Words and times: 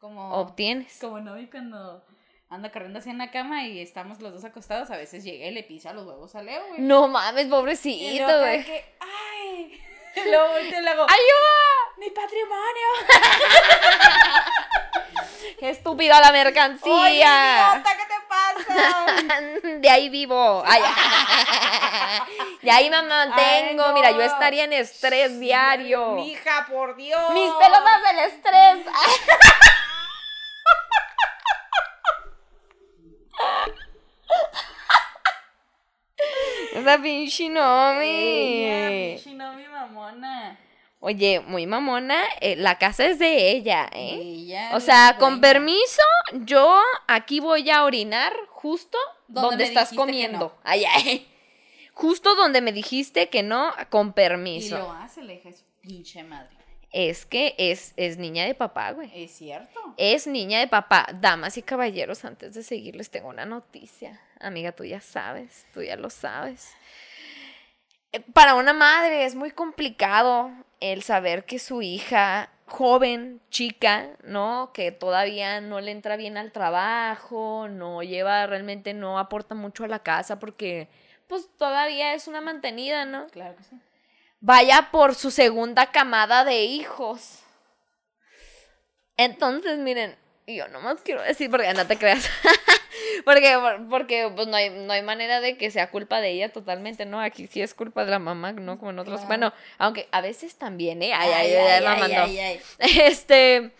Como, 0.00 0.32
obtienes. 0.34 0.98
como 1.00 1.20
no, 1.20 1.38
y 1.38 1.46
cuando 1.48 2.02
anda 2.48 2.70
corriendo 2.72 2.98
así 3.00 3.10
en 3.10 3.18
la 3.18 3.30
cama 3.30 3.64
y 3.64 3.80
estamos 3.80 4.20
los 4.20 4.32
dos 4.32 4.44
acostados, 4.44 4.90
a 4.90 4.96
veces 4.96 5.22
llega 5.24 5.46
y 5.46 5.50
le 5.52 5.62
pisa 5.62 5.92
los 5.92 6.06
huevos 6.06 6.34
a 6.34 6.42
Leo, 6.42 6.66
güey. 6.68 6.80
No 6.80 7.06
mames, 7.08 7.46
pobrecito, 7.46 8.38
güey. 8.40 8.64
que, 8.64 8.84
¡ay! 9.00 9.80
Luego 10.30 10.48
volteo 10.52 10.80
y 10.80 10.82
le 10.82 10.88
hago, 10.90 11.02
¡Ayuda! 11.02 11.58
¡mi 11.98 12.08
patrimonio! 12.10 12.88
¡Qué 15.60 15.68
estúpida 15.70 16.18
la 16.20 16.30
¡Oye, 16.30 16.44
mercancía! 16.44 17.70
idiota, 17.74 17.90
qué 17.96 18.04
te 18.06 18.20
pasa! 18.26 19.40
De 19.80 19.90
ahí 19.90 20.08
vivo. 20.08 20.62
Ay, 20.66 20.82
de 22.62 22.70
ahí 22.70 22.90
me 22.90 23.02
mantengo. 23.02 23.84
Ay, 23.84 23.94
Mira, 23.94 24.10
yo 24.12 24.16
no. 24.18 24.22
estaría 24.22 24.64
en 24.64 24.72
estrés 24.72 25.38
diario. 25.38 26.12
Mija, 26.12 26.66
por 26.70 26.96
Dios. 26.96 27.30
Mis 27.32 27.50
pelotas 27.52 28.02
del 28.02 28.18
estrés. 28.30 28.86
Esa 36.80 36.98
pinche 37.02 37.48
Nomi. 37.48 38.06
Ella, 38.06 39.14
pinche 39.22 39.34
Nomi 39.34 39.64
mamona. 39.68 40.58
Oye, 41.00 41.40
muy 41.40 41.66
mamona. 41.66 42.22
eh, 42.40 42.56
la 42.56 42.76
casa 42.78 43.06
es 43.06 43.18
de 43.18 43.50
ella, 43.52 43.88
¿eh? 43.92 44.14
Ella, 44.20 44.70
O 44.74 44.80
sea, 44.80 45.16
con 45.18 45.40
permiso, 45.40 46.02
yo 46.44 46.78
aquí 47.08 47.40
voy 47.40 47.70
a 47.70 47.84
orinar 47.84 48.32
justo 48.50 48.98
Donde 49.26 49.64
estás 49.64 49.92
comiendo. 49.94 50.58
Ay, 50.62 50.84
ay. 50.84 51.26
Justo 51.94 52.34
donde 52.34 52.60
me 52.60 52.72
dijiste 52.72 53.28
que 53.28 53.42
no, 53.42 53.72
con 53.90 54.08
Y 54.08 54.12
permiso. 54.12 54.78
lo 54.78 54.92
hace 54.92 55.22
la 55.22 55.32
hija 55.34 55.52
su 55.52 55.64
pinche 55.80 56.22
madre. 56.22 56.56
Es 56.92 57.24
que 57.24 57.54
es, 57.56 57.92
es 57.96 58.18
niña 58.18 58.44
de 58.44 58.54
papá, 58.54 58.92
güey. 58.92 59.10
Es 59.14 59.32
cierto. 59.32 59.94
Es 59.96 60.26
niña 60.26 60.58
de 60.58 60.66
papá. 60.66 61.06
Damas 61.20 61.56
y 61.56 61.62
caballeros, 61.62 62.24
antes 62.24 62.54
de 62.54 62.62
seguirles 62.62 63.10
tengo 63.10 63.28
una 63.28 63.44
noticia. 63.46 64.20
Amiga, 64.40 64.72
tú 64.72 64.84
ya 64.84 65.00
sabes, 65.00 65.66
tú 65.72 65.82
ya 65.82 65.96
lo 65.96 66.10
sabes. 66.10 66.74
Eh, 68.12 68.20
Para 68.32 68.54
una 68.54 68.72
madre 68.72 69.24
es 69.24 69.34
muy 69.34 69.50
complicado 69.52 70.50
el 70.80 71.02
saber 71.02 71.44
que 71.44 71.58
su 71.58 71.82
hija, 71.82 72.50
joven, 72.66 73.40
chica, 73.50 74.08
¿no? 74.24 74.72
Que 74.72 74.90
todavía 74.90 75.60
no 75.60 75.80
le 75.80 75.92
entra 75.92 76.16
bien 76.16 76.36
al 76.36 76.50
trabajo, 76.50 77.68
no 77.68 78.02
lleva, 78.02 78.46
realmente 78.46 78.94
no 78.94 79.18
aporta 79.18 79.54
mucho 79.54 79.84
a 79.84 79.88
la 79.88 80.00
casa 80.00 80.40
porque 80.40 80.88
pues 81.28 81.48
todavía 81.56 82.14
es 82.14 82.26
una 82.26 82.40
mantenida, 82.40 83.04
¿no? 83.04 83.26
Claro 83.28 83.54
que 83.56 83.62
sí. 83.62 83.76
Vaya 84.40 84.88
por 84.90 85.14
su 85.14 85.30
segunda 85.30 85.90
camada 85.92 86.44
de 86.44 86.64
hijos. 86.64 87.38
Entonces, 89.16 89.78
miren, 89.78 90.16
yo 90.46 90.66
nomás 90.68 91.00
quiero 91.02 91.22
decir, 91.22 91.50
porque 91.50 91.72
no 91.74 91.86
te 91.86 91.98
creas, 91.98 92.28
porque, 93.24 93.56
porque 93.90 94.32
pues 94.34 94.48
no 94.48 94.56
hay, 94.56 94.70
no 94.70 94.92
hay 94.92 95.02
manera 95.02 95.40
de 95.40 95.56
que 95.58 95.70
sea 95.70 95.90
culpa 95.90 96.20
de 96.20 96.30
ella 96.30 96.52
totalmente, 96.52 97.04
¿no? 97.04 97.20
Aquí 97.20 97.46
sí 97.46 97.60
es 97.60 97.74
culpa 97.74 98.04
de 98.04 98.10
la 98.12 98.18
mamá, 98.18 98.52
¿no? 98.52 98.78
Como 98.78 98.90
en 98.90 98.98
otros, 98.98 99.16
Claro. 99.20 99.28
bueno, 99.28 99.52
aunque 99.78 100.08
a 100.10 100.20
veces 100.22 100.56
también, 100.56 101.02
¿eh? 101.02 101.12
Ay, 101.14 101.30
ay, 101.32 101.52
ay, 101.54 101.66
ay, 101.72 101.84
mamando. 101.84 102.22
ay, 102.22 102.38
ay. 102.38 102.60
Este, 102.78 103.72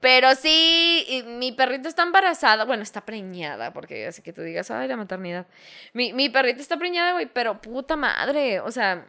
pero 0.00 0.34
sí, 0.34 1.22
mi 1.26 1.52
perrita 1.52 1.88
está 1.88 2.02
embarazada, 2.02 2.64
bueno, 2.64 2.82
está 2.82 3.02
preñada, 3.02 3.72
porque 3.72 4.06
así 4.08 4.22
que 4.22 4.32
tú 4.32 4.42
digas, 4.42 4.70
ay, 4.72 4.88
la 4.88 4.96
maternidad. 4.96 5.46
Mi, 5.92 6.12
mi 6.12 6.28
perrita 6.30 6.60
está 6.60 6.76
preñada, 6.78 7.12
güey, 7.12 7.26
pero 7.26 7.60
puta 7.60 7.94
madre, 7.94 8.60
o 8.60 8.70
sea, 8.72 9.06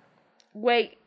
güey, 0.56 0.98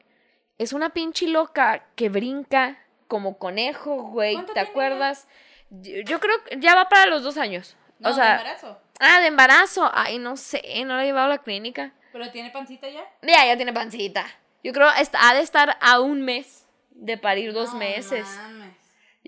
es 0.59 0.73
una 0.73 0.91
pinche 0.91 1.27
loca 1.27 1.85
que 1.97 2.09
brinca 2.11 2.79
como 3.09 3.39
conejo, 3.39 4.03
güey, 4.03 4.35
¿Cuánto 4.35 4.53
¿te 4.53 4.61
tiene 4.61 4.71
acuerdas? 4.71 5.27
Yo, 5.71 6.01
yo 6.05 6.21
creo 6.21 6.45
que 6.45 6.59
ya 6.61 6.75
va 6.75 6.89
para 6.89 7.07
los 7.07 7.23
dos 7.23 7.37
años. 7.39 7.77
No, 7.99 8.11
o 8.11 8.13
sea, 8.13 8.25
de 8.25 8.31
embarazo. 8.33 8.81
ah, 9.01 9.21
de 9.21 9.27
embarazo, 9.27 9.91
ay, 9.93 10.19
no 10.19 10.37
sé, 10.37 10.63
no 10.85 10.97
la 10.97 11.03
he 11.03 11.07
llevado 11.07 11.27
a 11.27 11.31
la 11.31 11.39
clínica. 11.39 11.93
¿Pero 12.13 12.31
tiene 12.31 12.51
pancita 12.51 12.89
ya? 12.89 13.05
Ya, 13.23 13.47
ya 13.47 13.57
tiene 13.57 13.73
pancita. 13.73 14.27
Yo 14.63 14.73
creo 14.73 14.89
que 14.89 15.09
ha 15.19 15.35
de 15.35 15.41
estar 15.41 15.77
a 15.81 16.01
un 16.01 16.23
mes 16.23 16.67
de 16.91 17.17
parir 17.17 17.53
dos 17.53 17.73
No 17.73 17.79
meses. 17.79 18.27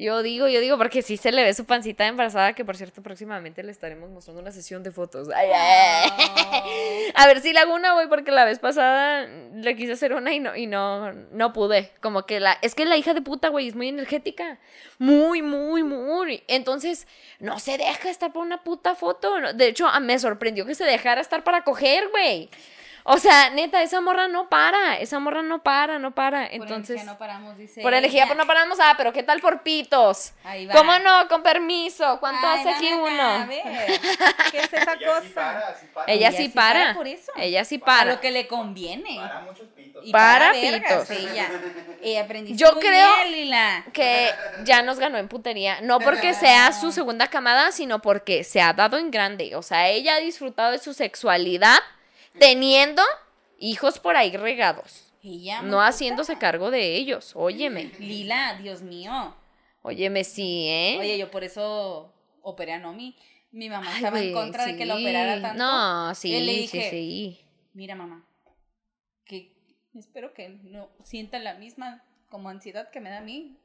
Yo 0.00 0.22
digo, 0.22 0.48
yo 0.48 0.60
digo, 0.60 0.78
porque 0.78 1.02
sí 1.02 1.16
se 1.18 1.30
le 1.30 1.42
ve 1.42 1.52
su 1.52 1.66
pancita 1.66 2.06
embarazada, 2.06 2.54
que 2.54 2.64
por 2.64 2.74
cierto, 2.76 3.02
próximamente 3.02 3.62
le 3.62 3.70
estaremos 3.70 4.08
mostrando 4.08 4.40
una 4.40 4.50
sesión 4.50 4.82
de 4.82 4.90
fotos. 4.90 5.28
Ay, 5.34 5.48
ay. 5.54 6.10
A 7.14 7.26
ver 7.26 7.40
si 7.40 7.52
le 7.52 7.58
hago 7.58 7.74
una, 7.74 7.92
güey, 7.92 8.08
porque 8.08 8.30
la 8.30 8.44
vez 8.46 8.58
pasada 8.58 9.26
le 9.26 9.76
quise 9.76 9.92
hacer 9.92 10.14
una 10.14 10.32
y 10.32 10.40
no, 10.40 10.56
y 10.56 10.66
no, 10.66 11.12
no 11.12 11.52
pude. 11.52 11.92
Como 12.00 12.24
que 12.24 12.40
la, 12.40 12.56
es 12.62 12.74
que 12.74 12.86
la 12.86 12.96
hija 12.96 13.12
de 13.12 13.20
puta, 13.20 13.48
güey, 13.48 13.68
es 13.68 13.74
muy 13.74 13.88
energética. 13.88 14.58
Muy, 14.98 15.42
muy, 15.42 15.82
muy. 15.82 16.42
Entonces, 16.48 17.06
no 17.38 17.58
se 17.58 17.76
deja 17.76 18.08
estar 18.08 18.32
para 18.32 18.44
una 18.46 18.64
puta 18.64 18.94
foto. 18.94 19.34
De 19.54 19.66
hecho, 19.68 19.86
a- 19.86 20.00
me 20.00 20.18
sorprendió 20.18 20.64
que 20.64 20.74
se 20.74 20.84
dejara 20.84 21.20
estar 21.20 21.44
para 21.44 21.62
coger, 21.62 22.08
güey. 22.08 22.48
O 23.12 23.18
sea, 23.18 23.50
neta, 23.50 23.82
esa 23.82 24.00
morra 24.00 24.28
no 24.28 24.48
para, 24.48 24.98
esa 24.98 25.18
morra 25.18 25.42
no 25.42 25.62
para, 25.64 25.98
no 25.98 26.14
para. 26.14 26.44
Por 26.44 26.52
Entonces, 26.54 26.90
energía 26.90 27.12
no 27.12 27.18
paramos, 27.18 27.58
dice 27.58 27.82
por 27.82 27.92
energía 27.92 28.22
ella. 28.22 28.26
pues 28.28 28.38
no 28.38 28.46
paramos, 28.46 28.78
ah, 28.80 28.94
pero 28.96 29.12
¿qué 29.12 29.24
tal 29.24 29.40
por 29.40 29.62
pitos? 29.64 30.32
Ahí 30.44 30.66
va. 30.66 30.74
¿Cómo 30.74 30.96
no? 31.00 31.26
Con 31.28 31.42
permiso. 31.42 32.18
¿Cuánto 32.20 32.46
Ay, 32.46 32.60
hace 32.60 32.70
aquí 32.70 32.86
acá, 32.88 32.96
uno? 32.96 33.22
a 33.22 33.46
ver, 33.46 34.00
¿Qué 34.52 34.58
es 34.60 34.72
esa 34.72 34.92
Ella 34.92 34.98
sí 34.98 35.04
cosa? 35.04 35.34
para, 35.34 35.74
sí 35.74 35.86
para. 35.92 36.12
Ella 36.12 36.28
Ella 36.28 36.36
sí 36.38 36.42
sí 36.44 36.48
para 36.50 36.80
para. 36.80 36.94
por 36.94 37.06
eso. 37.08 37.32
Ella 37.36 37.64
sí 37.64 37.78
para. 37.78 38.12
lo 38.14 38.20
que 38.20 38.30
le 38.30 38.46
conviene. 38.46 39.16
Para 39.16 39.40
muchos 39.40 39.66
pitos. 39.68 40.02
Y 40.06 40.12
Para 40.12 40.52
vergas, 40.52 41.08
pitos. 41.08 41.10
ella. 41.10 41.48
Y 42.02 42.16
aprendiste 42.16 42.62
Yo 42.64 42.72
muy 42.74 42.80
creo 42.80 43.08
bien, 43.24 43.32
Lila. 43.32 43.84
Que 43.92 44.30
ya 44.62 44.82
nos 44.82 45.00
ganó 45.00 45.18
en 45.18 45.26
putería. 45.26 45.80
No 45.80 45.98
porque 45.98 46.32
sea 46.32 46.72
su 46.72 46.92
segunda 46.92 47.26
camada, 47.26 47.72
sino 47.72 48.00
porque 48.00 48.44
se 48.44 48.60
ha 48.62 48.72
dado 48.72 48.98
en 48.98 49.10
grande. 49.10 49.56
O 49.56 49.62
sea, 49.62 49.88
ella 49.88 50.14
ha 50.14 50.18
disfrutado 50.20 50.70
de 50.70 50.78
su 50.78 50.94
sexualidad 50.94 51.80
teniendo 52.38 53.02
hijos 53.58 53.98
por 53.98 54.16
ahí 54.16 54.36
regados. 54.36 55.12
Ella 55.22 55.62
No 55.62 55.82
haciéndose 55.82 56.38
cargo 56.38 56.70
de 56.70 56.96
ellos. 56.96 57.32
Óyeme. 57.34 57.92
Lila, 57.98 58.58
Dios 58.62 58.82
mío. 58.82 59.36
Óyeme, 59.82 60.24
sí, 60.24 60.66
¿eh? 60.68 60.96
Oye, 60.98 61.18
yo 61.18 61.30
por 61.30 61.44
eso 61.44 62.12
operé 62.42 62.72
a 62.72 62.78
Nomi. 62.78 63.16
Mi 63.52 63.68
mamá 63.68 63.88
Ay, 63.90 63.96
estaba 63.96 64.20
en 64.20 64.32
contra 64.32 64.64
de 64.66 64.76
que 64.76 64.86
la 64.86 64.96
sí. 64.96 65.02
operara 65.02 65.40
tanto. 65.42 65.62
No, 65.62 66.12
Y 66.12 66.14
sí, 66.14 66.40
le 66.40 66.52
sí, 66.52 66.60
dije, 66.60 66.90
sí. 66.90 67.40
Mira, 67.74 67.94
mamá, 67.96 68.24
que 69.24 69.52
espero 69.94 70.32
que 70.32 70.48
no 70.48 70.88
sienta 71.04 71.38
la 71.38 71.54
misma 71.54 72.04
como 72.28 72.48
ansiedad 72.48 72.90
que 72.90 73.00
me 73.00 73.10
da 73.10 73.18
a 73.18 73.22
mí. 73.22 73.58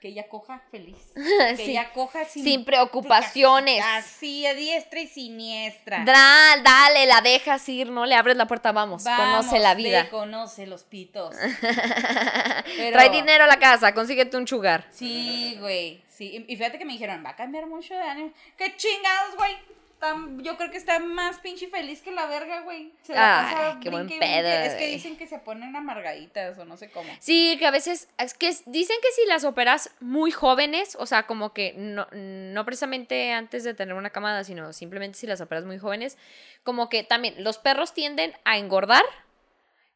Que 0.00 0.08
ella 0.08 0.28
coja 0.28 0.60
feliz. 0.70 0.96
Que 1.14 1.56
Sí. 1.56 1.70
ella 1.70 1.90
coja 1.92 2.24
sin, 2.26 2.44
Sin 2.44 2.64
preocupaciones. 2.64 3.82
Así, 3.84 4.44
a 4.46 4.54
diestra 4.54 5.00
y 5.00 5.06
siniestra. 5.06 6.04
Dale, 6.04 6.62
dale, 6.62 7.06
la 7.06 7.20
dejas 7.22 7.66
ir, 7.68 7.88
no 7.90 8.04
le 8.06 8.14
abres 8.14 8.36
la 8.36 8.46
puerta, 8.46 8.72
vamos, 8.72 9.04
conoce 9.04 9.58
la 9.58 9.74
vida. 9.74 10.08
conoce 10.10 10.66
los 10.66 10.84
pitos. 10.84 11.34
Pero- 12.76 12.92
Trae 12.92 13.10
dinero 13.10 13.44
a 13.44 13.46
la 13.46 13.58
casa, 13.58 13.94
consíguete 13.94 14.36
un 14.36 14.44
chugar. 14.46 14.86
Sí, 14.90 15.56
güey. 15.60 16.02
Sí. 16.08 16.44
Y 16.48 16.52
y 16.52 16.56
fíjate 16.56 16.78
que 16.78 16.84
me 16.84 16.92
dijeron, 16.92 17.22
va 17.24 17.30
a 17.30 17.36
cambiar 17.36 17.66
mucho 17.66 17.94
de 17.94 18.00
ánimo. 18.02 18.32
¡Qué 18.56 18.74
chingados, 18.76 19.36
güey! 19.36 19.56
Tan- 20.00 20.42
Yo 20.44 20.56
creo 20.58 20.70
que 20.70 20.76
está 20.76 20.98
más 20.98 21.38
pinche 21.38 21.68
feliz 21.68 22.02
que 22.02 22.12
la 22.12 22.26
verga, 22.26 22.60
güey. 22.60 22.92
Se 23.02 23.14
la 23.14 23.38
Ay, 23.48 23.54
pasa 23.54 23.80
qué 23.80 23.88
buen 23.90 24.06
brinque. 24.06 24.20
pedo, 24.24 24.48
Es 24.48 24.74
que 24.74 24.86
dicen 24.88 25.16
que 25.16 25.26
se 25.26 25.38
ponen 25.38 25.74
amargaditas 25.74 26.58
o 26.58 26.64
no 26.66 26.76
sé 26.76 26.90
cómo. 26.90 27.10
Sí, 27.18 27.56
que 27.58 27.66
a 27.66 27.70
veces, 27.70 28.08
es 28.18 28.34
que 28.34 28.48
dicen 28.66 28.96
que 29.00 29.10
si 29.12 29.24
las 29.26 29.44
operas 29.44 29.90
muy 30.00 30.30
jóvenes, 30.32 30.96
o 31.00 31.06
sea, 31.06 31.22
como 31.26 31.54
que 31.54 31.72
no, 31.76 32.06
no 32.12 32.64
precisamente 32.66 33.32
antes 33.32 33.64
de 33.64 33.72
tener 33.72 33.94
una 33.94 34.10
camada, 34.10 34.44
sino 34.44 34.72
simplemente 34.74 35.16
si 35.18 35.26
las 35.26 35.40
operas 35.40 35.64
muy 35.64 35.78
jóvenes, 35.78 36.18
como 36.62 36.88
que 36.90 37.02
también 37.02 37.42
los 37.42 37.56
perros 37.56 37.94
tienden 37.94 38.34
a 38.44 38.58
engordar, 38.58 39.04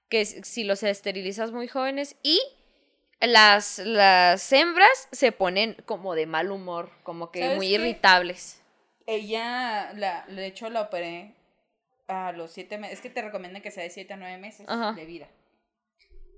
que 0.09 0.25
si 0.25 0.65
los 0.65 0.83
esterilizas 0.83 1.53
muy 1.53 1.69
jóvenes, 1.69 2.16
y 2.22 2.41
las, 3.21 3.78
las 3.78 4.50
hembras 4.50 5.09
se 5.12 5.31
ponen 5.31 5.77
como 5.84 6.15
de 6.15 6.25
mal 6.25 6.50
humor, 6.50 6.91
como 7.03 7.31
que 7.31 7.41
¿Sabes 7.41 7.56
muy 7.56 7.66
qué? 7.69 7.74
irritables. 7.74 8.59
Ella, 9.12 9.92
la, 9.95 10.24
de 10.28 10.47
hecho, 10.47 10.71
la 10.71 10.83
operé 10.83 11.34
a 12.07 12.30
los 12.33 12.53
siete 12.53 12.78
meses. 12.78 12.98
Es 12.98 13.03
que 13.03 13.10
te 13.10 13.22
recomiendan 13.22 13.60
que 13.60 13.71
sea 13.72 13.83
de 13.83 13.91
siete 13.91 14.12
a 14.15 14.16
nueve 14.16 14.39
meses 14.39 14.68
Ajá. 14.68 14.92
de 14.92 15.04
vida. 15.04 15.27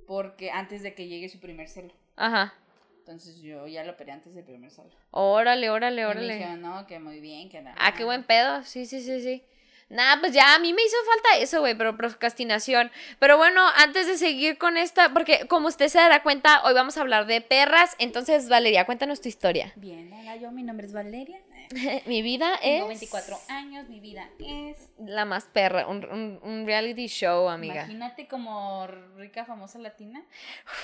Porque 0.07 0.51
antes 0.51 0.83
de 0.83 0.95
que 0.95 1.07
llegue 1.07 1.29
su 1.29 1.39
primer 1.39 1.69
celo. 1.69 1.93
Ajá. 2.17 2.55
Entonces 2.99 3.41
yo 3.43 3.67
ya 3.67 3.85
la 3.85 3.93
operé 3.93 4.13
antes 4.13 4.35
del 4.35 4.45
primer 4.45 4.71
celo. 4.71 4.91
Órale, 5.11 5.69
órale, 5.71 6.03
Y 6.03 6.05
me 6.05 6.11
órale. 6.11 6.35
dijeron, 6.35 6.63
no, 6.63 6.87
que 6.87 6.99
muy 6.99 7.21
bien, 7.21 7.49
que 7.51 7.61
nada. 7.61 7.77
Ah, 7.79 7.93
qué 7.95 8.05
buen 8.05 8.25
pedo. 8.25 8.63
Sí, 8.65 8.87
sí, 8.87 9.03
sí, 9.03 9.21
sí. 9.21 9.45
Nada, 9.93 10.19
pues 10.21 10.33
ya 10.33 10.55
a 10.55 10.59
mí 10.59 10.73
me 10.73 10.83
hizo 10.83 10.97
falta 11.07 11.39
eso, 11.43 11.61
güey, 11.61 11.77
pero 11.77 11.97
procrastinación. 11.97 12.91
Pero 13.19 13.37
bueno, 13.37 13.63
antes 13.77 14.07
de 14.07 14.17
seguir 14.17 14.57
con 14.59 14.77
esta, 14.77 15.13
porque 15.13 15.47
como 15.49 15.69
usted 15.69 15.89
se 15.89 15.99
dará 15.99 16.23
cuenta, 16.23 16.63
hoy 16.65 16.73
vamos 16.75 16.97
a 16.97 17.03
hablar 17.03 17.27
de 17.27 17.41
perras. 17.43 17.95
Entonces, 17.99 18.49
Valeria, 18.49 18.87
cuéntanos 18.87 19.21
tu 19.21 19.29
historia. 19.29 19.73
Bien, 19.77 20.11
hola, 20.13 20.37
yo, 20.37 20.51
mi 20.51 20.63
nombre 20.63 20.87
es 20.87 20.93
Valeria. 20.93 21.41
Mi 22.07 22.21
vida 22.23 22.59
Tengo 22.61 22.83
es 22.85 22.89
24 23.01 23.39
años, 23.49 23.89
mi 23.89 23.99
vida 24.01 24.29
es. 24.39 24.77
la 24.99 25.25
más 25.25 25.45
perra, 25.47 25.87
un, 25.87 26.05
un- 26.05 26.39
un 26.43 26.67
reality 26.67 27.07
show, 27.07 27.49
amiga. 27.49 27.83
Imagínate 27.85 28.27
como 28.29 28.87
rica, 29.17 29.45
famosa 29.47 29.79
latina. 29.79 30.23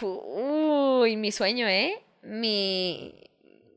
Uy, 0.00 1.16
mi 1.16 1.32
sueño, 1.32 1.68
¿eh? 1.68 2.02
Mi, 2.22 3.14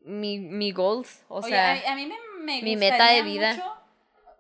mi, 0.05 0.39
mi 0.39 0.71
goals, 0.71 1.23
o 1.27 1.39
Oye, 1.39 1.49
sea, 1.49 1.73
a, 1.73 1.91
a 1.91 1.95
mí 1.95 2.05
me, 2.05 2.15
me 2.39 2.61
mi 2.61 2.75
meta 2.75 3.07
de 3.11 3.21
vida. 3.23 3.53
mucho 3.55 3.73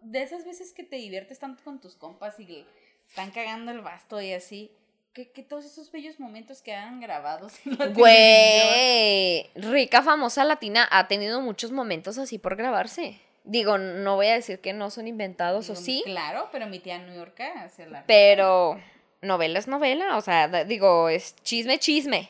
de 0.01 0.23
esas 0.23 0.45
veces 0.45 0.73
que 0.73 0.83
te 0.83 0.97
diviertes 0.97 1.39
tanto 1.39 1.63
con 1.63 1.79
tus 1.79 1.95
compas 1.95 2.39
y 2.39 2.65
están 3.07 3.31
cagando 3.31 3.71
el 3.71 3.81
basto 3.81 4.21
y 4.21 4.33
así. 4.33 4.71
Que, 5.13 5.29
que 5.29 5.43
todos 5.43 5.65
esos 5.65 5.91
bellos 5.91 6.19
momentos 6.21 6.61
quedan 6.61 7.01
grabados. 7.01 7.53
en 7.65 7.93
güey, 7.93 9.49
rica 9.55 10.01
famosa 10.01 10.45
latina 10.45 10.87
ha 10.89 11.07
tenido 11.07 11.41
muchos 11.41 11.71
momentos 11.71 12.17
así 12.17 12.37
por 12.37 12.55
grabarse. 12.55 13.19
Digo, 13.43 13.77
no 13.77 14.15
voy 14.15 14.27
a 14.27 14.35
decir 14.35 14.59
que 14.61 14.71
no 14.71 14.89
son 14.89 15.07
inventados 15.07 15.69
o 15.69 15.75
sí, 15.75 16.03
Claro, 16.05 16.47
pero 16.51 16.67
mi 16.67 16.79
tía 16.79 16.99
New 16.99 17.15
York 17.15 17.41
hace 17.57 17.87
la. 17.87 18.05
pero 18.05 18.79
novela 19.21 19.59
es 19.59 19.67
novela, 19.67 20.17
o 20.17 20.21
sea, 20.21 20.63
digo, 20.63 21.09
es 21.09 21.35
chisme, 21.43 21.79
chisme. 21.79 22.29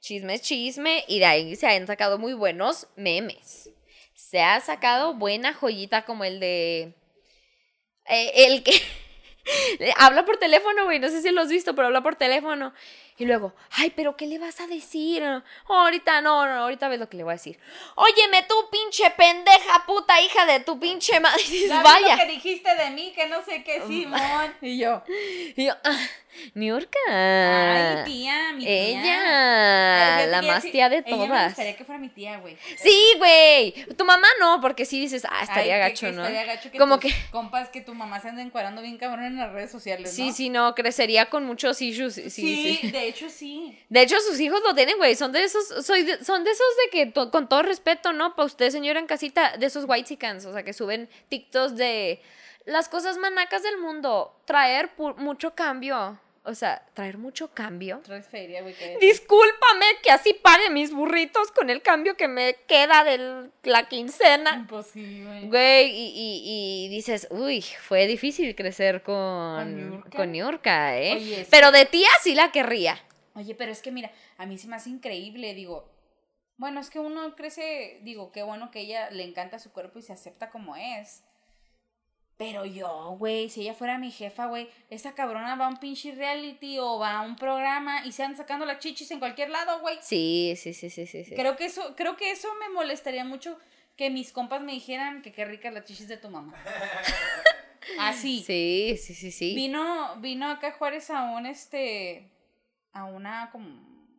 Chisme 0.00 0.38
chisme 0.38 1.04
y 1.08 1.18
de 1.18 1.24
ahí 1.24 1.56
se 1.56 1.66
han 1.66 1.86
sacado 1.86 2.18
muy 2.18 2.34
buenos 2.34 2.88
memes. 2.94 3.70
Se 4.14 4.42
ha 4.42 4.60
sacado 4.60 5.14
buena 5.14 5.54
joyita 5.54 6.04
como 6.04 6.24
el 6.24 6.40
de... 6.40 6.92
eh, 8.08 8.46
el 8.46 8.62
que 8.62 8.72
habla 9.98 10.24
por 10.24 10.36
teléfono, 10.36 10.84
güey, 10.84 10.98
no 10.98 11.08
sé 11.08 11.22
si 11.22 11.30
lo 11.30 11.42
has 11.42 11.48
visto, 11.48 11.74
pero 11.74 11.86
habla 11.86 12.02
por 12.02 12.16
teléfono. 12.16 12.72
Y 13.16 13.26
luego, 13.26 13.54
ay, 13.70 13.90
pero 13.94 14.16
¿qué 14.16 14.26
le 14.26 14.40
vas 14.40 14.60
a 14.60 14.66
decir? 14.66 15.22
Ahorita 15.68 16.20
no, 16.20 16.46
no, 16.46 16.62
ahorita 16.62 16.88
ves 16.88 16.98
lo 16.98 17.08
que 17.08 17.16
le 17.16 17.22
voy 17.22 17.30
a 17.30 17.36
decir. 17.36 17.58
Óyeme 17.94 18.42
tú, 18.48 18.54
pinche 18.72 19.08
pendeja, 19.16 19.84
puta 19.86 20.20
hija 20.20 20.44
de 20.46 20.60
tu 20.60 20.80
pinche 20.80 21.20
madre. 21.20 21.40
Vaya. 21.84 22.16
lo 22.16 22.22
que 22.22 22.28
dijiste 22.32 22.74
de 22.74 22.90
mí, 22.90 23.12
que 23.14 23.28
no 23.28 23.42
sé 23.44 23.62
qué, 23.62 23.82
Simón. 23.86 24.20
Y 24.60 24.78
yo. 24.78 25.02
Y 25.56 25.66
yo, 25.66 25.74
ah, 25.84 25.96
Niurka. 26.54 26.98
Ay, 27.08 27.96
mi 27.98 28.04
tía, 28.12 28.52
mi 28.54 28.64
tía. 28.64 28.74
Ella, 28.74 30.26
la 30.26 30.42
más 30.42 30.62
tía 30.64 30.88
de 30.88 30.96
ella 31.06 31.16
me 31.16 31.26
todas. 31.28 31.46
gustaría 31.48 31.76
que 31.76 31.84
fuera 31.84 32.00
mi 32.00 32.08
tía, 32.08 32.38
güey. 32.38 32.56
Sí, 32.76 33.14
güey. 33.18 33.72
Tu 33.96 34.04
mamá 34.04 34.26
no, 34.40 34.60
porque 34.60 34.84
sí 34.84 34.98
dices, 35.00 35.24
ah, 35.30 35.42
estaría 35.42 35.74
Ay, 35.76 35.80
que- 35.82 35.88
gacho, 35.90 36.06
que 36.06 36.12
¿no? 36.12 36.22
Estaría 36.26 36.44
gacho 36.44 36.70
que 36.72 36.78
Como 36.78 36.98
tus 36.98 37.12
que 37.12 37.18
compas 37.30 37.68
que 37.68 37.80
tu 37.80 37.94
mamá 37.94 38.20
se 38.20 38.28
anda 38.30 38.42
encuadrando 38.42 38.82
bien 38.82 38.98
cabrón 38.98 39.24
en 39.26 39.36
las 39.36 39.52
redes 39.52 39.70
sociales, 39.70 40.12
sí, 40.12 40.28
¿no? 40.28 40.32
sí, 40.34 40.50
no, 40.50 40.74
crecería 40.74 41.26
con 41.30 41.44
muchos 41.44 41.80
issues. 41.80 42.14
Sí, 42.14 42.30
Sí, 42.30 42.78
sí. 42.80 42.90
de 42.90 43.03
hecho 43.08 43.28
sí. 43.30 43.78
De 43.88 44.02
hecho, 44.02 44.18
sus 44.20 44.38
hijos 44.40 44.60
lo 44.62 44.74
tienen, 44.74 44.96
güey. 44.98 45.14
Son 45.14 45.32
de 45.32 45.44
esos, 45.44 45.84
soy 45.86 46.02
de- 46.02 46.24
son 46.24 46.44
de 46.44 46.50
esos 46.50 46.66
de 46.84 46.90
que, 46.90 47.30
con 47.30 47.48
todo 47.48 47.62
respeto, 47.62 48.12
¿no? 48.12 48.34
Para 48.34 48.46
usted, 48.46 48.70
señora 48.70 49.00
en 49.00 49.06
casita, 49.06 49.56
de 49.56 49.66
esos 49.66 49.84
white 49.86 50.18
o 50.46 50.52
sea, 50.52 50.62
que 50.62 50.72
suben 50.72 51.08
TikToks 51.28 51.76
de 51.76 52.20
las 52.64 52.88
cosas 52.88 53.18
manacas 53.18 53.62
del 53.62 53.78
mundo. 53.78 54.34
Traer 54.46 54.90
mucho 55.16 55.54
cambio. 55.54 56.18
O 56.46 56.54
sea, 56.54 56.84
traer 56.92 57.16
mucho 57.16 57.48
cambio. 57.54 58.00
Traes 58.04 58.28
feria, 58.28 58.60
güey. 58.60 58.74
que- 58.74 58.98
Discúlpame 59.00 59.86
que 60.02 60.10
así 60.10 60.34
pague 60.34 60.68
mis 60.68 60.92
burritos 60.92 61.50
con 61.52 61.70
el 61.70 61.80
cambio 61.80 62.16
que 62.18 62.28
me 62.28 62.54
queda 62.68 63.02
de 63.02 63.48
la 63.62 63.88
quincena. 63.88 64.66
Sí, 64.92 65.24
güey. 65.46 65.90
Y, 65.90 66.12
y- 66.14 66.84
y 66.84 66.88
dices, 66.90 67.28
uy, 67.30 67.62
fue 67.62 68.06
difícil 68.06 68.54
crecer 68.54 69.02
con, 69.02 70.02
¿Con 70.14 70.32
Niurka? 70.32 70.98
¿eh? 70.98 71.14
Oye. 71.14 71.46
Pero 71.50 71.72
de 71.72 71.86
tía 71.86 72.08
sí 72.22 72.34
la 72.34 72.52
querría. 72.52 73.00
Oye, 73.34 73.54
pero 73.54 73.72
es 73.72 73.80
que 73.80 73.90
mira, 73.90 74.12
a 74.36 74.44
mí 74.44 74.58
se 74.58 74.68
me 74.68 74.76
hace 74.76 74.90
increíble, 74.90 75.54
digo. 75.54 75.90
Bueno, 76.56 76.78
es 76.80 76.90
que 76.90 76.98
uno 77.00 77.34
crece, 77.34 77.98
digo, 78.02 78.30
qué 78.32 78.42
bueno 78.42 78.70
que 78.70 78.80
ella 78.80 79.10
le 79.10 79.24
encanta 79.24 79.58
su 79.58 79.72
cuerpo 79.72 79.98
y 79.98 80.02
se 80.02 80.12
acepta 80.12 80.50
como 80.50 80.76
es. 80.76 81.24
Pero 82.36 82.64
yo, 82.64 83.16
güey, 83.18 83.48
si 83.48 83.60
ella 83.62 83.74
fuera 83.74 83.96
mi 83.96 84.10
jefa, 84.10 84.46
güey, 84.46 84.68
esa 84.90 85.14
cabrona 85.14 85.54
va 85.54 85.66
a 85.66 85.68
un 85.68 85.76
pinche 85.76 86.12
reality 86.12 86.78
o 86.80 86.98
va 86.98 87.18
a 87.18 87.20
un 87.22 87.36
programa 87.36 88.04
y 88.04 88.12
se 88.12 88.24
andan 88.24 88.36
sacando 88.36 88.66
las 88.66 88.80
chichis 88.80 89.10
en 89.12 89.20
cualquier 89.20 89.50
lado, 89.50 89.80
güey. 89.80 89.98
Sí, 90.02 90.54
sí, 90.56 90.74
sí, 90.74 90.90
sí, 90.90 91.06
sí. 91.06 91.24
Creo 91.34 91.54
que 91.56 91.66
eso, 91.66 91.94
creo 91.96 92.16
que 92.16 92.32
eso 92.32 92.48
me 92.60 92.70
molestaría 92.70 93.24
mucho 93.24 93.56
que 93.96 94.10
mis 94.10 94.32
compas 94.32 94.60
me 94.62 94.72
dijeran 94.72 95.22
que 95.22 95.32
qué 95.32 95.44
ricas 95.44 95.72
las 95.72 95.84
chichis 95.84 96.08
de 96.08 96.16
tu 96.16 96.28
mamá. 96.28 96.54
Así. 98.00 98.42
Sí, 98.44 98.96
sí, 99.00 99.14
sí, 99.14 99.30
sí. 99.30 99.54
Vino, 99.54 100.16
vino 100.16 100.50
acá 100.50 100.72
Juárez 100.72 101.10
a 101.10 101.22
un 101.22 101.46
este, 101.46 102.30
a 102.92 103.04
una 103.04 103.50
como 103.52 103.68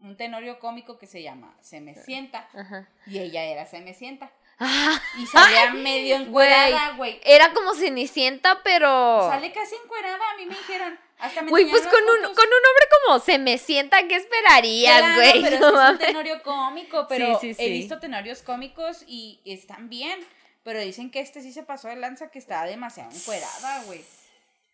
un 0.01 0.15
tenorio 0.15 0.59
cómico 0.59 0.97
que 0.97 1.07
se 1.07 1.21
llama 1.21 1.57
Se 1.61 1.81
me 1.81 1.95
sienta. 1.95 2.47
Ajá. 2.53 2.87
Y 3.07 3.19
ella 3.19 3.43
era 3.43 3.65
Se 3.65 3.81
me 3.81 3.93
sienta. 3.93 4.31
Ah, 4.59 4.99
Y 5.19 5.25
salía 5.25 5.73
medio 5.73 6.15
encuerada, 6.17 6.91
güey. 6.97 7.19
era 7.25 7.53
como 7.53 7.73
Cenicienta, 7.75 8.61
pero... 8.63 9.27
Sale 9.29 9.51
casi 9.51 9.75
encuerada, 9.75 10.31
a 10.33 10.37
mí 10.37 10.45
me 10.45 10.55
dijeron. 10.55 10.99
Hasta 11.17 11.41
me 11.41 11.49
Güey, 11.49 11.65
pues 11.69 11.83
con 11.83 12.01
un, 12.01 12.21
con 12.21 12.29
un 12.29 12.35
hombre 12.35 12.87
como 13.05 13.19
se 13.19 13.39
me 13.39 13.57
sienta, 13.57 14.05
¿qué 14.07 14.15
esperarías, 14.15 14.97
Claro, 14.99 15.15
güey? 15.15 15.41
pero 15.41 15.59
No 15.71 15.81
es 15.85 15.91
un 15.91 15.97
tenorio 15.97 16.43
cómico, 16.43 17.05
pero 17.07 17.39
Sí, 17.39 17.53
sí, 17.53 17.63
he 17.63 17.69
visto 17.69 17.99
tenorios 17.99 18.41
cómicos 18.41 19.03
y 19.07 19.39
están 19.45 19.89
bien. 19.89 20.19
Pero 20.63 20.79
dicen 20.79 21.11
que 21.11 21.19
este 21.19 21.41
sí 21.41 21.53
se 21.53 21.63
pasó 21.63 21.87
de 21.87 21.95
lanza, 21.95 22.31
que 22.31 22.39
está 22.39 22.65
demasiado 22.65 23.11
encuerada, 23.11 23.83
güey. 23.83 24.03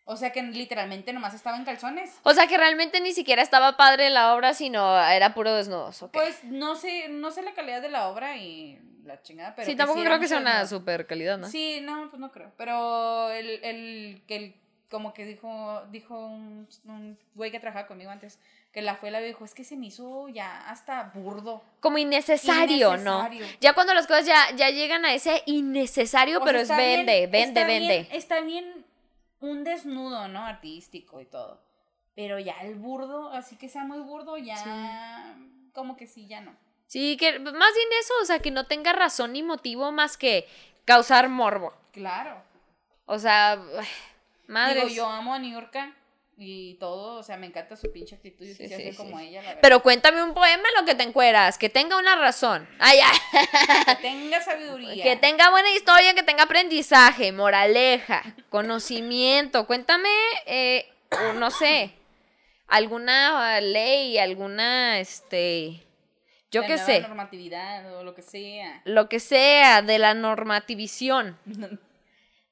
O 0.04 0.16
sea 0.16 0.32
que 0.32 0.42
literalmente 0.42 1.12
nomás 1.12 1.32
estaba 1.34 1.56
en 1.56 1.64
calzones. 1.64 2.10
O 2.24 2.34
sea 2.34 2.46
que 2.48 2.56
realmente 2.56 3.00
ni 3.00 3.12
siquiera 3.12 3.40
estaba 3.42 3.76
padre 3.76 4.10
la 4.10 4.34
obra, 4.34 4.52
sino 4.54 4.98
era 5.00 5.34
puro 5.34 5.54
desnudos, 5.54 6.02
¿ok? 6.02 6.12
Pues 6.12 6.42
no 6.44 6.74
sé, 6.74 7.08
no 7.08 7.30
sé 7.30 7.42
la 7.42 7.52
calidad 7.52 7.82
de 7.82 7.88
la 7.90 8.08
obra 8.08 8.36
y 8.36 8.80
la 9.04 9.20
chingada, 9.22 9.54
pero. 9.54 9.66
sí, 9.68 9.76
tampoco 9.76 10.00
creo 10.02 10.18
que 10.20 10.28
sea 10.28 10.38
una 10.38 10.60
desnudo. 10.60 10.78
super 10.80 11.06
calidad, 11.06 11.38
¿no? 11.38 11.48
Sí, 11.48 11.80
no, 11.82 12.08
pues 12.10 12.20
no 12.20 12.30
creo. 12.32 12.52
Pero 12.56 13.30
el, 13.30 13.48
el 13.64 14.22
que 14.26 14.36
el, 14.36 14.54
como 14.90 15.12
que 15.14 15.24
dijo, 15.24 15.82
dijo 15.90 16.18
un, 16.26 16.68
un 16.84 17.18
güey 17.34 17.50
que 17.50 17.58
trabajaba 17.60 17.86
conmigo 17.86 18.10
antes, 18.10 18.38
que 18.72 18.80
la 18.82 18.96
fue 18.96 19.10
la 19.10 19.20
dijo, 19.20 19.44
es 19.44 19.54
que 19.54 19.64
se 19.64 19.76
me 19.76 19.86
hizo 19.86 20.28
ya 20.28 20.68
hasta 20.68 21.10
burdo. 21.14 21.62
Como 21.80 21.98
innecesario, 21.98 22.94
Innecesario. 22.94 23.44
¿no? 23.46 23.52
Ya 23.60 23.72
cuando 23.74 23.92
las 23.94 24.06
cosas 24.06 24.24
ya, 24.26 24.50
ya 24.56 24.70
llegan 24.70 25.04
a 25.04 25.12
ese 25.14 25.42
innecesario, 25.46 26.40
O 26.40 26.44
pero 26.44 26.58
es 26.60 26.68
bien- 26.68 27.04
vende, 27.06 27.26
vende, 27.26 27.42
está 27.42 27.66
vende. 27.66 27.88
bien- 27.88 28.08
está 28.12 28.40
bien 28.40 28.86
un 29.40 29.64
desnudo, 29.64 30.28
¿no? 30.28 30.44
Artístico 30.44 31.20
y 31.20 31.26
todo. 31.26 31.60
Pero 32.14 32.38
ya 32.38 32.52
el 32.62 32.74
burdo, 32.76 33.30
así 33.30 33.56
que 33.56 33.68
sea 33.68 33.84
muy 33.84 33.98
burdo, 34.00 34.36
ya 34.36 35.34
como 35.72 35.96
que 35.96 36.06
sí, 36.06 36.26
ya 36.26 36.40
no. 36.42 36.54
Sí, 36.86 37.16
que 37.16 37.38
más 37.38 37.52
bien 37.74 37.88
eso, 38.00 38.14
o 38.20 38.24
sea, 38.24 38.40
que 38.40 38.50
no 38.50 38.66
tenga 38.66 38.92
razón 38.92 39.32
ni 39.32 39.42
motivo 39.42 39.92
más 39.92 40.16
que 40.16 40.46
causar 40.84 41.28
morbo. 41.28 41.72
Claro. 41.92 42.42
O 43.06 43.18
sea, 43.18 43.60
madre. 44.46 44.86
Digo, 44.86 44.88
yo 44.88 45.06
amo 45.06 45.34
a 45.34 45.38
Niurka 45.38 45.94
y 46.36 46.74
todo, 46.74 47.18
o 47.18 47.22
sea, 47.22 47.36
me 47.36 47.46
encanta 47.46 47.76
su 47.76 47.92
pinche 47.92 48.16
actitud 48.16 48.44
y 48.44 48.54
Sí, 48.54 48.62
quisiera 48.62 48.76
sí, 48.76 48.82
ser 48.84 48.96
como 48.96 49.18
ella, 49.18 49.42
la 49.42 49.48
verdad. 49.48 49.60
Pero 49.62 49.82
cuéntame 49.82 50.22
un 50.22 50.34
poema 50.34 50.68
en 50.68 50.80
lo 50.80 50.84
que 50.86 50.94
te 50.94 51.02
encueras, 51.02 51.58
que 51.58 51.68
tenga 51.68 51.96
una 51.96 52.16
razón. 52.16 52.68
Ay, 52.78 52.98
ay. 53.00 53.18
que 53.86 53.94
tenga 54.02 54.40
sabiduría. 54.40 55.04
Que 55.04 55.16
tenga 55.16 55.50
buena 55.50 55.70
historia, 55.70 56.14
que 56.14 56.22
tenga 56.22 56.44
aprendizaje, 56.44 57.32
moraleja, 57.32 58.22
conocimiento. 58.50 59.66
Cuéntame, 59.66 60.08
eh, 60.46 60.90
no 61.36 61.50
sé, 61.50 61.92
alguna 62.66 63.60
ley, 63.60 64.18
alguna, 64.18 64.98
este, 64.98 65.86
yo 66.52 66.60
La 66.60 66.66
qué 66.68 66.74
nueva 66.74 66.86
sé, 66.86 67.00
normatividad 67.00 67.96
o 67.96 68.04
lo 68.04 68.14
que 68.14 68.22
sea. 68.22 68.82
lo 68.84 69.08
que 69.08 69.18
sea 69.18 69.82
de 69.82 69.98
la 69.98 70.14
normativización, 70.14 71.36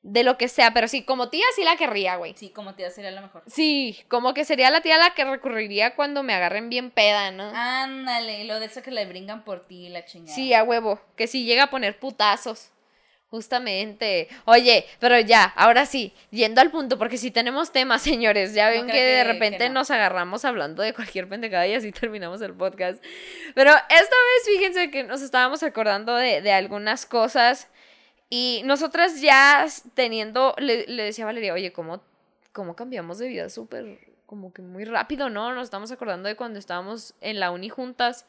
de 0.03 0.25
lo 0.25 0.39
que 0.39 0.49
sea, 0.49 0.73
pero 0.73 0.89
sí, 0.89 1.03
como 1.05 1.29
tía 1.29 1.45
sí 1.55 1.63
la 1.63 1.77
querría, 1.77 2.17
güey. 2.17 2.35
Sí, 2.37 2.49
como 2.51 2.75
tía 2.75 2.91
sería 2.91 3.11
lo 3.11 3.21
mejor. 3.21 3.43
Sí, 3.47 3.99
como 4.09 4.33
que 4.33 4.45
sería 4.47 4.71
la 4.71 4.81
tía 4.81 4.95
a 4.97 4.99
la 4.99 5.15
que 5.15 5.25
recurriría 5.25 5.95
cuando 5.95 6.23
me 6.23 6.33
agarren 6.33 6.71
bien 6.71 6.91
peda, 6.91 7.31
¿no? 7.31 7.53
Ándale, 7.55 8.45
lo 8.45 8.59
de 8.61 8.67
eso 8.67 8.81
que 8.83 8.91
le 8.91 9.05
brincan 9.07 9.45
por 9.45 9.67
ti, 9.67 9.91
la 9.91 10.05
chingada. 10.07 10.35
Sí, 10.35 10.55
a 10.55 10.65
huevo. 10.65 11.01
Que 11.17 11.27
si 11.27 11.45
llega 11.45 11.65
a 11.65 11.71
poner 11.71 11.99
putazos. 11.99 12.71
Justamente. 13.31 14.29
Oye, 14.45 14.87
pero 14.99 15.21
ya, 15.21 15.45
ahora 15.45 15.87
sí, 15.87 16.13
yendo 16.33 16.61
al 16.61 16.73
punto, 16.73 16.99
porque 16.99 17.17
si 17.17 17.31
tenemos 17.31 17.71
temas, 17.71 18.03
señores. 18.11 18.55
Ya 18.55 18.69
ven 18.71 18.89
que, 18.89 19.01
de 19.01 19.25
repente 19.25 19.59
que 19.59 19.69
no. 19.69 19.75
nos 19.81 19.91
agarramos 19.93 20.45
hablando 20.45 20.83
de 20.83 20.93
cualquier 20.93 21.29
pendejada 21.29 21.67
y 21.67 21.75
así 21.75 21.93
terminamos 22.01 22.43
el 22.43 22.55
podcast. 22.55 23.03
Pero 23.55 23.71
esta 23.71 23.95
vez, 23.99 24.57
fíjense 24.57 24.91
que 24.91 25.05
nos 25.05 25.23
estábamos 25.23 25.63
acordando 25.63 26.17
de, 26.17 26.43
de 26.43 26.53
algunas 26.53 27.07
cosas. 27.07 27.69
Y 28.29 28.63
nosotras 28.65 29.21
ya 29.21 29.67
teniendo, 29.95 30.55
le, 30.59 30.87
le 30.87 31.05
decía 31.05 31.25
a 31.25 31.27
Valeria, 31.27 31.53
oye, 31.53 31.73
¿cómo, 31.73 32.03
cómo 32.53 32.77
cambiamos 32.77 33.19
de 33.19 33.29
vida 33.29 33.49
súper, 33.49 33.99
como 34.27 34.53
que 34.53 34.63
muy 34.63 34.85
rápido, 34.85 35.31
¿no? 35.31 35.53
Nos 35.53 35.65
estamos 35.65 35.91
acordando 35.91 36.29
de 36.29 36.37
cuando 36.37 36.59
estábamos 36.59 37.15
en 37.21 37.41
la 37.41 37.51
uni 37.51 37.69
juntas. 37.69 38.27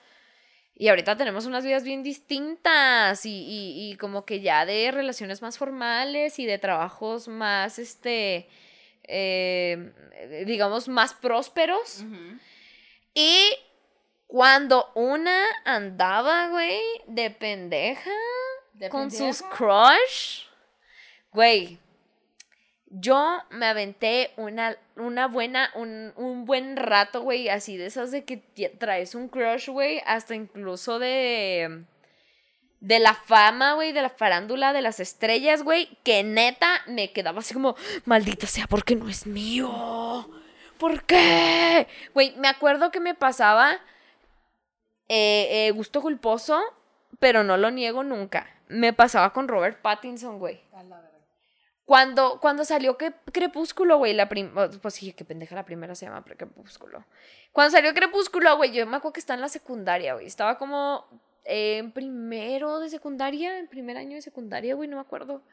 Y 0.76 0.88
ahorita 0.88 1.16
tenemos 1.16 1.46
unas 1.46 1.64
vidas 1.64 1.84
bien 1.84 2.02
distintas 2.02 3.26
y, 3.26 3.30
y, 3.30 3.92
y 3.92 3.98
como 3.98 4.26
que 4.26 4.42
ya 4.42 4.66
de 4.66 4.92
relaciones 4.92 5.42
más 5.42 5.58
formales 5.58 6.40
y 6.40 6.46
de 6.46 6.58
trabajos 6.58 7.28
más, 7.28 7.78
este, 7.78 8.48
eh, 9.04 10.44
digamos, 10.46 10.88
más 10.88 11.14
prósperos. 11.14 12.04
Y 13.14 13.54
cuando 14.28 14.92
una 14.96 15.44
andaba, 15.66 16.48
güey, 16.48 16.80
de 17.08 17.30
pendeja 17.30 18.12
De 18.74 18.90
con 18.90 19.12
sus 19.12 19.42
crush, 19.42 20.46
güey, 21.32 21.78
yo 22.92 23.40
me 23.50 23.66
aventé 23.68 24.32
una, 24.36 24.78
una 24.98 25.28
buena, 25.28 25.72
un, 25.76 26.12
un 26.18 26.46
buen 26.46 26.76
rato, 26.76 27.22
güey, 27.22 27.48
así 27.48 27.78
de 27.78 27.86
esas 27.86 28.12
de 28.12 28.26
que 28.26 28.38
traes 28.78 29.16
un 29.16 29.30
crush, 29.30 29.70
güey, 29.70 30.02
hasta 30.06 30.36
incluso 30.36 31.00
de, 31.00 31.86
de 32.82 33.00
la 33.00 33.14
fama, 33.14 33.74
güey, 33.74 33.94
de 33.94 34.02
la 34.02 34.10
farándula, 34.10 34.74
de 34.74 34.82
las 34.82 35.00
estrellas, 35.00 35.64
güey, 35.64 35.98
que 36.04 36.24
neta 36.24 36.82
me 36.88 37.14
quedaba 37.14 37.40
así 37.40 37.54
como, 37.54 37.76
maldita 38.04 38.46
sea, 38.46 38.68
porque 38.68 38.96
no 38.96 39.08
es 39.08 39.26
mío. 39.26 40.30
¿Por 40.78 41.04
qué? 41.04 41.88
Güey, 42.14 42.36
me 42.38 42.50
acuerdo 42.50 42.92
que 42.92 43.00
me 43.00 43.16
pasaba 43.16 43.80
eh, 45.08 45.68
eh, 45.68 45.72
gusto 45.72 46.02
culposo, 46.02 46.62
pero 47.20 47.44
no 47.44 47.56
lo 47.56 47.72
niego 47.72 48.04
nunca. 48.04 48.48
Me 48.68 48.92
pasaba 48.92 49.32
con 49.32 49.48
Robert 49.48 49.82
Pattinson, 49.82 50.40
güey. 50.40 50.62
Cuando, 51.92 52.40
cuando 52.40 52.64
salió 52.64 52.96
Crepúsculo, 53.34 53.98
güey, 53.98 54.14
la 54.14 54.30
primera. 54.30 54.70
Pues 54.82 54.94
sí, 54.94 55.12
qué 55.12 55.26
pendeja 55.26 55.56
la 55.56 55.66
primera 55.66 55.94
se 55.94 56.06
llama 56.06 56.24
Crepúsculo. 56.24 57.04
Cuando 57.52 57.72
salió 57.72 57.94
Crepúsculo, 57.94 58.56
güey, 58.56 58.72
yo 58.72 58.88
me 58.88 58.96
acuerdo 58.96 59.12
que 59.12 59.20
estaba 59.20 59.36
en 59.36 59.42
la 59.42 59.50
secundaria, 59.50 60.14
güey. 60.14 60.26
Estaba 60.26 60.58
como 60.58 61.06
en 61.44 61.92
primero 61.92 62.80
de 62.80 62.90
secundaria, 62.90 63.60
en 63.60 63.68
primer 63.68 63.98
año 63.98 64.16
de 64.16 64.22
secundaria, 64.22 64.74
güey, 64.74 64.88
no 64.88 64.96
me 64.96 65.02
acuerdo. 65.02 65.44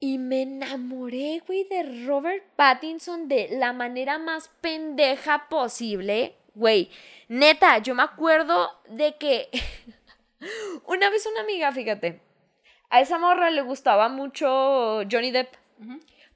Y 0.00 0.16
me 0.16 0.40
enamoré, 0.40 1.42
güey, 1.46 1.64
de 1.64 2.06
Robert 2.06 2.42
Pattinson 2.56 3.28
de 3.28 3.48
la 3.50 3.74
manera 3.74 4.16
más 4.16 4.48
pendeja 4.62 5.50
posible. 5.50 6.34
Güey, 6.54 6.90
neta, 7.28 7.76
yo 7.76 7.94
me 7.94 8.04
acuerdo 8.04 8.70
de 8.88 9.18
que 9.18 9.50
una 10.86 11.10
vez 11.10 11.26
una 11.26 11.42
amiga, 11.42 11.70
fíjate, 11.72 12.22
a 12.90 13.00
esa 13.00 13.18
morra 13.18 13.50
le 13.50 13.62
gustaba 13.62 14.08
mucho 14.08 15.02
Johnny 15.10 15.30
Depp. 15.30 15.54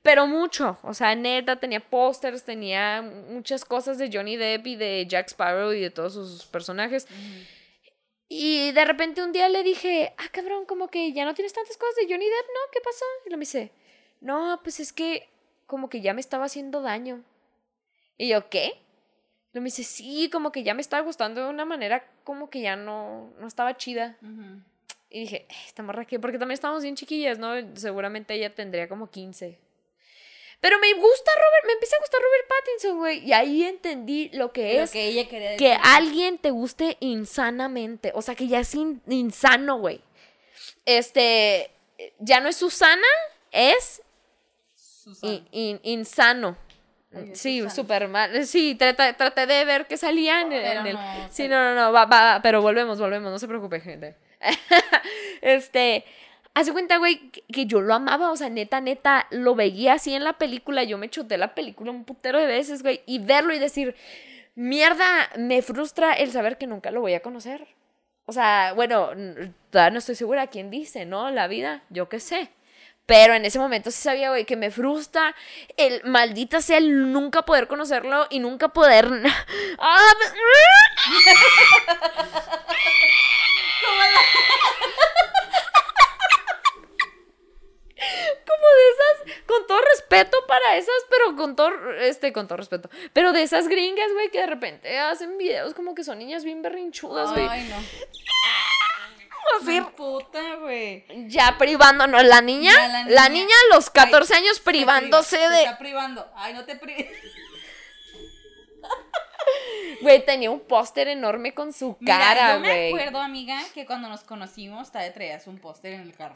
Pero 0.03 0.27
mucho, 0.27 0.79
o 0.83 0.95
sea, 0.95 1.15
neta, 1.15 1.57
tenía 1.57 1.81
pósters, 1.81 2.45
tenía 2.45 3.03
muchas 3.03 3.65
cosas 3.65 3.99
de 3.99 4.11
Johnny 4.13 4.37
Depp 4.37 4.67
y 4.67 4.77
de 4.77 5.07
Jack 5.09 5.29
Sparrow 5.29 5.73
y 5.73 5.81
de 5.81 5.91
todos 5.91 6.15
sus 6.15 6.47
personajes. 6.47 7.07
Y 8.29 8.73
de 8.73 8.85
repente 8.85 9.23
un 9.23 9.33
día 9.33 9.49
le 9.49 9.63
dije, 9.63 10.15
ah, 10.19 10.29
cabrón, 10.31 10.67
como 10.67 10.89
que 10.89 11.13
ya 11.13 11.25
no 11.25 11.35
tienes 11.35 11.53
tantas 11.53 11.77
cosas 11.77 11.97
de 11.97 12.03
Johnny 12.03 12.27
Depp, 12.27 12.47
¿no? 12.47 12.61
¿Qué 12.73 12.81
pasó? 12.81 13.05
Y 13.27 13.31
lo 13.31 13.37
me 13.37 13.43
dice, 13.43 13.73
no, 14.21 14.61
pues 14.63 14.81
es 14.81 14.93
que 14.93 15.29
como 15.67 15.89
que 15.89 16.01
ya 16.01 16.15
me 16.15 16.21
estaba 16.21 16.45
haciendo 16.45 16.81
daño. 16.81 17.23
Y 18.17 18.29
yo, 18.29 18.49
¿qué? 18.49 18.73
Y 19.53 19.57
lo 19.57 19.61
me 19.61 19.67
dice, 19.67 19.83
sí, 19.83 20.29
como 20.31 20.53
que 20.53 20.63
ya 20.63 20.75
me 20.75 20.83
estaba 20.83 21.03
gustando 21.03 21.43
de 21.43 21.51
una 21.51 21.65
manera 21.65 22.05
como 22.25 22.51
que 22.51 22.61
ya 22.61 22.77
no, 22.77 23.31
no 23.39 23.47
estaba 23.47 23.77
chida. 23.77 24.17
Y 25.11 25.21
dije, 25.21 25.47
esta 25.67 25.83
morra 25.83 26.05
que, 26.05 26.19
porque 26.19 26.39
también 26.39 26.55
estábamos 26.55 26.83
bien 26.83 26.95
chiquillas, 26.95 27.39
¿no? 27.39 27.55
Seguramente 27.77 28.35
ella 28.35 28.55
tendría 28.55 28.89
como 28.89 29.11
15. 29.11 29.59
Pero 30.61 30.79
me 30.81 30.93
gusta 30.95 31.31
Robert, 31.35 31.67
me 31.67 31.73
empieza 31.75 31.97
a 31.97 32.01
gustar 32.01 32.21
Robert 32.21 32.49
Pattinson, 32.49 32.99
güey. 32.99 33.25
Y 33.25 33.33
ahí 33.33 33.63
entendí 33.63 34.29
lo 34.33 34.53
que 34.53 34.83
es 34.83 34.91
que, 34.91 35.07
ella 35.07 35.29
quería 35.29 35.57
que 35.57 35.73
alguien 35.73 36.39
te 36.39 36.51
guste 36.51 36.97
insanamente. 37.01 38.13
O 38.15 38.23
sea, 38.23 38.35
que 38.35 38.49
ya 38.49 38.59
es 38.61 38.75
insano, 38.75 39.79
güey. 39.79 40.01
Este, 40.85 41.71
ya 42.19 42.41
no 42.41 42.49
es 42.49 42.57
Susana, 42.57 43.07
es 43.53 44.03
insano. 45.53 46.57
sí, 47.35 47.63
súper 47.71 48.09
mal. 48.09 48.45
Sí, 48.45 48.75
traté, 48.75 49.47
de 49.47 49.65
ver 49.65 49.87
que 49.87 49.97
salían 49.97 50.53
en, 50.53 50.87
el... 50.87 50.99
sí, 51.31 51.47
no, 51.47 51.57
no, 51.57 51.75
no, 51.75 51.93
va, 51.93 52.05
va, 52.05 52.41
pero 52.43 52.61
volvemos, 52.63 52.99
volvemos, 52.99 53.31
no 53.31 53.39
se 53.39 53.47
preocupe, 53.47 53.81
gente. 53.81 54.17
este, 55.43 56.05
Hace 56.59 56.73
cuenta, 56.73 56.97
güey, 56.97 57.31
que, 57.31 57.67
yo 57.67 57.81
lo 57.81 57.95
amaba, 57.95 58.33
o 58.33 58.37
sea, 58.37 58.49
neta, 58.49 58.81
neta, 58.81 59.29
lo 59.31 59.55
veía 59.55 59.93
así 59.93 60.13
en 60.13 60.25
la 60.25 60.39
película, 60.39 60.83
yo 60.83 60.99
me 60.99 61.09
chuté 61.09 61.39
la 61.39 61.55
película 61.55 61.93
un 61.93 62.03
putero 62.03 62.41
de 62.41 62.47
veces, 62.47 62.83
güey, 62.83 63.01
y 63.07 63.21
verlo 63.21 63.55
y 63.55 63.61
decir, 63.61 63.95
mierda, 64.57 65.31
me 65.37 65.63
frustra 65.63 66.15
el 66.15 66.33
saber 66.33 66.59
que 66.59 66.67
nunca 66.67 66.91
lo 66.91 67.01
voy 67.01 67.15
a 67.15 67.23
conocer. 67.23 67.69
O 68.27 68.33
sea, 68.33 68.73
bueno, 68.75 69.11
todavía 69.71 69.93
no 69.93 70.01
estoy 70.01 70.17
segura 70.17 70.49
quién 70.49 70.69
dice, 70.69 71.07
¿no? 71.07 71.31
La 71.31 71.47
vida, 71.47 71.85
yo 71.91 72.09
qué 72.09 72.19
sé. 72.19 72.51
Pero 73.07 73.35
en 73.35 73.45
ese 73.45 73.61
momento 73.61 73.93
sí 73.93 74.03
sabía, 74.03 74.31
güey, 74.31 74.45
que 74.45 74.57
me 74.57 74.73
frustra 74.73 75.37
el 75.77 76.03
maldita 76.03 76.61
sea 76.61 76.79
el 76.79 77.13
nunca 77.13 77.43
poder 77.43 77.69
conocerlo 77.69 78.27
y 78.31 78.41
nunca 78.41 78.71
poder. 78.71 79.09
¡Ah! 83.89 84.99
con 89.47 89.67
todo 89.67 89.81
respeto 89.81 90.37
para 90.47 90.77
esas, 90.77 90.95
pero 91.11 91.37
con 91.37 91.57
todo, 91.57 91.71
este, 91.99 92.33
con 92.33 92.47
todo 92.47 92.59
respeto, 92.59 92.91
pero 93.13 93.33
de 93.33 93.43
esas 93.43 93.67
gringas, 93.69 94.13
güey, 94.13 94.31
que 94.31 94.41
de 94.41 94.47
repente 94.47 94.99
hacen 94.99 95.39
videos 95.39 95.75
como 95.75 95.95
que 95.95 96.05
son 96.05 96.19
niñas 96.19 96.45
bien 96.45 96.63
berrinchudas, 96.63 97.33
güey. 97.33 97.49
Ay, 97.49 97.69
no. 97.69 97.77
Así, 99.61 99.81
puta, 99.97 100.57
güey. 100.57 101.07
Ya 101.29 101.57
privándonos, 101.57 102.23
la 102.25 102.43
niña, 102.43 103.07
la 103.07 103.29
niña, 103.31 103.55
a 103.71 103.75
los 103.75 103.89
14 103.89 104.35
años 104.35 104.61
privándose 104.61 105.39
de... 105.39 105.63
está 105.63 105.79
privando. 105.79 106.31
Ay, 106.37 106.53
no 106.53 106.65
te 106.65 106.77
prives. 106.77 107.11
Güey, 110.01 110.25
tenía 110.25 110.51
un 110.51 110.61
póster 110.61 111.09
enorme 111.09 111.55
con 111.55 111.73
su 111.73 111.97
cara, 112.05 112.59
güey. 112.59 112.91
Yo 112.91 112.97
me 112.97 113.03
acuerdo, 113.03 113.21
amiga, 113.21 113.61
que 113.75 113.85
cuando 113.87 114.09
nos 114.09 114.23
conocimos, 114.23 114.93
te 114.93 115.11
traías 115.11 115.47
un 115.47 115.59
póster 115.59 115.95
en 115.95 116.03
el 116.03 116.15
carro. 116.15 116.35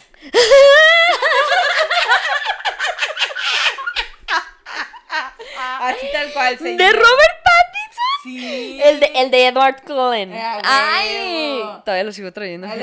Así 5.81 6.07
tal 6.13 6.33
cual. 6.33 6.57
¿De 6.59 6.93
Robert 6.93 7.37
Pattinson? 7.45 8.03
Sí. 8.23 8.81
El 8.83 9.01
de, 9.01 9.13
el 9.17 9.31
de 9.31 9.47
Edward 9.49 9.83
Cullen. 9.85 10.33
Ah, 10.35 10.61
Ay. 10.65 11.61
Todavía 11.85 12.05
lo 12.05 12.13
sigo 12.13 12.33
trayendo. 12.33 12.69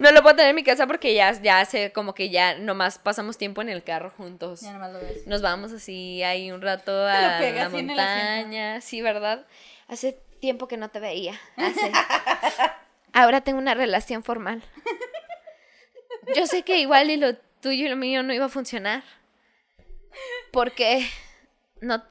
no 0.00 0.12
lo 0.12 0.22
puedo 0.22 0.36
tener 0.36 0.50
en 0.50 0.56
mi 0.56 0.64
casa 0.64 0.86
porque 0.86 1.14
ya, 1.14 1.32
ya 1.42 1.62
sé, 1.66 1.92
como 1.92 2.14
que 2.14 2.30
ya 2.30 2.58
nomás 2.58 2.98
pasamos 2.98 3.36
tiempo 3.36 3.60
en 3.60 3.68
el 3.68 3.84
carro 3.84 4.10
juntos. 4.16 4.62
Ya 4.62 4.72
nomás 4.72 4.92
lo 4.92 5.00
ves. 5.00 5.26
Nos 5.26 5.42
vamos 5.42 5.72
así 5.72 6.22
ahí 6.22 6.50
un 6.50 6.62
rato 6.62 7.06
a 7.06 7.40
la 7.40 7.68
montaña. 7.68 8.80
Sí, 8.80 9.02
¿verdad? 9.02 9.46
Hace 9.88 10.18
tiempo 10.40 10.68
que 10.68 10.78
no 10.78 10.88
te 10.88 11.00
veía. 11.00 11.38
Ahora 13.12 13.42
tengo 13.42 13.58
una 13.58 13.74
relación 13.74 14.24
formal. 14.24 14.62
Yo 16.34 16.46
sé 16.46 16.62
que 16.62 16.78
igual 16.78 17.10
y 17.10 17.16
lo 17.16 17.36
tuyo 17.60 17.86
y 17.86 17.88
lo 17.88 17.96
mío 17.96 18.22
no 18.22 18.32
iba 18.32 18.46
a 18.46 18.50
funcionar. 18.50 19.02
Porque 20.50 21.06
no 21.82 22.02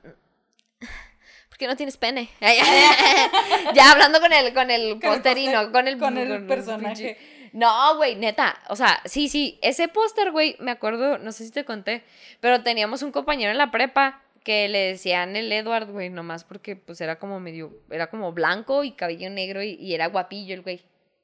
porque 1.49 1.67
no 1.67 1.75
tienes 1.75 1.97
pene. 1.97 2.29
ya 3.73 3.91
hablando 3.91 4.19
con 4.21 4.31
el 4.31 4.53
con 4.53 4.69
el 4.69 4.99
posterino, 4.99 5.71
con 5.71 5.87
el 5.87 5.97
con 5.97 6.17
el 6.17 6.45
personaje. 6.45 7.38
No, 7.53 7.95
güey, 7.97 8.15
neta, 8.15 8.59
o 8.69 8.75
sea, 8.75 9.01
sí, 9.05 9.29
sí, 9.29 9.59
ese 9.61 9.87
póster, 9.87 10.31
güey, 10.31 10.55
me 10.59 10.71
acuerdo, 10.71 11.17
no 11.17 11.31
sé 11.31 11.45
si 11.45 11.51
te 11.51 11.65
conté, 11.65 12.03
pero 12.39 12.63
teníamos 12.63 13.01
un 13.01 13.11
compañero 13.11 13.51
en 13.51 13.57
la 13.57 13.71
prepa 13.71 14.21
que 14.43 14.69
le 14.69 14.79
decían 14.79 15.35
el 15.35 15.51
Edward, 15.51 15.91
güey, 15.91 16.09
nomás 16.09 16.43
porque 16.43 16.75
pues 16.75 17.01
era 17.01 17.17
como 17.17 17.39
medio, 17.39 17.71
era 17.91 18.09
como 18.09 18.31
blanco 18.31 18.83
y 18.83 18.91
cabello 18.91 19.29
negro 19.29 19.61
y, 19.61 19.71
y 19.73 19.93
era 19.93 20.07
guapillo 20.07 20.53
el 20.53 20.61
güey. 20.61 20.81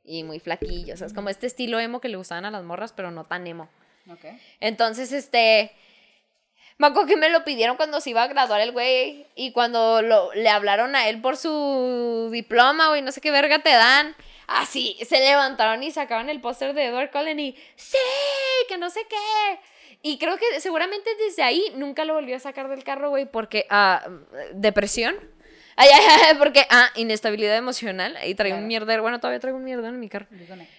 Y 0.07 0.23
muy 0.23 0.39
flaquillo, 0.39 0.93
o 0.93 0.97
sea, 0.97 1.07
es 1.07 1.13
como 1.13 1.29
este 1.29 1.47
estilo 1.47 1.79
emo 1.79 1.99
que 1.99 2.09
le 2.09 2.17
gustaban 2.17 2.45
a 2.45 2.51
las 2.51 2.63
morras, 2.63 2.93
pero 2.93 3.09
no 3.09 3.23
tan 3.23 3.47
emo. 3.47 3.69
Entonces, 4.59 5.11
este. 5.11 5.71
Me 6.77 6.87
acuerdo 6.87 7.07
que 7.07 7.15
me 7.15 7.29
lo 7.29 7.45
pidieron 7.45 7.77
cuando 7.77 8.01
se 8.01 8.09
iba 8.09 8.23
a 8.23 8.27
graduar 8.27 8.59
el 8.61 8.71
güey. 8.71 9.25
Y 9.35 9.51
cuando 9.51 10.01
lo, 10.01 10.33
le 10.33 10.49
hablaron 10.49 10.95
a 10.95 11.07
él 11.07 11.21
por 11.21 11.37
su 11.37 12.29
diploma, 12.31 12.89
güey, 12.89 13.01
no 13.01 13.11
sé 13.11 13.21
qué 13.21 13.31
verga 13.31 13.59
te 13.59 13.71
dan. 13.71 14.15
Así, 14.47 14.97
se 15.07 15.19
levantaron 15.19 15.81
y 15.83 15.91
sacaron 15.91 16.29
el 16.29 16.41
póster 16.41 16.73
de 16.73 16.85
Edward 16.85 17.11
Cullen 17.11 17.39
y. 17.39 17.55
¡Sí! 17.75 17.97
Que 18.67 18.77
no 18.77 18.89
sé 18.89 19.01
qué. 19.09 19.59
Y 20.01 20.17
creo 20.17 20.37
que 20.37 20.59
seguramente 20.61 21.09
desde 21.15 21.43
ahí 21.43 21.63
nunca 21.75 22.05
lo 22.05 22.13
volvió 22.13 22.35
a 22.35 22.39
sacar 22.39 22.69
del 22.69 22.83
carro, 22.83 23.09
güey, 23.09 23.25
porque. 23.25 23.65
Ah, 23.69 24.07
depresión. 24.53 25.15
Ay, 25.77 25.89
ay, 25.93 26.03
ay, 26.29 26.37
porque, 26.37 26.65
ah, 26.69 26.89
inestabilidad 26.95 27.57
emocional. 27.57 28.15
Y 28.25 28.33
traigo 28.35 28.57
un 28.57 28.67
mierdero. 28.67 29.01
Bueno, 29.01 29.19
todavía 29.19 29.41
traigo 29.41 29.57
un 29.57 29.65
mierdero 29.65 29.89
en 29.89 29.99
mi 29.99 30.07
carro. 30.07 30.27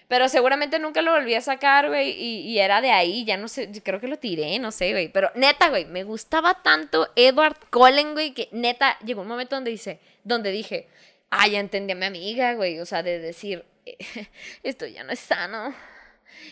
Pero 0.07 0.27
seguramente 0.27 0.79
nunca 0.79 1.03
lo 1.03 1.11
volví 1.11 1.35
a 1.35 1.41
sacar, 1.41 1.89
güey. 1.89 2.11
Y, 2.11 2.39
y, 2.47 2.59
era 2.59 2.81
de 2.81 2.91
ahí. 2.91 3.23
Ya 3.23 3.37
no 3.37 3.47
sé, 3.47 3.69
creo 3.83 3.99
que 3.99 4.07
lo 4.07 4.17
tiré, 4.17 4.57
no 4.57 4.71
sé, 4.71 4.91
güey. 4.91 5.09
Pero 5.09 5.29
neta, 5.35 5.69
güey, 5.69 5.85
me 5.85 6.03
gustaba 6.03 6.63
tanto 6.63 7.09
Edward 7.15 7.57
Cullen, 7.69 8.13
güey, 8.13 8.33
que 8.33 8.49
neta, 8.51 8.97
llegó 8.99 9.21
un 9.21 9.27
momento 9.27 9.55
donde 9.55 9.69
dice, 9.69 9.99
donde 10.23 10.49
dije, 10.51 10.87
ah, 11.29 11.47
ya 11.47 11.59
entendí 11.59 11.93
a 11.93 11.95
mi 11.95 12.05
amiga, 12.05 12.53
güey. 12.53 12.79
O 12.79 12.85
sea, 12.85 13.03
de 13.03 13.19
decir, 13.19 13.65
esto 14.63 14.85
ya 14.85 15.03
no 15.03 15.11
es 15.11 15.19
sano. 15.19 15.73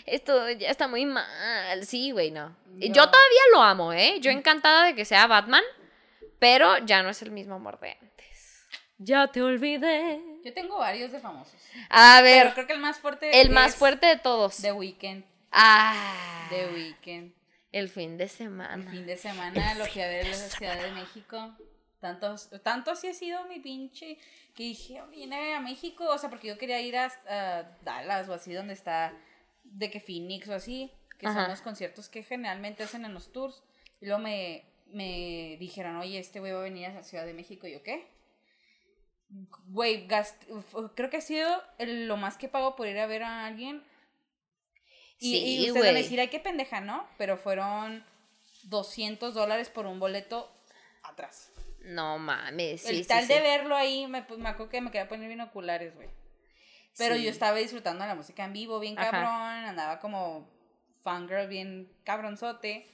Esto 0.05 0.49
ya 0.51 0.69
está 0.69 0.87
muy 0.87 1.05
mal. 1.05 1.85
Sí, 1.85 2.11
güey, 2.11 2.31
no. 2.31 2.55
Yo 2.77 3.09
todavía 3.09 3.41
lo 3.53 3.61
amo, 3.61 3.93
¿eh? 3.93 4.19
Yo 4.19 4.31
encantada 4.31 4.85
de 4.85 4.95
que 4.95 5.05
sea 5.05 5.27
Batman. 5.27 5.63
Pero 6.39 6.77
ya 6.79 7.01
no 7.01 7.09
es 7.09 7.21
el 7.21 7.31
mismo 7.31 7.55
amor 7.55 7.79
de 7.79 7.97
ya 8.97 9.27
te 9.27 9.41
olvidé. 9.41 10.21
Yo 10.43 10.53
tengo 10.53 10.77
varios 10.77 11.11
de 11.11 11.19
famosos. 11.19 11.61
A 11.89 12.21
ver. 12.21 12.43
Pero 12.43 12.53
creo 12.53 12.67
que 12.67 12.73
el 12.73 12.79
más 12.79 12.97
fuerte. 12.99 13.41
El 13.41 13.49
más 13.49 13.75
fuerte 13.75 14.07
de 14.07 14.17
todos. 14.17 14.57
The 14.57 14.71
Weeknd. 14.71 15.25
Ah. 15.51 16.47
The 16.49 16.67
Weeknd. 16.67 17.33
El 17.71 17.89
fin 17.89 18.17
de 18.17 18.29
semana. 18.29 18.75
El 18.75 18.89
fin 18.89 19.05
de 19.05 19.17
semana 19.17 19.75
lo 19.75 19.85
fui 19.85 20.01
a 20.01 20.07
ver 20.07 20.25
en 20.25 20.31
la 20.31 20.49
Ciudad 20.49 20.81
de 20.81 20.91
México. 20.91 21.57
Tanto, 22.05 22.35
tanto 22.59 22.91
así 22.91 23.07
ha 23.07 23.13
sido 23.15 23.45
mi 23.45 23.59
pinche 23.59 24.19
que 24.53 24.61
dije, 24.63 25.01
viene 25.09 25.55
a 25.55 25.59
México, 25.59 26.05
o 26.07 26.17
sea, 26.19 26.29
porque 26.29 26.47
yo 26.49 26.57
quería 26.59 26.79
ir 26.79 26.95
a, 26.97 27.09
Dallas 27.81 28.29
o 28.29 28.33
así 28.33 28.53
donde 28.53 28.73
está 28.73 29.11
de 29.63 29.89
que 29.89 29.99
Phoenix 29.99 30.47
o 30.47 30.53
así, 30.53 30.91
que 31.17 31.25
son 31.25 31.49
los 31.49 31.61
conciertos 31.61 32.07
que 32.07 32.21
generalmente 32.21 32.83
hacen 32.83 33.05
en 33.05 33.13
los 33.15 33.31
tours. 33.31 33.63
Y 34.01 34.05
luego 34.05 34.21
me, 34.21 34.63
me 34.85 35.57
dijeron, 35.59 35.95
oye, 35.97 36.19
este 36.19 36.39
güey 36.39 36.51
va 36.51 36.59
a 36.59 36.63
venir 36.63 36.85
a 36.85 36.93
la 36.93 37.03
Ciudad 37.03 37.25
de 37.25 37.33
México. 37.33 37.65
Y 37.65 37.73
yo, 37.73 37.81
¿qué? 37.81 38.07
Güey, 39.69 40.07
creo 40.93 41.09
que 41.09 41.17
ha 41.17 41.21
sido 41.21 41.49
el- 41.79 42.07
lo 42.07 42.15
más 42.17 42.37
que 42.37 42.47
pago 42.47 42.75
por 42.75 42.87
ir 42.87 42.99
a 42.99 43.07
ver 43.07 43.23
a 43.23 43.47
alguien. 43.47 43.83
Y, 45.17 45.31
Sí, 45.31 45.37
y 45.37 45.67
ustedes 45.69 45.85
van 45.87 45.95
a 45.95 45.99
decir, 45.99 46.19
ay, 46.19 46.27
qué 46.27 46.39
pendeja, 46.39 46.81
¿no? 46.81 47.07
Pero 47.17 47.37
fueron 47.37 48.05
200 48.63 49.33
dólares 49.33 49.69
por 49.69 49.87
un 49.87 49.99
boleto 49.99 50.51
atrás. 51.03 51.51
No 51.85 52.17
mames. 52.17 52.81
Sí, 52.81 52.89
el 52.89 52.95
sí, 53.03 53.05
tal 53.05 53.25
sí. 53.25 53.33
de 53.33 53.41
verlo 53.41 53.75
ahí, 53.75 54.07
me, 54.07 54.25
me 54.37 54.49
acuerdo 54.49 54.69
que 54.69 54.81
me 54.81 54.91
quería 54.91 55.07
poner 55.07 55.27
bien 55.27 55.41
oculares, 55.41 55.95
güey. 55.95 56.09
Pero 56.97 57.15
yo 57.15 57.29
estaba 57.29 57.57
disfrutando 57.57 58.03
de 58.03 58.07
la 58.07 58.15
música 58.15 58.45
en 58.45 58.53
vivo, 58.53 58.79
bien 58.79 58.97
Ajá. 58.97 59.11
cabrón, 59.11 59.65
andaba 59.65 59.99
como 59.99 60.49
fangirl, 61.01 61.47
bien 61.47 61.91
cabronzote. 62.03 62.87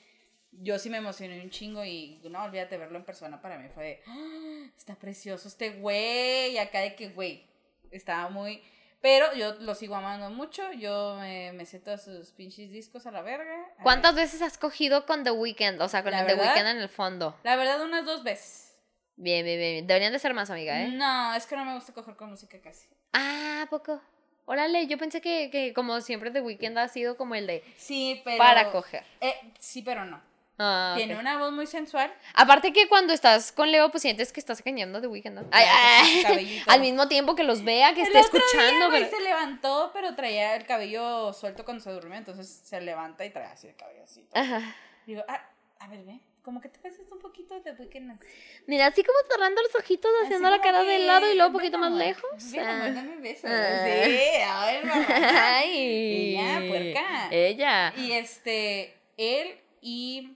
Yo 0.52 0.80
sí 0.80 0.90
me 0.90 0.98
emocioné 0.98 1.42
un 1.42 1.50
chingo 1.50 1.86
y 1.86 2.20
no, 2.30 2.44
olvídate 2.44 2.78
verlo 2.78 2.98
en 2.98 3.06
persona 3.06 3.42
para 3.42 3.58
mí 3.58 3.70
fue 3.74 3.84
de, 3.84 4.04
"Ah, 4.08 4.66
está 4.76 4.96
precioso 4.96 5.48
este 5.48 5.70
güey, 5.70 6.52
y 6.54 6.58
acá 6.58 6.80
de 6.80 6.96
que, 6.96 7.10
güey, 7.10 7.46
estaba 7.92 8.30
muy... 8.30 8.62
Pero 9.02 9.34
yo 9.34 9.54
lo 9.62 9.74
sigo 9.74 9.96
amando 9.96 10.30
mucho, 10.30 10.72
yo 10.74 11.16
me, 11.20 11.52
me 11.54 11.66
sé 11.66 11.80
todos 11.80 12.04
sus 12.04 12.32
pinches 12.32 12.70
discos 12.70 13.08
a 13.08 13.12
la 13.12 13.22
verga. 13.24 13.68
¿Cuántas 13.82 14.14
veces 14.14 14.42
has 14.44 14.60
cogido 14.60 15.06
con 15.08 15.24
The 15.24 15.32
Weeknd? 15.32 15.82
O 15.82 15.88
sea, 15.88 16.04
con 16.04 16.12
La 16.12 16.22
el 16.22 16.28
The 16.28 16.36
Weeknd 16.36 16.68
en 16.68 16.78
el 16.78 16.90
fondo. 16.90 17.36
La 17.44 17.56
verdad, 17.56 17.82
unas 17.84 18.06
dos 18.06 18.24
veces. 18.24 18.71
Bien, 19.22 19.46
bien, 19.46 19.60
bien. 19.60 19.86
Deberían 19.88 20.12
de 20.12 20.18
ser 20.20 20.34
más, 20.34 20.50
amiga, 20.50 20.82
¿eh? 20.82 20.88
No, 20.88 21.36
es 21.36 21.46
que 21.46 21.56
no 21.56 21.64
me 21.64 21.76
gusta 21.76 21.94
coger 21.94 22.16
con 22.16 22.32
música 22.32 22.60
casi. 22.60 22.88
Ah, 23.14 23.62
¿a 23.66 23.70
poco. 23.70 24.02
Órale, 24.46 24.88
yo 24.88 24.98
pensé 24.98 25.22
que, 25.22 25.50
que 25.52 25.74
como 25.74 26.02
siempre 26.02 26.32
The 26.32 26.42
Weeknd 26.42 26.76
ha 26.80 26.88
sido 26.88 27.16
como 27.16 27.36
el 27.36 27.46
de 27.46 27.64
Sí, 27.78 28.20
pero... 28.26 28.40
para 28.40 28.72
coger. 28.72 29.04
Eh, 29.22 29.36
sí, 29.60 29.84
pero 29.84 30.06
no. 30.06 30.20
Ah, 30.58 30.94
Tiene 30.98 31.18
una 31.20 31.38
voz 31.38 31.52
muy 31.52 31.68
sensual. 31.68 32.12
Aparte 32.34 32.74
que 32.74 32.88
cuando 32.88 33.14
estás 33.14 33.52
con 33.52 33.72
Leo, 33.72 33.90
pues 33.92 34.02
sientes 34.02 34.34
que 34.34 34.40
estás 34.40 34.60
engañando 34.66 35.00
The 35.02 35.08
Weeknd, 35.08 35.36
¿no? 35.36 35.48
Ay, 35.52 35.66
ay, 36.26 36.64
al 36.68 36.82
mismo 36.82 37.08
tiempo 37.08 37.36
que 37.36 37.44
los 37.44 37.64
vea, 37.64 37.94
que 37.94 38.02
El 38.02 38.08
esté 38.08 38.20
otro 38.20 38.40
escuchando. 38.40 38.90
día, 38.90 39.08
pero- 39.08 39.18
se 39.18 39.24
levantó, 39.24 39.92
pero 39.94 40.16
traía 40.16 40.56
el 40.56 40.66
cabello 40.66 41.32
suelto 41.34 41.64
cuando 41.64 41.84
se 41.84 41.92
durmió, 41.92 42.18
entonces 42.18 42.48
se 42.64 42.82
levanta 42.82 43.24
y 43.24 43.30
trae 43.30 43.46
así 43.46 43.68
el 43.68 43.76
cabello 43.76 44.04
así. 44.04 44.28
Ajá. 44.34 44.76
Digo, 45.06 45.24
ah, 45.28 45.48
a 45.80 45.88
ver, 45.88 46.04
ve, 46.06 46.20
como 46.42 46.60
que 46.62 46.70
te 46.70 46.80
pareces 46.80 47.12
un 47.12 47.20
poquito 47.20 47.60
de 47.60 47.72
Weekend. 47.74 48.12
así. 48.12 48.28
Mira, 48.68 48.88
así 48.88 49.04
como 49.04 49.18
cerrando 49.30 49.62
los 49.62 49.76
ojitos, 49.76 50.12
haciendo 50.24 50.50
la 50.50 50.62
cara 50.62 50.84
de 50.84 51.00
lado 51.00 51.32
y 51.32 51.36
luego 51.36 51.50
un 51.50 51.54
poquito 51.54 51.78
más 51.78 51.92
lejos. 51.92 52.54
Amor, 52.54 52.66
Ah. 52.68 52.92
dame 52.92 53.10
un 53.10 53.22
beso. 53.22 53.48
Ah. 53.50 53.82
Sí, 53.86 54.42
a 54.46 54.66
ver, 54.66 54.86
mamá. 54.86 55.58
Ay. 55.58 56.36
Ella, 56.38 56.68
puerca. 56.68 57.28
Ella. 57.32 57.94
Y 57.98 58.12
este, 58.14 58.94
él 59.18 59.60
y 59.82 60.36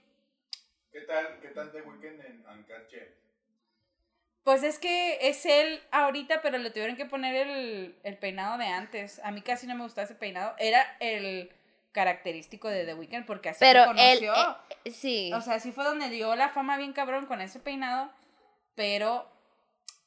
¿Qué 0.91 1.01
tal, 1.01 1.39
qué 1.41 1.49
tal 1.49 1.71
The 1.71 1.81
Weeknd 1.81 2.05
en 2.25 2.43
Gems? 2.89 3.15
Pues 4.43 4.61
es 4.61 4.77
que 4.77 5.17
es 5.27 5.43
él 5.47 5.81
ahorita, 5.91 6.43
pero 6.43 6.59
le 6.59 6.69
tuvieron 6.69 6.95
que 6.95 7.05
poner 7.07 7.35
el, 7.47 7.95
el 8.03 8.17
peinado 8.17 8.59
de 8.59 8.65
antes. 8.67 9.19
A 9.23 9.31
mí 9.31 9.41
casi 9.41 9.65
no 9.65 9.73
me 9.75 9.81
gustaba 9.83 10.05
ese 10.05 10.13
peinado. 10.13 10.53
Era 10.59 10.97
el 10.99 11.49
característico 11.95 12.67
de 12.67 12.83
The 12.85 12.93
Weeknd 12.93 13.25
porque 13.25 13.49
así 13.49 13.59
Pero 13.61 13.85
se 13.95 14.11
él. 14.13 14.19
conoció. 14.27 14.57
eh, 14.83 14.91
sí. 14.91 15.31
O 15.33 15.39
sea, 15.41 15.55
así 15.55 15.71
fue 15.71 15.85
donde 15.85 16.09
dio 16.09 16.35
la 16.35 16.49
fama 16.49 16.75
bien 16.77 16.91
cabrón 16.93 17.25
con 17.25 17.39
ese 17.41 17.59
peinado. 17.59 18.11
Pero 18.75 19.25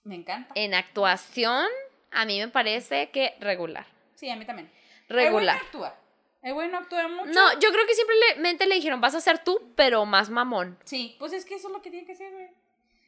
me 0.05 0.15
encanta. 0.15 0.53
en 0.55 0.75
actuación, 0.75 1.67
a 2.13 2.25
mí 2.27 2.39
me 2.39 2.49
parece 2.49 3.11
que 3.11 3.35
regular. 3.41 3.87
Sí, 4.15 4.29
a 4.29 4.37
mí 4.37 4.45
también. 4.45 4.71
Regular. 5.09 5.25
El 5.25 5.33
güey 5.33 5.45
no 5.47 5.67
actúa. 5.67 5.97
El 6.43 6.55
güey 6.55 6.69
no 6.69 6.79
actúa 6.79 7.09
mucho. 7.09 7.33
No, 7.33 7.53
yo 7.59 7.71
creo 7.73 7.87
que 7.87 7.95
simplemente 7.95 8.67
le 8.67 8.75
dijeron, 8.77 9.01
vas 9.01 9.15
a 9.15 9.21
ser 9.21 9.39
tú, 9.43 9.73
pero 9.75 10.05
más 10.05 10.29
mamón. 10.31 10.79
Sí, 10.85 11.17
pues 11.19 11.33
es 11.33 11.45
que 11.45 11.55
eso 11.55 11.69
es 11.69 11.73
lo 11.73 11.81
que 11.83 11.91
tiene 11.91 12.07
que 12.07 12.15
ser, 12.15 12.31
güey. 12.33 12.49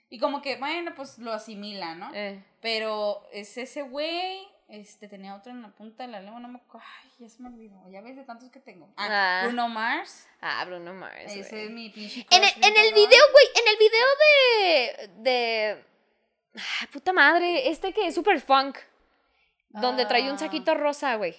Y 0.08 0.18
como 0.18 0.42
que, 0.42 0.56
bueno, 0.56 0.92
pues 0.96 1.18
lo 1.18 1.32
asimila, 1.32 1.94
¿no? 1.94 2.10
Eh, 2.14 2.42
Pero 2.60 3.22
es 3.32 3.56
ese 3.58 3.82
güey. 3.82 4.48
Este 4.70 5.08
tenía 5.08 5.34
otro 5.34 5.50
en 5.50 5.62
la 5.62 5.68
punta 5.68 6.04
de 6.04 6.12
la 6.12 6.20
lengua, 6.20 6.38
no 6.40 6.46
me 6.48 6.58
acuerdo. 6.58 6.86
Ay, 7.02 7.10
ya 7.18 7.28
se 7.28 7.42
me 7.42 7.48
olvidó. 7.48 7.76
Ya 7.90 8.00
ves 8.02 8.14
de 8.16 8.22
tantos 8.24 8.50
que 8.50 8.60
tengo. 8.60 8.88
Ah, 8.96 9.08
Ah. 9.10 9.42
Bruno 9.46 9.68
Mars. 9.68 10.28
Ah, 10.40 10.64
Bruno 10.64 10.94
Mars. 10.94 11.16
Ese 11.26 11.64
es 11.64 11.70
mi 11.70 11.90
pinche. 11.90 12.24
En 12.30 12.44
el, 12.44 12.50
en 12.50 12.94
video, 12.94 13.22
güey, 13.32 13.46
en 13.56 13.68
el 13.68 13.76
video 13.78 14.06
de. 14.22 15.10
de. 15.30 15.84
Ay, 16.54 16.86
puta 16.92 17.12
madre, 17.12 17.68
este 17.68 17.92
que 17.92 18.06
es 18.06 18.14
super 18.14 18.40
funk. 18.40 18.78
Donde 19.70 20.06
trae 20.06 20.22
un 20.28 20.36
Ah. 20.36 20.38
saquito 20.38 20.74
rosa, 20.74 21.14
güey. 21.16 21.36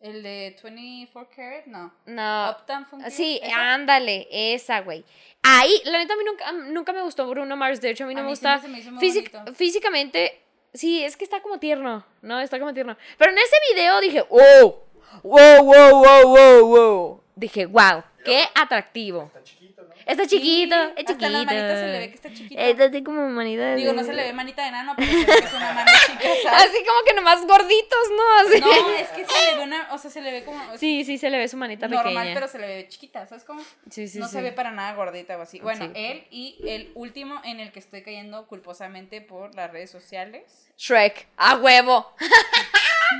El 0.00 0.22
de 0.22 0.56
24 0.62 1.30
Karat, 1.34 1.66
no. 1.66 1.92
No. 2.06 2.50
Uptown. 2.50 2.86
Sí, 3.10 3.38
¿Esa? 3.42 3.72
ándale, 3.74 4.26
esa, 4.30 4.80
güey. 4.80 5.04
Ahí, 5.42 5.80
la 5.84 5.98
neta, 5.98 6.14
a 6.14 6.16
mí 6.16 6.24
nunca, 6.24 6.52
nunca 6.52 6.92
me 6.92 7.02
gustó 7.02 7.28
Bruno 7.28 7.56
Mars. 7.56 7.80
De 7.80 7.90
hecho, 7.90 8.04
a 8.04 8.06
mí 8.08 8.14
no 8.14 8.20
A 8.20 8.24
me 8.24 8.30
gusta. 8.30 8.58
me 8.66 8.78
físic- 8.82 9.30
bonito. 9.32 9.54
físicamente, 9.54 10.42
sí, 10.74 11.04
es 11.04 11.16
que 11.16 11.24
está 11.24 11.40
como 11.40 11.58
tierno. 11.58 12.04
No, 12.22 12.40
está 12.40 12.58
como 12.58 12.74
tierno. 12.74 12.96
Pero 13.18 13.32
en 13.32 13.38
ese 13.38 13.56
video 13.72 14.00
dije, 14.00 14.22
wow, 14.28 14.76
wow, 15.22 15.64
wow, 15.64 16.04
wow, 16.04 16.26
wow, 16.26 16.66
wow. 16.66 17.20
Dije, 17.34 17.66
wow, 17.66 18.02
qué 18.24 18.44
atractivo. 18.54 19.24
Está 19.34 19.42
chiquito, 19.44 19.82
¿no? 19.82 19.94
Está 20.06 20.26
chiquito, 20.26 20.76
Sí, 20.76 20.82
es 20.96 21.04
chiquito. 21.06 21.12
hasta 21.12 21.26
en 21.26 21.32
las 21.32 21.44
manitas 21.46 21.78
se 21.78 21.86
le 21.86 21.98
ve 21.98 22.08
que 22.08 22.14
está 22.14 22.32
chiquito. 22.32 22.60
Está 22.60 22.84
así 22.84 23.02
como 23.04 23.28
manita 23.28 23.62
de... 23.62 23.76
Digo, 23.76 23.92
no 23.92 24.02
se 24.04 24.12
le 24.12 24.22
ve 24.24 24.32
manita 24.32 24.62
de 24.62 24.68
enano, 24.68 24.94
pero 24.96 25.10
se 25.10 25.16
ve 25.26 25.26
que 25.26 25.44
es 25.44 25.52
una 25.52 25.72
mano 25.72 25.90
chica, 26.06 26.28
¿sabes? 26.42 26.62
Así 26.70 26.78
como 26.84 27.04
que 27.06 27.14
nomás 27.14 27.46
gorditos, 27.46 28.10
¿no? 28.16 28.32
Así. 28.40 28.60
No, 28.60 28.90
es 28.94 29.08
que 29.10 29.24
se 29.24 29.32
le 29.50 29.56
ve 29.56 29.62
una. 29.62 29.88
O 29.92 29.98
sea, 29.98 30.10
se 30.10 30.20
le 30.20 30.32
ve 30.32 30.44
como. 30.44 30.76
Sí, 30.78 31.04
sí, 31.04 31.18
se 31.18 31.30
le 31.30 31.38
ve 31.38 31.48
su 31.48 31.56
manita 31.56 31.88
normal, 31.88 32.14
pequeña. 32.14 32.34
pero 32.34 32.48
se 32.48 32.58
le 32.58 32.66
ve 32.66 32.88
chiquita, 32.88 33.26
¿sabes 33.26 33.44
cómo? 33.44 33.62
Sí, 33.90 34.08
sí, 34.08 34.18
no 34.18 34.26
sí. 34.26 34.32
se 34.34 34.42
ve 34.42 34.52
para 34.52 34.70
nada 34.72 34.94
gordita 34.94 35.36
o 35.38 35.42
así. 35.42 35.60
Bueno, 35.60 35.84
Sí. 35.86 35.92
él 35.94 36.24
y 36.30 36.56
el 36.66 36.90
último 36.94 37.40
en 37.44 37.60
el 37.60 37.70
que 37.72 37.78
estoy 37.78 38.02
cayendo 38.02 38.46
culposamente 38.46 39.20
por 39.20 39.54
las 39.54 39.70
redes 39.70 39.90
sociales. 39.90 40.68
Shrek, 40.78 41.26
a 41.36 41.56
huevo. 41.56 42.12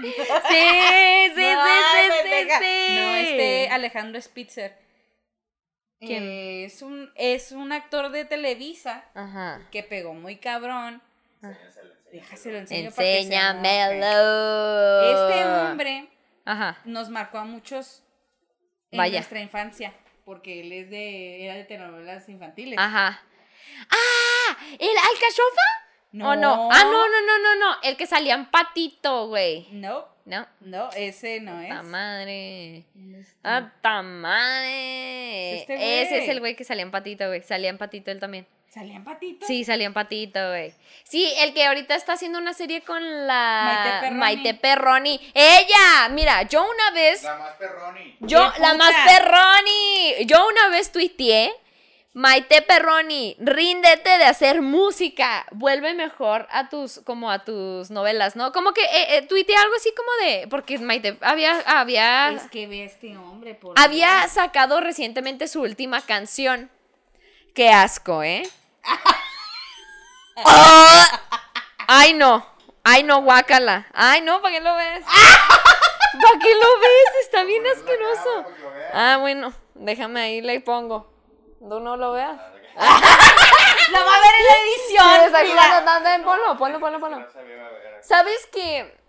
sí, 0.03 0.13
sí, 0.17 0.23
sí, 0.49 1.35
sí, 1.35 2.49
sí. 2.59 2.95
No, 2.95 3.15
este 3.15 3.69
Alejandro 3.71 4.21
Spitzer. 4.21 4.77
¿Quién? 6.07 6.23
Eh, 6.25 6.65
es, 6.65 6.83
un, 6.83 7.11
es 7.15 7.53
un 7.53 7.73
actor 7.73 8.11
de 8.11 8.25
Televisa 8.25 9.05
Ajá. 9.15 9.61
que 9.71 9.83
pegó 9.83 10.15
muy 10.15 10.37
cabrón. 10.37 11.03
Enséñaselo, 11.43 11.93
enséñaselo. 11.93 12.13
Déjaselo 12.13 12.59
enseño. 12.59 12.89
Enséñamelo. 12.89 15.03
Este 15.03 15.45
hombre 15.45 16.09
Ajá. 16.45 16.79
nos 16.85 17.09
marcó 17.09 17.39
a 17.39 17.45
muchos 17.45 18.03
en 18.91 18.99
Vaya. 18.99 19.19
nuestra 19.21 19.41
infancia. 19.41 19.95
Porque 20.25 20.61
él 20.61 20.73
es 20.73 20.91
de, 20.91 21.45
era 21.45 21.55
de 21.55 21.65
telenovelas 21.65 22.29
infantiles. 22.29 22.79
Ajá. 22.79 23.23
¡Ah! 23.91 24.57
¿El 24.79 24.97
alcachofa? 24.97 25.69
¿O 26.15 26.35
no? 26.37 26.69
Ah, 26.71 26.85
no, 26.85 27.09
no, 27.09 27.21
no, 27.27 27.39
no, 27.39 27.55
no. 27.57 27.77
El 27.83 27.97
que 27.97 28.07
salía 28.07 28.35
en 28.35 28.47
patito, 28.51 29.29
güey. 29.29 29.67
No, 29.71 30.07
No. 30.27 30.47
no, 30.61 30.91
ese 30.93 31.41
no 31.41 31.59
es. 31.61 31.69
¡Ta 31.71 31.83
madre! 31.83 32.85
Este. 33.19 33.39
¡Ah, 33.45 33.73
ta 33.81 34.03
madre! 34.03 35.61
Este. 35.61 36.03
Ese 36.03 36.23
es 36.25 36.29
el 36.29 36.41
güey 36.41 36.55
que 36.55 36.65
salía 36.65 36.83
en 36.83 36.91
patito, 36.91 37.27
güey. 37.27 37.43
Salía 37.43 37.71
en 37.71 37.79
patito 37.79 38.11
él 38.11 38.21
también. 38.21 38.47
¿Salían 38.69 39.05
patitos? 39.05 39.47
Sí, 39.47 39.65
salía 39.65 39.87
en 39.87 39.93
patito, 39.93 40.39
güey. 40.49 40.73
Sí, 41.05 41.31
el 41.41 41.53
que 41.53 41.67
ahorita 41.67 41.95
está 41.95 42.15
haciendo 42.15 42.39
una 42.39 42.55
serie 42.55 42.81
con 42.81 43.03
la 43.27 43.65
Maite 43.67 44.01
Perroni. 44.01 44.19
Maite 44.19 44.55
Perroni. 44.55 45.21
Ella, 45.35 46.09
mira, 46.11 46.43
yo 46.45 46.63
una 46.65 46.91
vez, 46.95 47.23
La 47.23 47.37
más 47.37 47.53
perroni. 47.57 48.17
yo, 48.21 48.51
¡Qué 48.55 48.61
la 48.63 48.73
puta! 48.73 48.79
más 48.79 48.95
Perroni, 49.07 50.25
yo 50.27 50.47
una 50.49 50.69
vez 50.71 50.91
tuiteé, 50.91 51.53
Maite 52.15 52.61
Perroni, 52.61 53.37
ríndete 53.39 54.19
de 54.19 54.25
hacer 54.25 54.61
música, 54.61 55.47
vuelve 55.51 55.95
mejor 55.95 56.47
a 56.51 56.69
tus, 56.69 57.01
como 57.07 57.31
a 57.31 57.43
tus 57.43 57.91
novelas, 57.91 58.37
¿no? 58.37 58.53
Como 58.53 58.75
que 58.75 58.83
eh, 58.83 59.17
eh, 59.17 59.23
tuiteé 59.27 59.57
algo 59.57 59.75
así 59.77 59.95
como 59.97 60.11
de, 60.23 60.47
porque 60.49 60.79
Maite 60.79 61.17
había, 61.23 61.59
había, 61.61 62.29
Es 62.33 62.51
que 62.51 62.67
ve 62.67 62.83
a 62.83 62.85
este 62.85 63.17
hombre, 63.17 63.55
por 63.55 63.79
había 63.81 64.19
Dios. 64.21 64.33
sacado 64.33 64.81
recientemente 64.81 65.49
su 65.49 65.63
última 65.63 66.03
canción. 66.03 66.71
Qué 67.55 67.71
asco, 67.71 68.23
¿eh? 68.23 68.43
¡Ah! 70.45 71.21
Ay, 71.89 72.13
no. 72.15 72.47
Ay, 72.85 73.05
no, 73.05 73.23
guácala. 73.23 73.87
Ay, 73.95 74.21
no, 74.23 74.43
¿para 74.43 74.55
qué 74.55 74.61
lo 74.61 74.75
ves? 74.75 75.05
¿Para 75.05 76.39
qué 76.41 76.55
lo 76.55 76.81
ves? 76.81 77.25
Está 77.25 77.45
bien 77.45 77.63
asqueroso. 77.67 78.45
Ah, 78.93 79.17
bueno, 79.21 79.53
déjame 79.75 80.21
ahí, 80.21 80.41
le 80.41 80.61
pongo. 80.61 81.12
¿Tú 81.69 81.81
no 81.81 81.97
lo 81.97 82.13
veas? 82.13 82.37
¡Lo 82.75 83.99
va 83.99 84.15
a 84.15 84.21
ver 84.21 84.35
en 84.39 84.47
la 84.47 84.57
edición! 84.63 85.07
Sí, 85.47 85.53
mira. 85.53 85.79
está 85.79 86.01
bien, 86.01 86.23
ponlo, 86.25 86.57
ponlo, 86.59 86.81
ponlo, 86.81 87.01
ponlo. 87.01 87.17
Aquí. 87.19 87.27
¿Sabes 88.01 88.47
que 88.53 89.01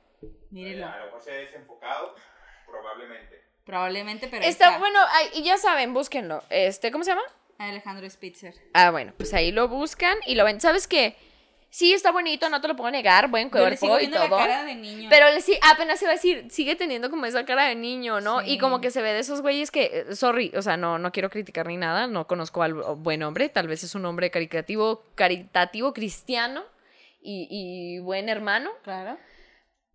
Mírenlo. 0.52 0.86
A 0.86 0.98
lo 1.00 1.06
mejor 1.06 1.22
se 1.22 1.32
ha 1.32 1.36
desenfocado, 1.36 2.16
probablemente. 2.68 3.44
Probablemente, 3.66 4.28
pero 4.28 4.46
Está, 4.46 4.68
está. 4.68 4.78
bueno, 4.80 5.00
ay, 5.10 5.30
y 5.34 5.44
ya 5.44 5.58
saben, 5.58 5.94
búsquenlo. 5.94 6.44
Este, 6.50 6.92
¿cómo 6.92 7.04
se 7.04 7.12
llama? 7.12 7.24
Alejandro 7.58 8.08
Spitzer. 8.10 8.54
Ah, 8.74 8.92
bueno, 8.92 9.14
pues 9.18 9.34
ahí 9.34 9.52
lo 9.52 9.68
buscan 9.68 10.18
y 10.28 10.36
lo 10.36 10.44
ven. 10.44 10.62
¿Sabes 10.62 10.88
qué? 10.88 11.18
Sí, 11.76 11.92
está 11.92 12.12
bonito, 12.12 12.52
no 12.52 12.62
te 12.62 12.68
lo 12.68 12.76
puedo 12.76 12.92
negar, 12.92 13.30
buen 13.30 13.50
cuerpo 13.50 13.98
y 14.00 14.08
todo. 14.08 14.20
la 14.20 14.30
cara 14.30 14.64
de 14.64 14.76
niño. 14.76 15.10
Pero 15.10 15.32
le 15.32 15.42
sí, 15.42 15.58
apenas 15.64 16.00
iba 16.04 16.12
a 16.12 16.14
decir, 16.14 16.46
sigue 16.52 16.76
teniendo 16.76 17.10
como 17.10 17.26
esa 17.26 17.46
cara 17.46 17.66
de 17.66 17.74
niño, 17.74 18.22
¿no? 18.22 18.44
Y 18.44 18.60
como 18.60 18.80
que 18.80 18.92
se 18.92 19.02
ve 19.02 19.12
de 19.12 19.18
esos 19.22 19.42
güeyes 19.42 19.72
que, 19.72 20.06
eh, 20.08 20.16
sorry, 20.16 20.52
o 20.56 20.62
sea, 20.62 20.78
no, 20.78 21.00
no 21.00 21.12
quiero 21.12 21.32
criticar 21.32 21.66
ni 21.66 21.78
nada, 21.78 22.06
no 22.06 22.28
conozco 22.28 22.62
al 22.62 22.76
buen 22.76 23.24
hombre, 23.24 23.50
tal 23.50 23.68
vez 23.68 23.84
es 23.84 23.96
un 23.96 24.06
hombre 24.06 24.30
caritativo, 24.30 25.04
caritativo 25.16 25.94
cristiano 25.94 26.64
y, 27.24 27.48
y 27.50 27.98
buen 28.02 28.30
hermano, 28.30 28.70
Claro. 28.84 29.18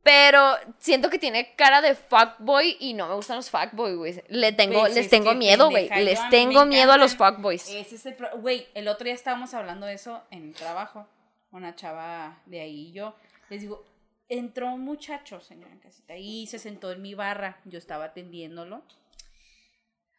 pero 0.03 0.57
siento 0.81 1.11
que 1.11 1.21
tiene 1.21 1.55
cara 1.55 1.81
de 1.81 1.95
fuckboy 1.95 2.77
y 2.81 2.95
no 2.95 3.07
me 3.07 3.15
gustan 3.15 3.37
los 3.37 3.51
fuckboy, 3.51 3.95
güey. 3.95 4.21
Le 4.27 4.51
tengo, 4.51 4.81
Pues 4.81 4.95
les 4.97 5.05
es 5.05 5.11
tengo 5.11 5.33
miedo, 5.37 5.71
güey. 5.71 5.89
Les 6.03 6.19
tengo 6.31 6.67
miedo 6.67 6.91
a 6.91 6.97
los 6.97 7.15
fuckboys. 7.15 7.69
Ese 7.69 7.95
es 7.95 8.05
el 8.07 8.17
Güey, 8.41 8.67
el 8.75 8.89
otro 8.89 9.05
día 9.05 9.15
estábamos 9.15 9.55
hablando 9.55 9.87
de 9.87 9.95
eso 9.95 10.25
en 10.33 10.43
el 10.49 10.55
trabajo. 10.55 11.07
Una 11.51 11.75
chava 11.75 12.43
de 12.47 12.61
ahí 12.61 12.89
y 12.89 12.93
yo. 12.93 13.15
Les 13.49 13.63
digo, 13.63 13.85
entró 14.29 14.73
un 14.73 14.83
muchacho, 14.83 15.41
señora 15.41 15.73
en 15.73 15.79
casita, 15.81 16.17
y 16.17 16.47
se 16.47 16.59
sentó 16.59 16.93
en 16.93 17.03
mi 17.03 17.15
barra. 17.15 17.61
Yo 17.65 17.79
estaba 17.79 18.07
atendiéndolo. 18.07 18.83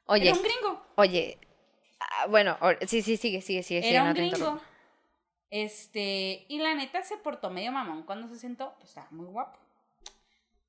Oye, 0.06 0.30
Era 0.30 0.38
un 0.38 0.44
gringo. 0.44 0.86
oye. 0.96 1.38
ah, 2.00 2.26
bueno, 2.28 2.58
sí, 2.88 3.02
sí, 3.02 3.18
sigue, 3.18 3.42
sigue, 3.42 3.62
sigue. 3.62 3.88
Era 3.88 4.04
un 4.04 4.14
gringo. 4.14 4.60
Este, 5.52 6.46
y 6.48 6.60
la 6.60 6.76
neta 6.76 7.04
se 7.04 7.18
portó 7.18 7.50
medio 7.50 7.72
mamón 7.72 8.04
cuando 8.04 8.28
se 8.28 8.38
sentó, 8.40 8.74
pues 8.78 8.90
estaba 8.90 9.08
muy 9.12 9.28
guapo. 9.28 9.60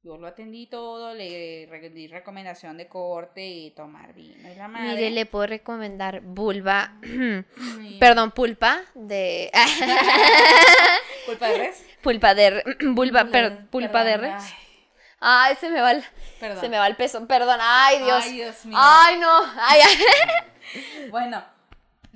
Yo 0.02 0.16
lo 0.16 0.26
atendí 0.28 0.66
todo, 0.66 1.12
le 1.12 1.66
re- 1.68 1.90
di 1.90 2.06
recomendación 2.08 2.78
de 2.78 2.88
corte 2.88 3.46
y 3.46 3.70
tomar 3.72 4.14
vino 4.14 4.50
y 4.50 4.54
la 4.54 4.66
madre. 4.66 4.94
Mire, 4.94 5.10
le 5.10 5.26
puedo 5.26 5.46
recomendar 5.46 6.20
vulva. 6.22 6.94
Perdón, 8.00 8.30
pulpa 8.30 8.80
de. 8.94 9.50
¿Culpa 11.26 11.48
de 11.48 11.58
res? 11.58 11.84
pulpa 12.02 12.34
de. 12.34 12.44
r- 12.46 12.64
Vulva, 12.94 13.24
per- 13.24 13.30
Perdón, 13.30 13.68
pulpa 13.70 14.04
de 14.04 14.12
perdón, 14.18 14.34
res. 14.36 14.44
ay, 14.44 15.50
Ay, 15.50 15.56
se 15.60 15.68
me 15.68 15.82
va 15.82 15.92
el. 15.92 16.02
Perdón. 16.40 16.60
Se 16.62 16.68
me 16.70 16.78
va 16.78 16.86
el 16.86 16.96
peso. 16.96 17.26
Perdón. 17.26 17.58
Ay, 17.60 17.98
Dios. 18.02 18.24
Ay, 18.24 18.32
Dios 18.32 18.64
mío. 18.64 18.78
Ay, 18.80 19.18
no. 19.18 19.38
Ay, 19.58 19.80
ay. 19.86 21.10
Bueno, 21.10 21.44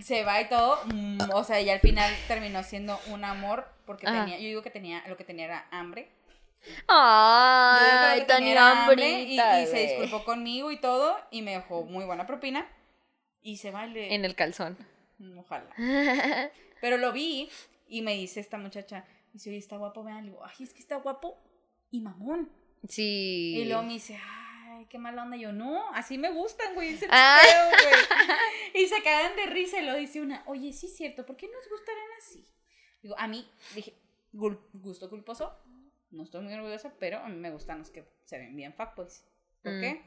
se 0.01 0.25
va 0.25 0.40
y 0.40 0.49
todo. 0.49 0.81
mm, 0.87 1.18
O 1.35 1.44
sea, 1.44 1.61
y 1.61 1.68
al 1.68 1.81
final 1.81 2.11
terminó 2.29 2.62
siendo 2.62 2.99
un 3.09 3.25
amor. 3.25 3.66
Porque 3.85 4.07
Ajá. 4.07 4.20
tenía, 4.25 4.38
yo 4.38 4.44
digo 4.44 4.62
que 4.62 4.70
tenía, 4.70 5.03
lo 5.09 5.16
que 5.18 5.25
tenía 5.25 5.44
era 5.44 5.66
hambre. 5.70 6.09
Ay, 6.88 8.24
era 8.29 8.85
hambre 8.85 9.22
y, 9.22 9.37
se 9.38 9.77
disculpó 9.87 10.24
conmigo 10.24 10.70
y 10.70 10.81
todo. 10.81 11.16
Y 11.31 11.42
me 11.42 11.53
dejó 11.53 11.85
muy 11.85 12.05
buena 12.05 12.27
propina. 12.27 12.66
Y 13.42 13.59
se 13.59 13.70
va 13.70 13.87
y 13.87 13.90
le- 13.90 14.14
En 14.14 14.24
el 14.24 14.35
calzón. 14.35 14.77
Mm, 15.18 15.38
Ojalá. 15.38 15.70
Pero 16.81 16.96
lo 16.96 17.12
vi 17.12 17.48
y 17.88 18.03
me 18.03 18.14
dice 18.14 18.40
esta 18.40 18.59
muchacha, 18.59 19.05
dice, 19.33 19.50
oye, 19.50 19.59
está 19.59 19.77
guapo, 19.77 20.03
vean. 20.05 20.24
Le 20.24 20.31
digo, 20.33 20.44
ay, 20.44 20.64
es 20.64 20.72
que 20.72 20.81
está 20.81 20.96
guapo 20.96 21.38
y 21.90 22.00
mamón. 22.00 22.50
Sí. 22.88 23.55
Y 23.59 23.64
luego 23.66 23.83
me 23.83 23.94
dice, 23.94 24.18
ay, 24.22 24.87
qué 24.88 24.98
mala 24.98 25.22
onda. 25.22 25.37
Y 25.37 25.40
yo, 25.40 25.53
no, 25.53 25.90
así 25.94 26.18
me 26.18 26.31
gustan, 26.31 26.74
güey. 26.74 26.90
El 26.94 27.09
Ah. 27.11 27.40
güey. 27.70 27.94
Y 28.74 28.87
se 28.88 29.03
cagan 29.05 29.37
de 29.37 29.46
risa 29.46 29.81
y 29.81 29.85
lo 29.85 29.94
dice 29.94 30.20
una, 30.20 30.42
oye, 30.46 30.72
sí 30.72 30.87
es 30.87 30.96
cierto, 30.96 31.24
¿por 31.24 31.37
qué 31.37 31.46
nos 31.46 31.68
gustarán 31.70 32.05
así? 32.18 32.44
Digo, 33.03 33.14
a 33.16 33.29
mí, 33.29 33.48
dije, 33.74 33.94
gusto 34.33 35.09
culposo, 35.09 35.57
no 36.14 36.22
estoy 36.22 36.42
muy 36.42 36.55
orgullosa, 36.55 36.92
pero 36.98 37.18
a 37.18 37.29
mí 37.29 37.37
me 37.37 37.50
gustan 37.50 37.79
los 37.79 37.90
que 37.90 38.05
se 38.24 38.38
ven 38.38 38.55
bien 38.57 38.72
fuckboys. 38.74 39.24
¿Por 39.62 39.72
Mm. 39.72 39.81
qué? 39.81 40.03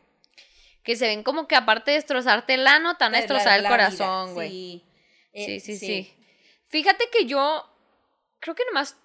Que 0.84 0.96
se 0.96 1.08
ven 1.08 1.24
como 1.24 1.48
que 1.48 1.56
aparte 1.56 1.91
de 1.91 1.98
destrozarte 1.98 2.54
el 2.54 2.65
ano, 2.67 2.96
te 2.98 3.04
van 3.04 3.13
a 3.13 3.17
La- 3.17 3.22
destrozar 3.22 3.60
el 3.60 3.67
corazón, 3.67 4.34
güey. 4.34 4.50
Sí. 4.50 4.84
Sí, 5.34 5.52
Eh, 5.56 5.60
sí, 5.60 5.78
sí, 5.78 6.13
Fíjate 6.70 7.06
que 7.12 7.26
yo 7.26 7.63
creo 8.39 8.56
que 8.56 8.65
nomás 8.65 8.98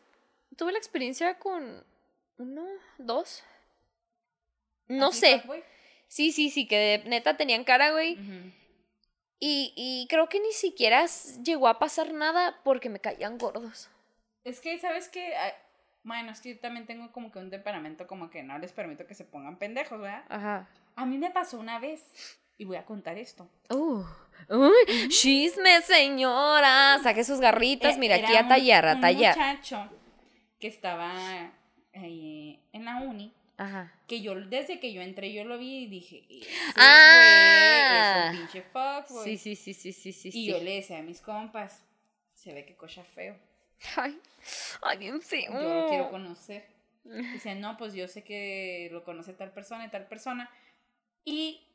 tuve 0.56 0.72
la 0.72 0.78
experiencia 0.78 1.38
con 1.38 1.84
uno, 2.38 2.66
dos. 2.98 3.42
No 4.88 5.08
¿Así 5.08 5.20
sé. 5.20 5.38
fuckboy? 5.40 5.62
Sí, 6.08 6.32
sí, 6.32 6.50
sí, 6.50 6.66
que 6.66 6.76
de 6.76 7.08
neta 7.08 7.36
tenían 7.36 7.64
cara, 7.64 7.92
güey. 7.92 8.18
Y, 9.38 9.72
y 9.76 10.06
creo 10.08 10.28
que 10.28 10.40
ni 10.40 10.52
siquiera 10.52 11.04
llegó 11.42 11.66
a 11.68 11.78
pasar 11.78 12.12
nada 12.12 12.60
porque 12.64 12.88
me 12.88 13.00
caían 13.00 13.38
gordos. 13.38 13.88
Es 14.44 14.60
que, 14.60 14.78
¿sabes 14.78 15.08
qué? 15.08 15.34
Bueno, 16.04 16.32
es 16.32 16.40
que 16.40 16.54
yo 16.54 16.58
también 16.60 16.86
tengo 16.86 17.12
como 17.12 17.30
que 17.30 17.38
un 17.38 17.50
temperamento 17.50 18.06
como 18.06 18.28
que 18.28 18.42
no 18.42 18.58
les 18.58 18.72
permito 18.72 19.06
que 19.06 19.14
se 19.14 19.24
pongan 19.24 19.56
pendejos, 19.56 20.00
¿verdad? 20.00 20.24
Ajá. 20.28 20.68
A 20.96 21.06
mí 21.06 21.16
me 21.18 21.30
pasó 21.30 21.58
una 21.58 21.78
vez, 21.78 22.02
y 22.58 22.64
voy 22.64 22.76
a 22.76 22.84
contar 22.84 23.16
esto. 23.18 23.48
Uh, 23.70 24.04
uy, 24.48 25.08
chisme, 25.08 25.80
señora. 25.82 26.98
Saque 27.02 27.22
sus 27.24 27.40
garritas. 27.40 27.94
Eh, 27.96 27.98
Mira, 27.98 28.16
aquí 28.16 28.36
a 28.36 28.42
un- 28.42 28.48
tallar, 28.48 28.86
a 28.88 28.94
un 28.94 29.00
tallar. 29.00 29.36
muchacho 29.36 29.88
que 30.58 30.66
estaba 30.68 31.52
eh, 31.92 32.58
en 32.72 32.84
la 32.84 32.96
uni, 32.96 33.32
Ajá. 33.56 33.92
que 34.08 34.20
yo, 34.22 34.34
desde 34.34 34.80
que 34.80 34.92
yo 34.92 35.02
entré, 35.02 35.32
yo 35.32 35.44
lo 35.44 35.56
vi 35.58 35.84
y 35.84 35.86
dije, 35.86 36.24
Ah. 36.76 38.30
güey 38.30 38.36
es 38.36 38.40
un 38.40 38.48
pinche 38.50 38.62
fuckboy. 38.72 39.24
Sí, 39.24 39.36
sí, 39.38 39.56
sí, 39.56 39.74
sí, 39.74 39.92
sí, 39.92 40.12
sí. 40.12 40.28
Y 40.28 40.32
sí. 40.32 40.46
yo 40.46 40.58
le 40.58 40.74
decía 40.76 40.98
a 40.98 41.02
mis 41.02 41.20
compas, 41.20 41.82
se 42.34 42.52
ve 42.52 42.64
que 42.64 42.76
cocha 42.76 43.04
feo, 43.04 43.36
Ay, 43.96 44.20
ay, 44.82 44.98
bien 44.98 45.20
feo. 45.20 45.52
yo 45.52 45.82
lo 45.82 45.88
quiero 45.88 46.10
conocer. 46.10 46.66
Dice, 47.04 47.54
no, 47.54 47.76
pues 47.76 47.94
yo 47.94 48.06
sé 48.06 48.22
que 48.22 48.88
lo 48.92 49.04
conoce 49.04 49.32
tal 49.32 49.52
persona 49.52 49.86
y 49.86 49.90
tal 49.90 50.06
persona. 50.06 50.48
Y 51.24 51.66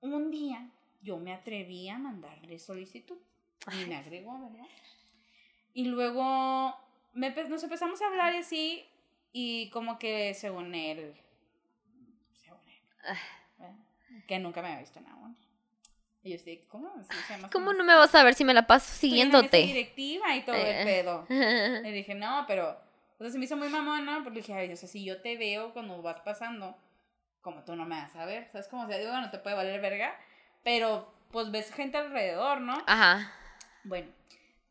un 0.00 0.30
día 0.30 0.70
yo 1.02 1.18
me 1.18 1.32
atreví 1.32 1.88
a 1.88 1.98
mandarle 1.98 2.58
solicitud. 2.58 3.18
Y 3.72 3.86
me 3.86 3.96
agregó, 3.96 4.38
¿verdad? 4.50 4.66
Y 5.74 5.84
luego 5.86 6.74
me 7.12 7.30
nos 7.30 7.62
empezamos 7.62 8.00
a 8.00 8.06
hablar 8.06 8.34
y 8.34 8.38
así. 8.38 8.84
Y 9.32 9.70
como 9.70 9.98
que 9.98 10.34
según 10.34 10.74
él. 10.74 11.14
Según 12.32 12.60
él. 12.68 13.16
¿verdad? 13.58 13.76
Que 14.26 14.38
nunca 14.38 14.62
me 14.62 14.68
había 14.68 14.80
visto 14.80 14.98
en 14.98 15.06
uni. 15.12 15.36
Y 16.22 16.30
yo 16.30 16.36
estoy, 16.36 16.58
¿cómo? 16.68 16.88
O 16.88 17.02
sea, 17.02 17.48
¿Cómo 17.50 17.72
no 17.72 17.82
me 17.82 17.94
vas 17.94 18.14
a 18.14 18.22
ver 18.22 18.34
si 18.34 18.44
me 18.44 18.52
la 18.52 18.66
paso 18.66 18.92
estoy 18.92 19.08
siguiéndote? 19.10 19.56
directiva 19.58 20.36
y 20.36 20.42
todo 20.44 20.54
Eh. 20.56 20.78
el 20.80 20.84
pedo. 20.86 21.26
Le 21.82 21.92
dije, 21.92 22.14
no, 22.14 22.44
pero. 22.46 22.78
O 23.18 23.22
sea, 23.22 23.30
se 23.30 23.38
me 23.38 23.44
hizo 23.46 23.56
muy 23.56 23.68
mamón, 23.68 24.04
¿no? 24.04 24.22
Porque 24.22 24.40
dije, 24.40 24.54
ay, 24.54 24.72
o 24.72 24.76
sea, 24.76 24.88
si 24.88 25.04
yo 25.04 25.20
te 25.22 25.36
veo 25.36 25.72
cuando 25.72 26.00
vas 26.02 26.20
pasando, 26.20 26.76
como 27.42 27.64
tú 27.64 27.74
no 27.76 27.84
me 27.86 27.96
vas 27.96 28.14
a 28.16 28.24
ver. 28.26 28.48
¿Sabes 28.52 28.68
cómo? 28.68 28.84
O 28.84 28.86
sea, 28.88 28.98
digo, 28.98 29.10
bueno, 29.10 29.30
te 29.30 29.38
puede 29.38 29.56
valer 29.56 29.80
verga. 29.80 30.14
Pero, 30.62 31.12
pues 31.30 31.50
ves 31.50 31.72
gente 31.72 31.96
alrededor, 31.98 32.60
¿no? 32.60 32.82
Ajá. 32.86 33.32
Bueno. 33.84 34.08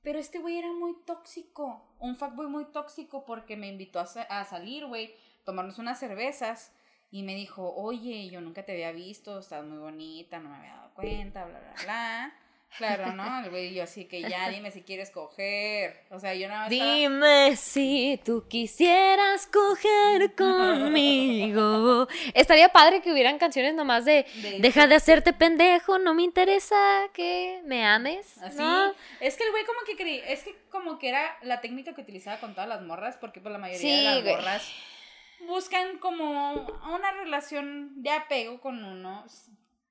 Pero 0.01 0.17
este 0.19 0.39
güey 0.39 0.57
era 0.59 0.71
muy 0.71 0.95
tóxico. 1.05 1.95
Un 1.99 2.15
fuckboy 2.15 2.47
muy 2.47 2.65
tóxico 2.65 3.25
porque 3.25 3.57
me 3.57 3.67
invitó 3.67 3.99
a, 3.99 4.05
sa- 4.05 4.21
a 4.23 4.45
salir, 4.45 4.85
güey. 4.85 5.13
Tomarnos 5.45 5.77
unas 5.79 5.99
cervezas. 5.99 6.73
Y 7.11 7.23
me 7.23 7.33
dijo, 7.35 7.73
oye, 7.75 8.29
yo 8.29 8.39
nunca 8.41 8.63
te 8.63 8.73
había 8.73 8.91
visto, 8.91 9.39
estás 9.39 9.65
muy 9.65 9.79
bonita, 9.79 10.39
no 10.39 10.49
me 10.49 10.57
había 10.57 10.73
dado 10.75 10.91
cuenta, 10.93 11.45
bla, 11.45 11.59
bla, 11.59 11.73
bla. 11.83 12.33
Claro, 12.77 13.13
¿no? 13.13 13.43
El 13.43 13.49
güey, 13.49 13.73
yo 13.73 13.81
así 13.81 14.05
que 14.05 14.21
ya, 14.21 14.47
dime 14.49 14.69
si 14.69 14.83
quieres 14.83 15.09
coger. 15.09 16.03
O 16.11 16.19
sea, 16.19 16.35
yo 16.35 16.47
nada 16.47 16.65
más 16.65 16.71
estaba- 16.71 16.93
Dime 16.93 17.55
si 17.55 18.21
tú 18.23 18.45
quisieras 18.47 19.47
coger 19.47 20.35
conmigo. 20.37 22.07
Estaría 22.35 22.69
padre 22.69 23.01
que 23.01 23.11
hubieran 23.11 23.39
canciones 23.39 23.73
nomás 23.73 24.05
de 24.05 24.23
De- 24.35 24.59
Deja 24.59 24.85
de 24.85 24.93
hacerte 24.93 25.33
pendejo, 25.33 25.97
no 25.97 26.13
me 26.13 26.21
interesa 26.21 27.07
que 27.13 27.59
me 27.65 27.83
ames. 27.85 28.37
Así. 28.37 28.57
¿no? 28.59 28.93
Es 29.19 29.35
que 29.35 29.45
el 29.45 29.49
güey 29.51 29.65
como 29.65 29.79
que 29.87 29.95
creí, 29.95 30.21
es 30.27 30.43
que 30.43 30.55
como 30.69 30.99
que 30.99 31.09
era 31.09 31.37
la 31.41 31.61
técnica 31.61 31.95
que 31.95 32.01
utilizaba 32.01 32.39
con 32.39 32.53
todas 32.53 32.69
las 32.69 32.81
morras, 32.83 33.17
porque 33.19 33.39
pues 33.41 33.51
la 33.51 33.57
mayoría 33.57 33.81
Sí, 33.81 33.95
de 33.97 34.03
las 34.03 34.21
güey. 34.23 34.35
Buscan 35.47 35.97
como 35.99 36.53
una 36.93 37.11
relación 37.11 38.01
de 38.01 38.11
apego 38.11 38.59
con 38.61 38.83
uno 38.83 39.25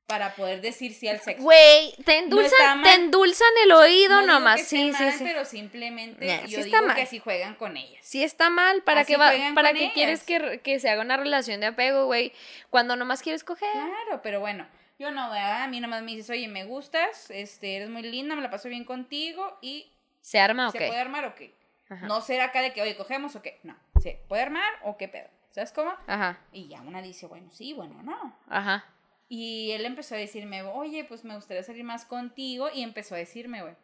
para 0.06 0.34
poder 0.34 0.62
decir 0.62 0.94
sí 0.94 1.06
al 1.06 1.20
sexo. 1.20 1.42
Güey, 1.42 1.94
te 2.04 2.16
endulzan, 2.18 2.80
mal. 2.80 2.82
te 2.82 2.94
endulzan 2.94 3.48
el 3.64 3.72
oído 3.72 4.20
No 4.22 4.26
nomás. 4.38 4.56
que 4.60 4.64
Sí, 4.66 4.92
sí, 4.94 5.02
mal, 5.04 5.12
sí. 5.12 5.24
pero 5.24 5.44
simplemente 5.44 6.24
Nah, 6.26 6.40
yo 6.42 6.48
sí 6.48 6.54
está 6.56 6.76
digo 6.78 6.86
mal. 6.86 6.96
que 6.96 7.02
así 7.02 7.18
juegan 7.18 7.54
con 7.56 7.76
ellas. 7.76 7.98
Sí 8.06 8.24
está 8.24 8.48
mal, 8.48 8.82
¿para 8.82 9.02
Así 9.02 9.14
va, 9.16 9.28
juegan 9.28 9.54
para 9.54 9.74
qué 9.74 9.90
quieres 9.92 10.24
que, 10.24 10.60
que 10.64 10.80
se 10.80 10.88
haga 10.88 11.02
una 11.02 11.18
relación 11.18 11.60
de 11.60 11.66
apego, 11.66 12.06
güey? 12.06 12.32
Cuando 12.70 12.96
nomás 12.96 13.20
quieres 13.22 13.44
coger. 13.44 13.70
Claro, 13.70 14.22
pero 14.22 14.40
bueno, 14.40 14.66
yo 14.98 15.10
no, 15.10 15.28
¿verdad? 15.30 15.64
A 15.64 15.68
mí 15.68 15.78
nomás 15.78 16.02
me 16.02 16.12
dices, 16.12 16.30
oye, 16.30 16.48
me 16.48 16.64
gustas, 16.64 17.30
este, 17.30 17.76
eres 17.76 17.90
muy 17.90 18.00
linda, 18.02 18.34
me 18.34 18.40
la 18.40 18.50
paso 18.50 18.70
bien 18.70 18.84
contigo 18.84 19.58
y 19.60 19.92
¿Se 20.22 20.40
arma 20.40 20.68
o 20.68 20.72
¿se 20.72 20.78
qué? 20.78 20.86
puede 20.86 21.00
armar 21.00 21.26
o 21.26 21.34
qué? 21.34 21.54
No 22.02 22.20
ser 22.22 22.40
acá 22.40 22.60
de 22.62 22.72
que, 22.72 22.80
oye, 22.82 22.96
cogemos 22.96 23.36
o 23.36 23.42
qué. 23.42 23.60
No, 23.62 23.76
¿se 24.02 24.22
puede 24.28 24.42
armar 24.42 24.72
o 24.84 24.96
qué 24.96 25.08
pedo? 25.08 25.28
¿Sabes 25.50 25.72
cómo? 25.72 25.92
Ajá, 26.06 26.40
Y 26.52 26.68
ya 26.68 26.80
una 26.82 27.02
dice, 27.02 27.26
bueno, 27.26 27.50
sí, 27.50 27.72
bueno, 27.72 28.02
no. 28.02 28.36
ajá. 28.48 28.84
Y 29.30 29.72
él 29.72 29.84
empezó 29.84 30.14
a 30.14 30.18
decirme, 30.18 30.62
oye, 30.62 31.04
pues 31.04 31.22
me 31.24 31.34
gustaría 31.34 31.62
salir 31.62 31.84
más 31.84 32.04
contigo. 32.06 32.68
Y 32.72 32.82
empezó 32.82 33.14
a 33.14 33.18
decirme, 33.18 33.60
güey. 33.62 33.74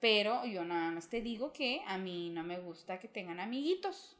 Pero 0.00 0.44
yo 0.44 0.64
nada 0.64 0.90
más 0.90 1.08
te 1.08 1.20
digo 1.22 1.52
que 1.52 1.80
a 1.86 1.96
mí 1.96 2.30
no 2.30 2.42
me 2.42 2.58
gusta 2.58 2.98
que 2.98 3.08
tengan 3.08 3.38
amiguitos. 3.40 4.16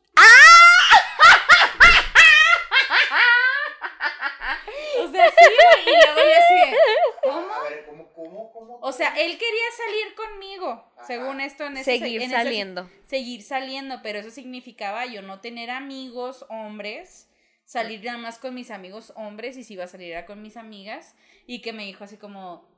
O 5.04 5.10
sea, 5.10 5.30
sí, 5.30 5.44
güey. 5.84 5.94
Y 5.96 6.06
luego 6.06 6.20
yo 6.20 6.36
así, 6.38 6.70
de, 6.70 6.76
¿cómo? 7.22 7.52
A 7.52 7.62
ver, 7.68 7.84
¿cómo, 7.86 8.12
cómo, 8.12 8.52
cómo? 8.52 8.92
sea, 8.92 9.08
él 9.16 9.38
quería 9.38 9.70
salir 9.76 10.14
conmigo, 10.14 10.84
según 11.06 11.40
esto 11.40 11.64
en 11.66 11.76
ese 11.78 11.98
Seguir 11.98 12.22
en 12.22 12.28
ese- 12.28 12.36
saliendo. 12.36 12.90
seguir 13.06 13.42
saliendo, 13.42 14.00
pero 14.02 14.18
eso 14.20 14.30
significaba 14.30 15.06
yo 15.06 15.22
no 15.22 15.40
tener 15.40 15.70
amigos 15.70 16.44
hombres, 16.48 17.28
salir 17.64 18.04
nada 18.04 18.18
más 18.18 18.38
con 18.38 18.54
mis 18.54 18.70
amigos 18.70 19.12
hombres 19.16 19.56
y 19.56 19.64
si 19.64 19.74
iba 19.74 19.84
a 19.84 19.88
salir 19.88 20.12
era 20.12 20.26
con 20.26 20.42
mis 20.42 20.56
amigas 20.56 21.14
y 21.46 21.62
que 21.62 21.72
me 21.72 21.84
dijo 21.84 22.04
así 22.04 22.16
como 22.18 22.68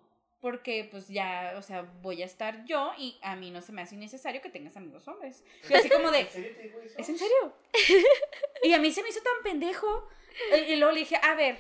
porque 0.41 0.87
pues 0.91 1.09
ya, 1.09 1.55
o 1.57 1.63
sea, 1.63 1.83
voy 2.03 2.23
a 2.23 2.25
estar 2.27 2.65
yo 2.67 2.93
y 2.97 3.19
a 3.23 3.35
mí 3.35 3.51
no 3.51 3.63
se 3.63 3.73
me 3.73 3.83
hace 3.83 3.97
innecesario 3.97 4.41
que 4.43 4.51
tengas 4.51 4.77
amigos 4.77 5.09
hombres. 5.09 5.43
Y 5.69 5.75
así 5.75 5.89
como 5.89 6.11
de, 6.13 6.21
¿En 6.21 6.29
serio 6.31 6.55
te 6.57 6.63
dijo 6.63 6.79
eso? 6.81 6.95
¿es 6.99 7.09
en 7.09 7.19
serio? 7.19 7.53
y 8.63 8.73
a 8.73 8.79
mí 8.79 8.93
se 8.93 9.03
me 9.03 9.09
hizo 9.09 9.21
tan 9.23 9.43
pendejo. 9.43 10.09
Y, 10.55 10.73
y 10.75 10.77
luego 10.77 10.93
le 10.93 11.01
dije, 11.01 11.19
a 11.21 11.35
ver, 11.35 11.59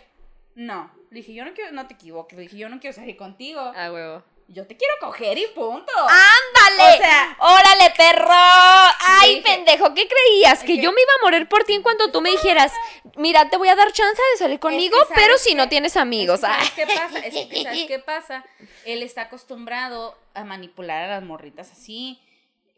no. 0.57 0.91
Le 1.11 1.21
dije, 1.21 1.33
yo 1.35 1.45
no 1.45 1.55
quiero, 1.55 1.71
no 1.73 1.87
te 1.87 1.95
equivoques. 1.95 2.37
Le 2.37 2.43
dije, 2.43 2.57
yo 2.59 2.69
no 2.69 2.81
quiero 2.81 2.95
salir 2.97 3.17
contigo. 3.17 3.61
A 3.61 3.93
huevo. 3.93 4.25
Yo 4.49 4.65
te 4.67 4.77
quiero 4.77 4.95
coger 5.01 5.37
y 5.39 5.47
punto. 5.49 5.93
¡Ándale! 5.97 6.95
O 6.95 6.99
sea- 6.99 7.37
¡Órale, 7.41 7.93
perro! 7.97 8.29
¡Ay, 8.31 9.37
dije- 9.37 9.43
pendejo! 9.43 9.93
¿Qué 9.95 10.07
creías? 10.09 10.61
¿Que 10.61 10.77
que- 10.77 10.83
yo 10.83 10.93
me 10.93 11.01
iba 11.01 11.13
a 11.21 11.25
morir 11.25 11.49
por 11.49 11.65
ti 11.65 11.75
en 11.75 11.83
cuanto 11.83 12.13
tú 12.13 12.21
me 12.21 12.31
dijeras, 12.31 12.73
mira, 13.17 13.51
te 13.51 13.57
voy 13.57 13.69
a 13.69 13.75
dar 13.75 13.91
chance 13.93 14.21
de 14.33 14.39
salir 14.39 14.61
conmigo, 14.61 14.97
¿sabes 14.99 15.13
pero 15.17 15.39
si 15.39 15.55
no 15.57 15.69
tienes 15.69 15.97
amigos? 15.97 16.43
Es 16.45 16.47
que, 16.47 16.47
¿Sabes 16.47 16.69
Ah. 16.71 16.73
qué 16.77 16.87
pasa? 16.87 17.19
Es 17.27 17.35
que, 17.49 17.63
¿sabes 17.65 17.85
qué 17.89 17.99
pasa? 17.99 18.45
Él 18.85 19.03
está 19.03 19.23
acostumbrado 19.23 20.17
a 20.35 20.45
manipular 20.45 21.03
a 21.05 21.09
las 21.09 21.23
morritas 21.25 21.73
así. 21.73 22.21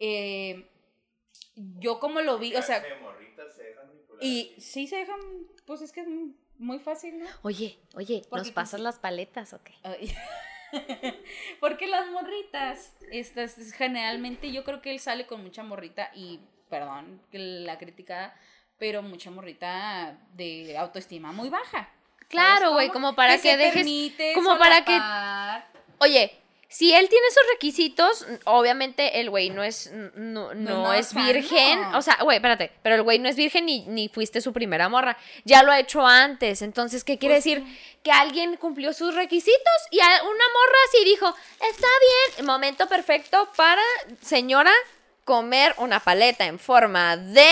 Eh, 0.01 0.71
yo 1.55 2.01
como 2.01 2.21
lo 2.23 2.39
vi, 2.39 2.55
o 2.57 2.63
sea, 2.63 2.83
y 4.21 4.55
sí 4.59 4.87
se 4.87 4.97
dejan, 4.97 5.21
pues 5.67 5.83
es 5.83 5.93
que 5.93 6.01
es 6.01 6.09
muy 6.59 6.79
fácil, 6.79 7.19
¿no? 7.19 7.27
Oye, 7.43 7.79
oye, 7.95 8.23
¿Por 8.29 8.39
¿nos 8.41 8.51
pasas 8.51 8.81
las 8.81 8.99
paletas 8.99 9.53
o 9.53 9.63
qué? 9.63 9.75
Ay. 9.83 10.13
Porque 11.61 11.87
las 11.87 12.11
morritas, 12.11 12.93
estas, 13.11 13.73
generalmente 13.73 14.53
yo 14.53 14.65
creo 14.65 14.83
que 14.83 14.91
él 14.91 15.01
sale 15.01 15.27
con 15.27 15.43
mucha 15.43 15.63
morrita 15.63 16.11
y, 16.15 16.41
perdón, 16.69 17.23
que 17.31 17.39
la 17.39 17.79
crítica, 17.79 18.35
pero 18.79 19.03
mucha 19.03 19.31
morrita 19.31 20.19
de 20.35 20.77
autoestima 20.77 21.33
muy 21.33 21.49
baja. 21.49 21.89
¿Sabes 21.89 22.29
Claro, 22.29 22.73
güey, 22.73 22.91
como 22.91 23.15
para 23.15 23.35
que 23.37 23.39
se 23.39 23.57
dejes- 23.57 24.35
como 24.35 24.59
para 24.59 24.85
que-. 24.85 25.01
Oye, 26.01 26.33
si 26.71 26.93
él 26.95 27.09
tiene 27.09 27.27
esos 27.29 27.43
requisitos, 27.53 28.27
obviamente 28.45 29.21
el 29.21 29.31
güey 29.31 29.49
no 29.49 29.63
es 29.65 29.91
no, 29.93 30.53
no 30.55 30.55
no, 30.55 30.93
es 30.93 31.15
virgen, 31.15 31.81
no. 31.81 31.99
o 31.99 32.03
sea, 32.03 32.19
güey, 32.23 32.37
espérate, 32.37 32.71
pero 32.83 32.95
el 32.97 33.03
güey 33.03 33.19
no 33.19 33.29
es 33.29 33.37
virgen 33.37 33.65
ni, 33.67 33.87
ni 33.87 34.09
fuiste 34.11 34.41
su 34.43 34.53
primera 34.53 34.89
morra, 34.91 35.17
ya 35.45 35.63
lo 35.63 35.73
ha 35.73 35.79
hecho 35.81 36.07
antes, 36.07 36.61
entonces, 36.61 37.05
¿qué 37.05 37.17
quiere 37.19 37.37
Pues 37.37 37.45
decir? 37.45 37.65
Que 38.03 38.13
alguien 38.13 38.57
cumplió 38.57 38.93
sus 38.93 39.15
requisitos 39.15 39.73
y 39.91 40.01
a- 40.01 40.23
una 40.23 40.45
morra 40.53 40.79
así 40.89 41.05
dijo, 41.05 41.35
está 41.71 41.87
bien, 42.37 42.47
momento 42.47 42.87
perfecto 42.87 43.49
para, 43.57 43.83
señora, 44.21 44.73
comer 45.25 45.75
una 45.79 46.01
paleta 46.01 46.45
en 46.47 46.59
forma 46.59 47.17
de, 47.17 47.51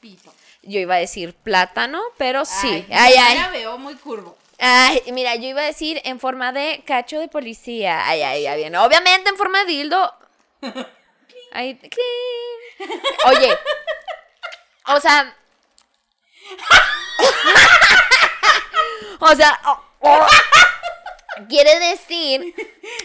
Pito. 0.00 0.32
yo 0.62 0.80
iba 0.80 0.96
a 0.96 0.98
decir 0.98 1.34
plátano, 1.34 2.02
pero 2.18 2.44
sí, 2.44 2.66
Ay, 2.68 2.86
ay, 2.90 3.14
ay, 3.16 3.38
la 3.38 3.48
veo 3.50 3.78
muy 3.78 3.94
curvo. 3.94 4.36
Ay, 4.60 5.02
mira, 5.12 5.36
yo 5.36 5.48
iba 5.48 5.62
a 5.62 5.66
decir 5.66 6.02
en 6.04 6.20
forma 6.20 6.52
de 6.52 6.82
cacho 6.86 7.18
de 7.18 7.28
policía. 7.28 8.06
Ay, 8.06 8.22
ay, 8.22 8.42
ya 8.42 8.54
viene. 8.56 8.76
Obviamente 8.76 9.30
en 9.30 9.36
forma 9.36 9.60
de 9.60 9.64
dildo. 9.64 10.14
Ay. 11.52 11.80
Oye. 13.26 13.58
O 14.86 15.00
sea. 15.00 15.34
o 19.20 19.34
sea. 19.34 19.60
oh, 19.64 19.84
oh. 20.00 20.26
Quiere 21.48 21.78
decir. 21.80 22.54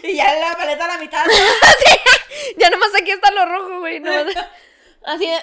Y 0.02 0.14
ya 0.14 0.34
la 0.34 0.56
paleta 0.56 0.84
a 0.84 0.88
la 0.88 0.98
mitad. 0.98 1.24
Ya 2.58 2.70
nomás 2.70 2.94
aquí 2.94 3.10
está 3.10 3.30
lo 3.32 3.44
rojo, 3.44 3.80
güey. 3.80 3.98
no. 3.98 4.12
Así 5.06 5.26
de. 5.26 5.38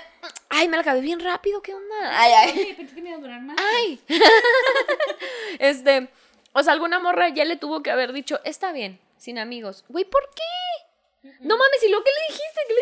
Ay, 0.49 0.67
me 0.67 0.77
la 0.77 0.81
acabé 0.81 1.01
bien 1.01 1.19
rápido, 1.19 1.61
¿qué 1.61 1.73
onda? 1.73 1.95
Ay, 2.21 2.31
ay. 2.33 2.73
Pensé 2.75 2.93
que 2.95 3.01
me 3.01 3.09
iba 3.09 3.17
a 3.17 3.21
durar 3.21 3.41
más. 3.41 3.57
Ay. 3.59 3.99
este, 5.59 6.09
o 6.53 6.63
sea, 6.63 6.73
alguna 6.73 6.99
morra 6.99 7.29
ya 7.29 7.45
le 7.45 7.55
tuvo 7.55 7.81
que 7.81 7.91
haber 7.91 8.13
dicho, 8.13 8.39
está 8.43 8.71
bien, 8.71 8.99
sin 9.17 9.39
amigos. 9.39 9.85
Güey, 9.89 10.05
¿por 10.05 10.29
qué? 10.35 11.29
No 11.39 11.57
mames, 11.57 11.83
¿y 11.83 11.89
lo 11.89 12.03
que 12.03 12.09
le 12.11 12.27
dijiste? 12.33 12.61
¿Qué 12.67 12.73
le 12.73 12.81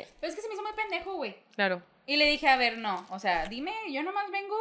dijiste? 0.00 0.14
Pero 0.20 0.30
es 0.30 0.36
que 0.36 0.42
se 0.42 0.48
me 0.48 0.54
hizo 0.54 0.62
muy 0.62 0.72
pendejo, 0.72 1.14
güey. 1.14 1.36
Claro. 1.54 1.82
Y 2.06 2.16
le 2.16 2.26
dije, 2.26 2.48
a 2.48 2.56
ver, 2.56 2.78
no, 2.78 3.06
o 3.10 3.18
sea, 3.18 3.46
dime, 3.46 3.72
yo 3.90 4.02
nomás 4.02 4.30
vengo 4.30 4.56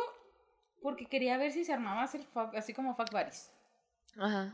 porque 0.81 1.05
quería 1.05 1.38
ver 1.38 1.51
si 1.51 1.63
se 1.63 1.73
armaba 1.73 2.07
fuck- 2.07 2.57
así 2.57 2.73
como 2.73 2.95
fuck 2.95 3.12
buddies. 3.12 3.51
Ajá. 4.19 4.53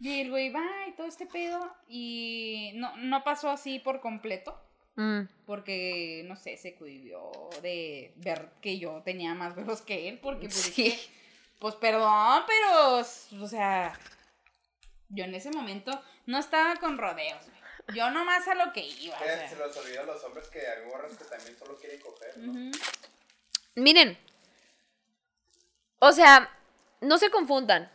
Y 0.00 0.20
el 0.20 0.30
güey 0.30 0.50
va 0.50 0.66
y 0.88 0.92
todo 0.92 1.06
este 1.06 1.26
pedo 1.26 1.60
y 1.86 2.72
no, 2.74 2.96
no 2.96 3.22
pasó 3.22 3.50
así 3.50 3.78
por 3.78 4.00
completo 4.00 4.58
Mm. 5.00 5.28
porque, 5.46 6.22
no 6.26 6.36
sé, 6.36 6.58
se 6.58 6.74
cuidó 6.74 7.48
de 7.62 8.12
ver 8.16 8.50
que 8.60 8.78
yo 8.78 9.00
tenía 9.02 9.34
más 9.34 9.56
huevos 9.56 9.80
que 9.80 10.08
él 10.10 10.18
porque, 10.20 10.46
pues, 10.48 10.58
es 10.68 10.74
Sí. 10.74 10.82
que, 10.84 11.00
pues, 11.58 11.74
perdón, 11.76 12.42
pero, 12.46 12.96
o 12.98 13.48
sea, 13.48 13.98
yo 15.08 15.24
en 15.24 15.34
ese 15.34 15.50
momento 15.52 15.90
no 16.26 16.38
estaba 16.38 16.76
con 16.76 16.98
rodeos, 16.98 17.42
güey. 17.46 17.96
Yo 17.96 18.10
nomás 18.10 18.46
a 18.46 18.54
lo 18.54 18.72
que 18.74 18.86
iba, 18.86 19.16
o 19.16 19.24
sea. 19.24 19.48
Se 19.48 19.56
los 19.56 19.74
olvida 19.76 20.02
a 20.02 20.04
los 20.04 20.22
hombres 20.22 20.48
que 20.48 20.60
hay 20.60 20.86
morras 20.86 21.16
que 21.16 21.24
también 21.24 21.58
solo 21.58 21.76
quieren 21.78 21.98
coger, 22.00 22.36
¿no? 22.38 22.70
Miren. 23.76 24.18
O 25.98 26.12
sea, 26.12 26.48
no 27.00 27.16
se 27.18 27.30
confundan. 27.30 27.90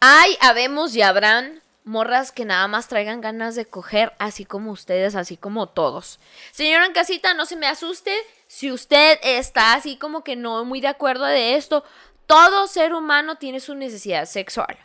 Hay, 0.00 0.36
habemos 0.40 0.96
y 0.96 1.02
habrán 1.02 1.62
morras 1.84 2.30
que 2.32 2.44
nada 2.44 2.68
más 2.68 2.88
traigan 2.88 3.20
ganas 3.20 3.54
de 3.54 3.64
coger, 3.66 4.12
así 4.18 4.44
como 4.44 4.70
ustedes, 4.70 5.14
así 5.14 5.36
como 5.36 5.68
todos. 5.68 6.18
Señora 6.52 6.86
en 6.86 6.92
casita, 6.92 7.34
no 7.34 7.46
se 7.46 7.56
me 7.56 7.66
asuste 7.66 8.14
si 8.46 8.70
usted 8.70 9.18
está 9.22 9.74
así 9.74 9.96
como 9.96 10.22
que 10.24 10.36
no 10.36 10.64
muy 10.64 10.80
de 10.80 10.88
acuerdo 10.88 11.24
de 11.24 11.56
esto. 11.56 11.84
Todo 12.26 12.66
ser 12.68 12.94
humano 12.94 13.36
tiene 13.36 13.60
su 13.60 13.74
necesidad 13.74 14.26
sexual. 14.26 14.78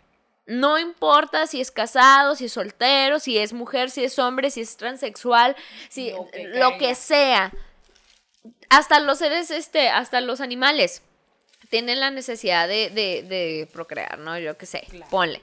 No 0.48 0.78
importa 0.80 1.48
si 1.48 1.60
es 1.62 1.72
casado, 1.72 2.36
si 2.36 2.46
es 2.46 2.54
soltero, 2.54 3.20
si 3.20 3.38
es 3.38 3.52
mujer, 3.54 3.90
si 3.90 4.04
es 4.04 4.18
hombre, 4.20 4.50
si 4.52 4.62
es 4.62 4.78
transexual, 4.78 5.56
si 5.90 6.12
Lo 6.12 6.28
que 6.30 6.44
lo 6.48 6.70
caiga. 6.72 6.78
que 6.78 6.96
sea. 6.96 7.52
Hasta 8.70 9.00
los 9.00 9.18
seres, 9.20 9.50
este, 9.52 9.90
hasta 9.90 10.22
los 10.22 10.42
animales 10.42 11.02
tienen 11.70 12.00
la 12.00 12.12
necesidad 12.12 12.68
de, 12.68 12.90
de, 12.92 13.24
de 13.24 13.68
procrear, 13.74 14.20
¿no? 14.20 14.38
Yo 14.38 14.56
qué 14.58 14.66
sé, 14.68 14.82
Claro. 14.90 15.08
ponle. 15.10 15.42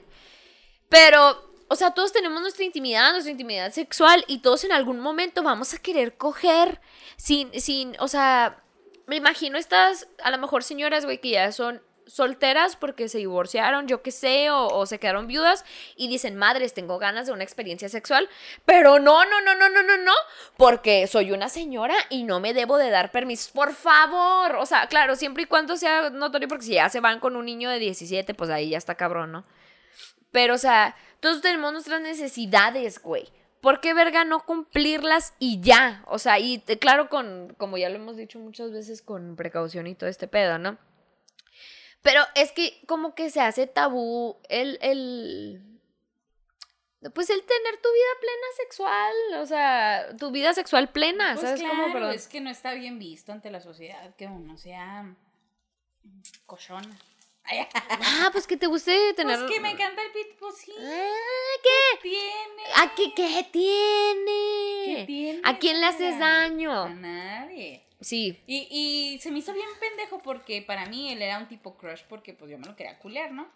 Pero, 0.93 1.41
o 1.69 1.75
sea, 1.75 1.89
todos 1.89 2.13
tenemos 2.13 2.39
nuestra 2.39 2.63
intimidad, 2.63 3.13
nuestra 3.13 3.31
intimidad 3.31 3.71
sexual 3.71 4.23
y 4.27 4.43
todos 4.43 4.63
en 4.63 4.71
algún 4.71 4.99
momento 4.99 5.41
vamos 5.41 5.73
a 5.73 5.79
querer 5.79 6.17
coger 6.17 6.79
sin, 7.17 7.51
sin, 7.59 7.95
o 7.99 8.07
sea, 8.07 8.61
me 9.07 9.15
imagino 9.15 9.57
estas, 9.57 10.07
a 10.23 10.29
lo 10.29 10.37
mejor 10.37 10.63
señoras, 10.63 11.03
güey, 11.03 11.17
que 11.17 11.31
ya 11.31 11.51
son 11.51 11.81
solteras 12.05 12.75
porque 12.75 13.09
se 13.09 13.17
divorciaron, 13.17 13.87
yo 13.87 14.03
qué 14.03 14.11
sé, 14.11 14.51
o, 14.51 14.67
o 14.67 14.85
se 14.85 14.99
quedaron 14.99 15.25
viudas 15.25 15.65
y 15.95 16.09
dicen, 16.09 16.35
madres, 16.35 16.75
tengo 16.75 16.99
ganas 16.99 17.25
de 17.25 17.33
una 17.33 17.43
experiencia 17.43 17.89
sexual, 17.89 18.29
pero 18.63 18.99
no, 18.99 19.25
no, 19.25 19.41
no, 19.41 19.55
no, 19.55 19.69
no, 19.69 19.81
no, 19.81 19.97
no, 19.97 20.13
porque 20.57 21.07
soy 21.07 21.31
una 21.31 21.49
señora 21.49 21.95
y 22.11 22.21
no 22.21 22.39
me 22.39 22.53
debo 22.53 22.77
de 22.77 22.91
dar 22.91 23.11
permiso, 23.11 23.49
por 23.51 23.73
favor, 23.73 24.57
o 24.57 24.65
sea, 24.67 24.85
claro, 24.85 25.15
siempre 25.15 25.41
y 25.41 25.47
cuando 25.47 25.75
sea 25.75 26.11
notorio, 26.11 26.47
porque 26.47 26.65
si 26.65 26.73
ya 26.73 26.87
se 26.89 26.99
van 26.99 27.19
con 27.19 27.35
un 27.35 27.45
niño 27.45 27.71
de 27.71 27.79
17, 27.79 28.35
pues 28.35 28.51
ahí 28.51 28.69
ya 28.69 28.77
está 28.77 28.93
cabrón, 28.93 29.31
¿no? 29.31 29.43
Pero, 30.33 30.55
o 30.55 30.57
sea, 30.57 30.95
todos 31.19 31.41
tenemos 31.41 31.71
nuestras 31.71 32.01
necesidades, 32.01 32.99
güey. 33.01 33.29
¿Por 33.61 33.79
qué 33.79 33.93
verga 33.93 34.25
no 34.25 34.45
cumplirlas 34.45 35.35
y 35.39 35.61
ya? 35.61 36.03
O 36.07 36.17
sea, 36.19 36.39
y 36.39 36.61
eh, 36.67 36.79
claro, 36.79 37.07
con, 37.07 37.55
como 37.57 37.77
ya 37.77 37.87
lo 37.87 37.95
hemos 37.95 38.17
dicho 38.17 38.39
muchas 38.39 38.71
veces, 38.71 39.01
con 39.03 39.37
precaución 39.37 39.85
y 39.87 39.95
todo 39.95 40.09
este 40.09 40.27
pedo, 40.27 40.57
¿no? 40.57 40.77
Pero 42.01 42.23
es 42.35 42.51
que 42.51 42.81
como 42.87 43.13
que 43.13 43.29
se 43.29 43.41
hace 43.41 43.67
tabú 43.67 44.37
el, 44.49 44.79
el, 44.81 45.61
pues 47.13 47.29
el 47.29 47.41
tener 47.43 47.77
tu 47.81 47.89
vida 47.93 48.13
plena 48.19 48.47
sexual, 48.57 49.13
o 49.39 49.45
sea, 49.45 50.17
tu 50.17 50.31
vida 50.31 50.53
sexual 50.53 50.89
plena, 50.91 51.35
Pues 51.35 51.45
¿sabes 51.45 51.61
claro, 51.61 51.75
cómo? 51.75 51.93
Perdón. 51.93 52.11
es 52.11 52.27
que 52.27 52.41
no 52.41 52.49
está 52.49 52.73
bien 52.73 52.97
visto 52.97 53.31
ante 53.31 53.51
la 53.51 53.61
sociedad 53.61 54.15
que 54.15 54.25
uno 54.25 54.57
sea 54.57 55.15
cochona. 56.47 56.97
Ah, 57.45 58.29
pues 58.31 58.47
que 58.47 58.57
te 58.57 58.67
guste 58.67 59.13
tener... 59.13 59.37
Pues 59.39 59.51
que 59.51 59.59
me 59.59 59.71
encanta 59.71 60.01
el 60.01 60.11
pit, 60.11 60.37
pues 60.39 60.55
sí. 60.57 60.71
Ah, 60.79 61.11
¿qué? 61.63 61.99
Tiene. 62.01 62.63
¿A 62.75 62.95
qué, 62.95 63.13
qué 63.13 63.47
tiene? 63.51 64.85
¿Qué 64.85 65.03
tiene, 65.05 65.41
¿A 65.43 65.57
quién 65.59 65.79
le 65.79 65.85
haces 65.87 66.13
señora? 66.15 66.35
A 66.35 66.39
daño? 66.49 66.89
nadie. 66.95 67.85
Sí. 67.99 68.41
Y, 68.47 68.67
y 68.69 69.19
se 69.19 69.31
me 69.31 69.39
hizo 69.39 69.53
bien 69.53 69.67
pendejo 69.79 70.19
porque 70.21 70.61
para 70.61 70.85
mí 70.87 71.11
él 71.11 71.21
era 71.21 71.37
un 71.39 71.47
tipo 71.47 71.77
crush 71.77 72.01
porque 72.09 72.33
pues 72.33 72.51
yo 72.51 72.57
me 72.57 72.65
lo 72.65 72.75
quería 72.75 72.99
culear, 72.99 73.31
¿no? 73.31 73.47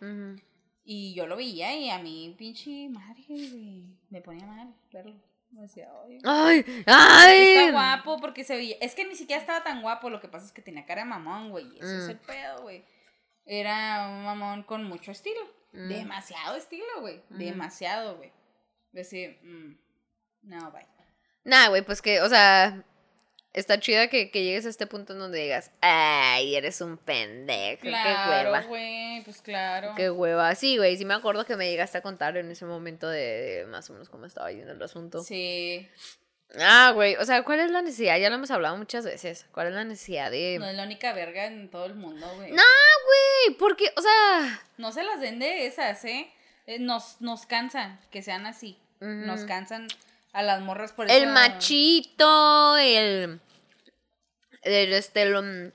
Y 0.86 1.14
yo 1.14 1.28
lo 1.28 1.36
veía 1.36 1.76
y 1.76 1.90
a 1.90 2.00
mí, 2.00 2.34
pinche 2.38 2.88
madre, 2.90 3.24
güey, 3.28 3.84
me 4.10 4.22
ponía 4.22 4.46
mal 4.46 4.74
verlo. 4.92 5.16
Me 5.52 5.62
decía, 5.64 5.90
"Ay, 6.06 6.20
Ay, 6.26 6.84
ay. 6.86 7.48
Está 7.58 7.72
guapo 7.72 8.18
porque 8.20 8.44
se 8.44 8.56
veía. 8.56 8.76
Es 8.82 8.96
que 8.96 9.06
ni 9.06 9.16
siquiera 9.16 9.40
estaba 9.42 9.64
tan 9.64 9.82
guapo. 9.82 10.10
Lo 10.10 10.20
que 10.22 10.28
pasa 10.28 10.46
es 10.46 10.52
que 10.52 10.62
tenía 10.62 10.86
cara 10.86 11.04
de 11.04 11.10
mamón, 11.10 11.50
güey. 11.52 11.66
Ese 11.80 11.98
es 12.00 12.06
Mm. 12.06 12.10
el 12.12 12.18
pedo, 12.20 12.62
güey. 12.64 12.84
Era 13.48 14.08
un 14.10 14.24
mamón 14.26 14.64
con 14.64 14.84
mucho 14.84 15.12
estilo. 15.12 15.40
Mm. 15.74 15.90
Demasiado 15.90 16.56
estilo, 16.56 16.86
güey. 17.02 17.22
Demasiado, 17.30 18.18
güey. 18.18 18.32
Decir, 18.92 19.40
mm, 19.42 19.78
no, 20.44 20.72
bye. 20.72 20.86
Nah, 21.44 21.70
güey, 21.70 21.82
pues 21.82 22.02
que, 22.02 22.22
o 22.22 22.28
sea, 22.30 22.84
está 23.54 23.80
chida 23.80 24.10
que, 24.10 24.32
que 24.32 24.44
llegues 24.44 24.66
a 24.66 24.70
este 24.70 24.86
punto 24.86 25.14
en 25.14 25.20
donde 25.20 25.40
digas, 25.44 25.72
ay, 25.82 26.56
eres 26.56 26.82
un 26.82 26.98
pendejo, 26.98 27.84
qué 27.84 27.90
Claro, 27.90 28.52
hueva. 28.52 28.62
güey, 28.64 29.22
pues 29.24 29.42
claro. 29.42 29.94
Qué 29.96 30.10
hueva. 30.10 30.54
Sí, 30.56 30.78
güey, 30.78 30.98
sí 30.98 31.06
me 31.06 31.14
acuerdo 31.14 31.46
que 31.46 31.56
me 31.56 31.70
llegaste 31.70 31.98
a 31.98 32.02
contar 32.02 32.36
en 32.38 32.52
ese 32.52 32.66
momento 32.66 33.08
de, 33.08 33.20
de 33.22 33.66
más 33.68 33.90
o 33.90 33.94
menos 33.94 34.10
cómo 34.10 34.26
estaba 34.26 34.52
yendo 34.52 34.74
el 34.74 34.82
asunto. 34.84 35.24
Sí, 35.24 35.88
Ah, 36.60 36.92
güey, 36.96 37.16
o 37.18 37.26
sea, 37.26 37.44
¿cuál 37.44 37.60
es 37.60 37.72
la 37.72 37.82
necesidad? 37.82 38.18
Ya 38.18 38.30
lo 38.30 38.36
hemos 38.36 38.52
hablado 38.52 38.78
muchas 38.78 39.04
veces. 39.06 39.46
¿Cuál 39.52 39.68
es 39.68 39.74
la 39.74 39.84
necesidad 39.84 40.32
de...? 40.32 40.58
no 40.60 40.66
es 40.68 40.76
la 40.76 40.84
única 40.84 41.14
verga 41.14 41.46
en 41.46 41.70
todo 41.70 41.86
el 41.86 41.96
mundo, 41.96 42.26
güey. 42.38 42.52
No, 42.52 42.64
güey, 43.06 43.58
porque, 43.58 43.92
o 43.96 44.02
sea... 44.02 44.62
No 44.78 44.92
se 44.92 45.04
las 45.04 45.20
den 45.20 45.40
de 45.40 45.66
esas, 45.68 46.04
¿eh? 46.06 46.32
Eh, 46.66 46.80
Nos, 46.80 47.20
nos 47.22 47.46
cansan 47.46 48.00
que 48.12 48.22
sean 48.22 48.46
así. 48.46 48.78
Nos 49.00 49.44
cansan 49.46 49.88
a 50.34 50.42
las 50.42 50.62
morras 50.62 50.94
por 50.94 51.10
El 51.12 51.24
eso- 51.24 51.32
machito, 51.34 52.78
el... 52.78 53.40
El, 54.64 54.94
este, 54.94 55.22
el, 55.22 55.36
um, 55.36 55.72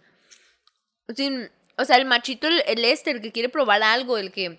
sí, 1.15 1.31
o 1.77 1.85
sea, 1.85 1.97
el 1.97 2.05
machito, 2.05 2.47
el, 2.49 2.63
el 2.67 2.85
este, 2.85 3.11
el 3.13 3.21
que 3.21 3.31
quiere 3.33 3.49
probar 3.49 3.83
algo, 3.83 4.19
el 4.19 4.33
que... 4.33 4.59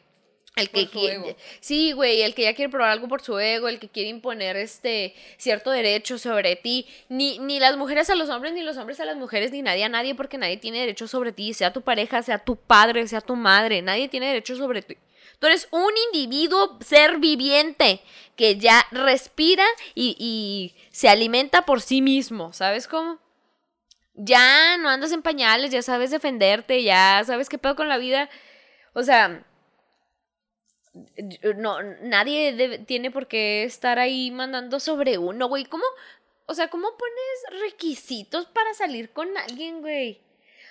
El 0.55 0.69
que 0.69 0.81
Por 0.83 0.91
su 0.93 0.99
quiere- 0.99 1.15
ego. 1.15 1.35
Sí, 1.61 1.93
güey, 1.93 2.21
el 2.21 2.35
que 2.35 2.43
ya 2.43 2.53
quiere 2.53 2.69
probar 2.69 2.91
algo 2.91 3.07
por 3.07 3.21
su 3.23 3.39
ego, 3.39 3.67
el 3.67 3.79
que 3.79 3.89
quiere 3.89 4.09
imponer 4.09 4.55
este 4.55 5.15
cierto 5.37 5.71
derecho 5.71 6.19
sobre 6.19 6.55
ti. 6.55 6.85
Ni, 7.09 7.39
ni 7.39 7.59
las 7.59 7.75
mujeres 7.75 8.09
a 8.11 8.15
los 8.15 8.29
hombres, 8.29 8.53
ni 8.53 8.61
los 8.61 8.77
hombres 8.77 8.99
a 8.99 9.05
las 9.05 9.17
mujeres, 9.17 9.51
ni 9.51 9.63
nadie 9.63 9.83
a 9.83 9.89
nadie, 9.89 10.13
porque 10.13 10.37
nadie 10.37 10.57
tiene 10.57 10.79
derecho 10.79 11.07
sobre 11.07 11.31
ti, 11.31 11.55
sea 11.55 11.73
tu 11.73 11.81
pareja, 11.81 12.21
sea 12.21 12.37
tu 12.37 12.55
padre, 12.55 13.07
sea 13.07 13.21
tu 13.21 13.35
madre, 13.35 13.81
nadie 13.81 14.07
tiene 14.09 14.27
derecho 14.27 14.55
sobre 14.55 14.83
ti. 14.83 14.95
Tú 15.39 15.47
eres 15.47 15.67
un 15.71 15.91
individuo, 16.13 16.77
ser 16.85 17.17
viviente, 17.17 18.01
que 18.35 18.57
ya 18.57 18.85
respira 18.91 19.65
y, 19.95 20.15
y 20.19 20.75
se 20.91 21.09
alimenta 21.09 21.65
por 21.65 21.81
sí 21.81 22.01
mismo, 22.03 22.53
¿sabes 22.53 22.87
cómo? 22.87 23.17
Ya 24.13 24.77
no 24.77 24.89
andas 24.89 25.11
en 25.11 25.23
pañales, 25.23 25.71
ya 25.71 25.81
sabes 25.81 26.11
defenderte, 26.11 26.83
ya 26.83 27.23
sabes 27.25 27.49
qué 27.49 27.57
pedo 27.57 27.75
con 27.75 27.89
la 27.89 27.97
vida. 27.97 28.29
O 28.93 29.01
sea, 29.01 29.43
no, 31.57 31.81
nadie 32.01 32.53
debe- 32.53 32.79
tiene 32.79 33.11
por 33.11 33.27
qué 33.27 33.63
estar 33.63 33.99
ahí 33.99 34.31
mandando 34.31 34.79
sobre 34.79 35.17
uno, 35.17 35.47
güey. 35.47 35.65
¿Cómo? 35.65 35.83
O 36.45 36.53
sea, 36.53 36.69
¿cómo 36.69 36.89
pones 36.97 37.61
requisitos 37.63 38.45
para 38.47 38.73
salir 38.73 39.11
con 39.11 39.35
alguien, 39.37 39.81
güey? 39.81 40.21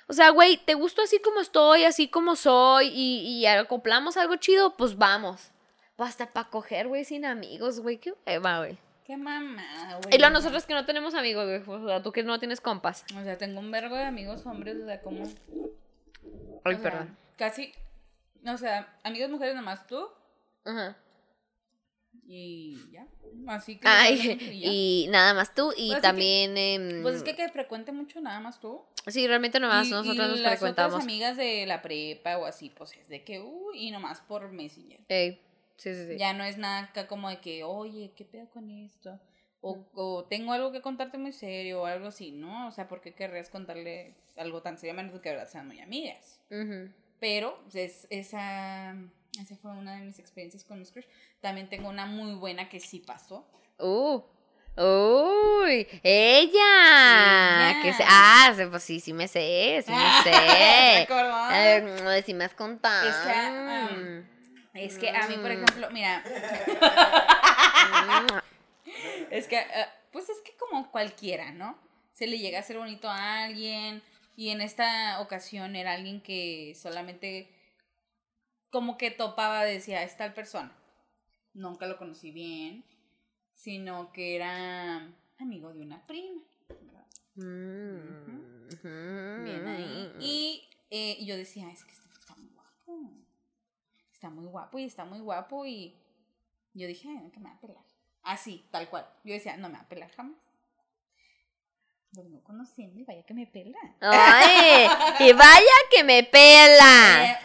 O 0.08 0.12
sea, 0.12 0.30
güey, 0.30 0.56
¿te 0.58 0.74
gusto 0.74 1.02
así 1.02 1.18
como 1.20 1.40
estoy, 1.40 1.84
así 1.84 2.08
como 2.08 2.36
soy 2.36 2.88
y, 2.88 3.20
y 3.40 3.46
acoplamos 3.46 4.16
algo 4.16 4.36
chido? 4.36 4.76
Pues 4.76 4.96
vamos. 4.96 5.50
Pues 5.96 6.10
hasta 6.10 6.26
para 6.32 6.50
coger, 6.50 6.88
güey, 6.88 7.04
sin 7.04 7.24
amigos, 7.24 7.80
güey. 7.80 7.98
Qué 7.98 8.12
hueva, 8.26 8.58
güey. 8.58 8.76
Qué 9.06 9.16
mamada, 9.16 9.98
güey. 10.02 10.14
Y 10.14 10.18
luego 10.18 10.32
nosotros 10.34 10.64
que 10.66 10.74
no 10.74 10.84
tenemos 10.86 11.14
amigos, 11.14 11.44
güey. 11.46 11.80
O 11.82 11.86
sea, 11.88 12.02
tú 12.02 12.12
que 12.12 12.22
no 12.22 12.38
tienes 12.38 12.60
compas. 12.60 13.04
O 13.18 13.22
sea, 13.24 13.38
tengo 13.38 13.60
un 13.60 13.70
vergo 13.70 13.96
de 13.96 14.04
amigos 14.04 14.44
hombres, 14.46 14.76
o 14.82 14.86
sea, 14.86 15.00
como... 15.00 15.24
Ay, 16.64 16.74
o 16.74 16.78
sea, 16.78 16.82
perdón. 16.82 17.16
Casi... 17.36 17.72
O 18.46 18.56
sea, 18.56 18.96
amigos 19.04 19.30
mujeres 19.30 19.54
nomás 19.54 19.86
tú 19.86 20.08
Ajá. 20.64 20.96
y 22.24 22.90
ya. 22.90 23.06
Así 23.48 23.76
que... 23.78 23.88
Ay, 23.88 24.38
y 24.40 24.60
ya. 24.60 24.68
y 24.72 25.06
nada 25.10 25.34
más 25.34 25.54
tú. 25.54 25.72
Y 25.76 25.88
Pues 25.88 25.96
que- 25.98 26.02
también. 26.02 26.56
em, 26.56 27.02
Pues 27.02 27.16
es 27.16 27.22
que 27.22 27.34
que 27.34 27.48
frecuente 27.48 27.92
mucho 27.92 28.20
nada 28.20 28.40
más 28.40 28.60
tú. 28.60 28.82
Sí, 29.06 29.26
realmente 29.26 29.58
nomás 29.60 29.86
y, 29.86 29.90
nosotros 29.90 30.14
y 30.14 30.18
nos 30.30 30.40
las 30.40 30.52
frecuentamos. 30.52 30.94
otras 30.94 31.04
amigas 31.04 31.36
de 31.36 31.66
la 31.66 31.82
prepa 31.82 32.38
o 32.38 32.44
así, 32.46 32.70
pues 32.70 32.92
es 32.96 33.08
de 33.08 33.24
que, 33.24 33.40
uh, 33.40 33.72
y 33.74 33.90
nomás 33.90 34.20
por 34.20 34.48
Messenger. 34.52 35.00
Ey, 35.08 35.40
sí, 35.76 35.94
sí, 35.94 36.06
sí. 36.06 36.18
Ya 36.18 36.32
no 36.34 36.44
es 36.44 36.56
nada 36.58 36.80
acá 36.84 37.06
como 37.08 37.28
de 37.28 37.40
que, 37.40 37.64
oye, 37.64 38.12
¿qué 38.16 38.24
pedo 38.24 38.48
con 38.50 38.70
esto? 38.70 39.18
O, 39.60 39.78
o 39.94 40.24
tengo 40.24 40.52
algo 40.52 40.72
que 40.72 40.80
contarte 40.80 41.18
muy 41.18 41.32
serio 41.32 41.82
o 41.82 41.86
algo 41.86 42.08
así, 42.08 42.32
¿no? 42.32 42.66
O 42.68 42.70
sea, 42.72 42.88
¿por 42.88 43.00
qué 43.00 43.14
querrías 43.14 43.48
contarle 43.48 44.14
algo 44.36 44.60
tan 44.62 44.76
serio 44.78 44.92
a 44.92 44.96
menos 44.96 45.12
de 45.14 45.20
que 45.20 45.28
de 45.30 45.36
verdad 45.36 45.50
sean 45.50 45.66
muy 45.68 45.80
amigas? 45.80 46.40
Ujú. 46.50 46.90
Pero 47.22 47.56
pues, 47.70 48.08
esa, 48.10 48.96
esa 49.40 49.56
fue 49.62 49.70
una 49.70 49.94
de 49.94 50.00
mis 50.00 50.18
experiencias 50.18 50.64
con 50.64 50.80
mis 50.80 50.90
crush. 50.90 51.04
También 51.40 51.68
tengo 51.68 51.88
una 51.88 52.04
muy 52.04 52.34
buena 52.34 52.68
que 52.68 52.80
sí 52.80 52.98
pasó. 52.98 53.46
Uh. 53.78 54.20
Uy, 54.76 55.86
ella. 56.02 57.70
Ella. 57.70 57.80
Que 57.82 57.92
se, 57.92 58.02
ah, 58.08 58.52
sí, 58.56 58.62
pues 58.68 58.82
sí, 58.82 58.98
sí 58.98 59.12
me 59.12 59.28
sé, 59.28 59.84
sí 59.86 59.92
me 59.92 59.98
¿Te 60.24 60.32
sé. 60.32 61.02
acordás? 61.02 61.52
Eh, 61.54 62.22
sí 62.26 62.34
me 62.34 62.44
has 62.44 62.54
contado. 62.54 63.08
Es 63.08 63.14
que, 63.16 64.24
Es 64.74 64.98
que 64.98 65.10
a 65.10 65.28
mí, 65.28 65.34
por 65.36 65.50
Mm. 65.50 65.62
ejemplo, 65.62 65.90
mira, 65.92 66.24
es 69.30 69.46
que, 69.46 69.58
eh, 69.58 69.86
pues 70.10 70.28
es 70.28 70.38
que 70.44 70.56
como 70.56 70.90
cualquiera, 70.90 71.52
¿no? 71.52 71.78
Se 72.14 72.26
le 72.26 72.38
llega 72.38 72.58
a 72.58 72.62
ser 72.62 72.78
bonito 72.78 73.08
a 73.08 73.44
alguien 73.44 74.02
y 74.36 74.50
en 74.50 74.60
esta 74.60 75.20
ocasión 75.20 75.76
era 75.76 75.92
alguien 75.92 76.22
que 76.22 76.74
solamente 76.74 77.50
como 78.70 78.96
que 78.96 79.10
topaba, 79.10 79.64
decía, 79.64 80.02
es 80.02 80.16
tal 80.16 80.32
persona. 80.32 80.72
Nunca 81.54 81.86
lo 81.86 81.98
conocí 81.98 82.30
bien, 82.30 82.84
sino 83.54 84.12
que 84.12 84.36
era 84.36 85.12
amigo 85.38 85.72
de 85.72 85.82
una 85.82 86.06
prima. 86.06 86.42
Mm. 87.34 89.44
Bien 89.44 89.66
ahí. 89.66 90.12
Y 90.20 90.68
eh, 90.94 91.16
y 91.18 91.24
yo 91.24 91.38
decía, 91.38 91.70
es 91.70 91.84
que 91.84 91.92
este 91.92 92.06
está 92.18 92.36
muy 92.36 92.50
guapo. 92.50 93.10
Está 94.12 94.28
muy 94.28 94.44
guapo 94.44 94.78
y 94.78 94.84
está 94.84 95.06
muy 95.06 95.20
guapo. 95.20 95.64
Y 95.64 95.96
yo 96.74 96.86
dije, 96.86 97.08
"Ay, 97.08 97.30
que 97.30 97.40
me 97.40 97.48
va 97.48 97.56
a 97.56 97.60
pelar. 97.60 97.82
Así, 98.22 98.68
tal 98.70 98.90
cual. 98.90 99.08
Yo 99.24 99.32
decía, 99.32 99.56
no 99.56 99.70
me 99.70 99.76
va 99.76 99.84
a 99.84 99.88
pelar 99.88 100.10
jamás. 100.10 100.36
Lo 102.14 102.22
vengo 102.24 102.42
conociendo 102.44 103.00
y 103.00 103.04
vaya 103.04 103.22
que 103.24 103.32
me 103.34 103.46
pela. 103.46 103.78
Ay, 104.00 104.86
y 105.20 105.32
vaya 105.32 105.76
que 105.90 106.04
me 106.04 106.22
pela. 106.24 107.40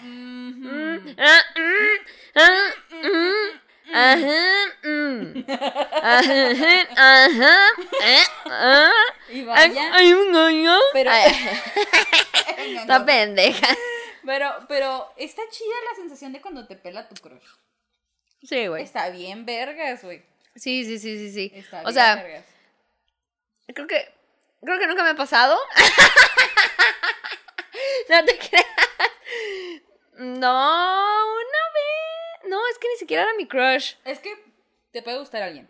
Ajá, 3.93 4.73
mm. 4.84 5.43
Ajá, 6.03 6.88
ajá. 6.97 8.91
Y 9.30 9.39
Ay, 9.39 9.43
vaya. 9.45 9.91
ay, 9.93 10.13
un 10.13 10.34
gallo. 10.34 10.77
Pero, 10.93 11.12
No, 12.58 12.82
Está 12.82 12.99
no. 12.99 13.06
pendeja. 13.06 13.67
pero, 14.25 14.51
pero 14.67 15.13
está 15.15 15.41
chida 15.49 15.75
la 15.89 15.95
sensación 15.95 16.34
de 16.34 16.41
cuando 16.41 16.67
te 16.67 16.75
pela 16.75 17.08
tu 17.08 17.15
crush. 17.21 17.41
Sí, 18.43 18.67
güey. 18.67 18.84
Está 18.84 19.10
bien 19.10 19.45
vergas, 19.45 20.03
güey. 20.03 20.23
Sí, 20.56 20.84
sí, 20.86 20.99
sí, 20.99 21.17
sí, 21.17 21.32
sí. 21.32 21.51
Está 21.56 21.80
O 21.82 21.84
bien 21.84 21.93
sea, 21.93 22.15
vergas. 22.15 22.45
creo 23.73 23.88
que 23.88 24.13
creo 24.62 24.80
que 24.80 24.88
nunca 24.88 25.04
me 25.04 25.10
ha 25.10 25.15
pasado. 25.15 25.58
no 28.10 28.26
te 28.26 28.38
creas. 28.38 28.65
No, 30.17 31.26
una 31.26 31.63
vez. 31.74 32.50
No, 32.50 32.58
es 32.72 32.78
que 32.80 32.88
ni 32.89 32.96
siquiera 32.98 33.24
era 33.24 33.34
mi 33.36 33.48
crush. 33.48 33.93
Es 34.06 34.20
que 34.20 34.34
te 34.91 35.02
puede 35.02 35.20
gustar 35.20 35.43
alguien. 35.43 35.70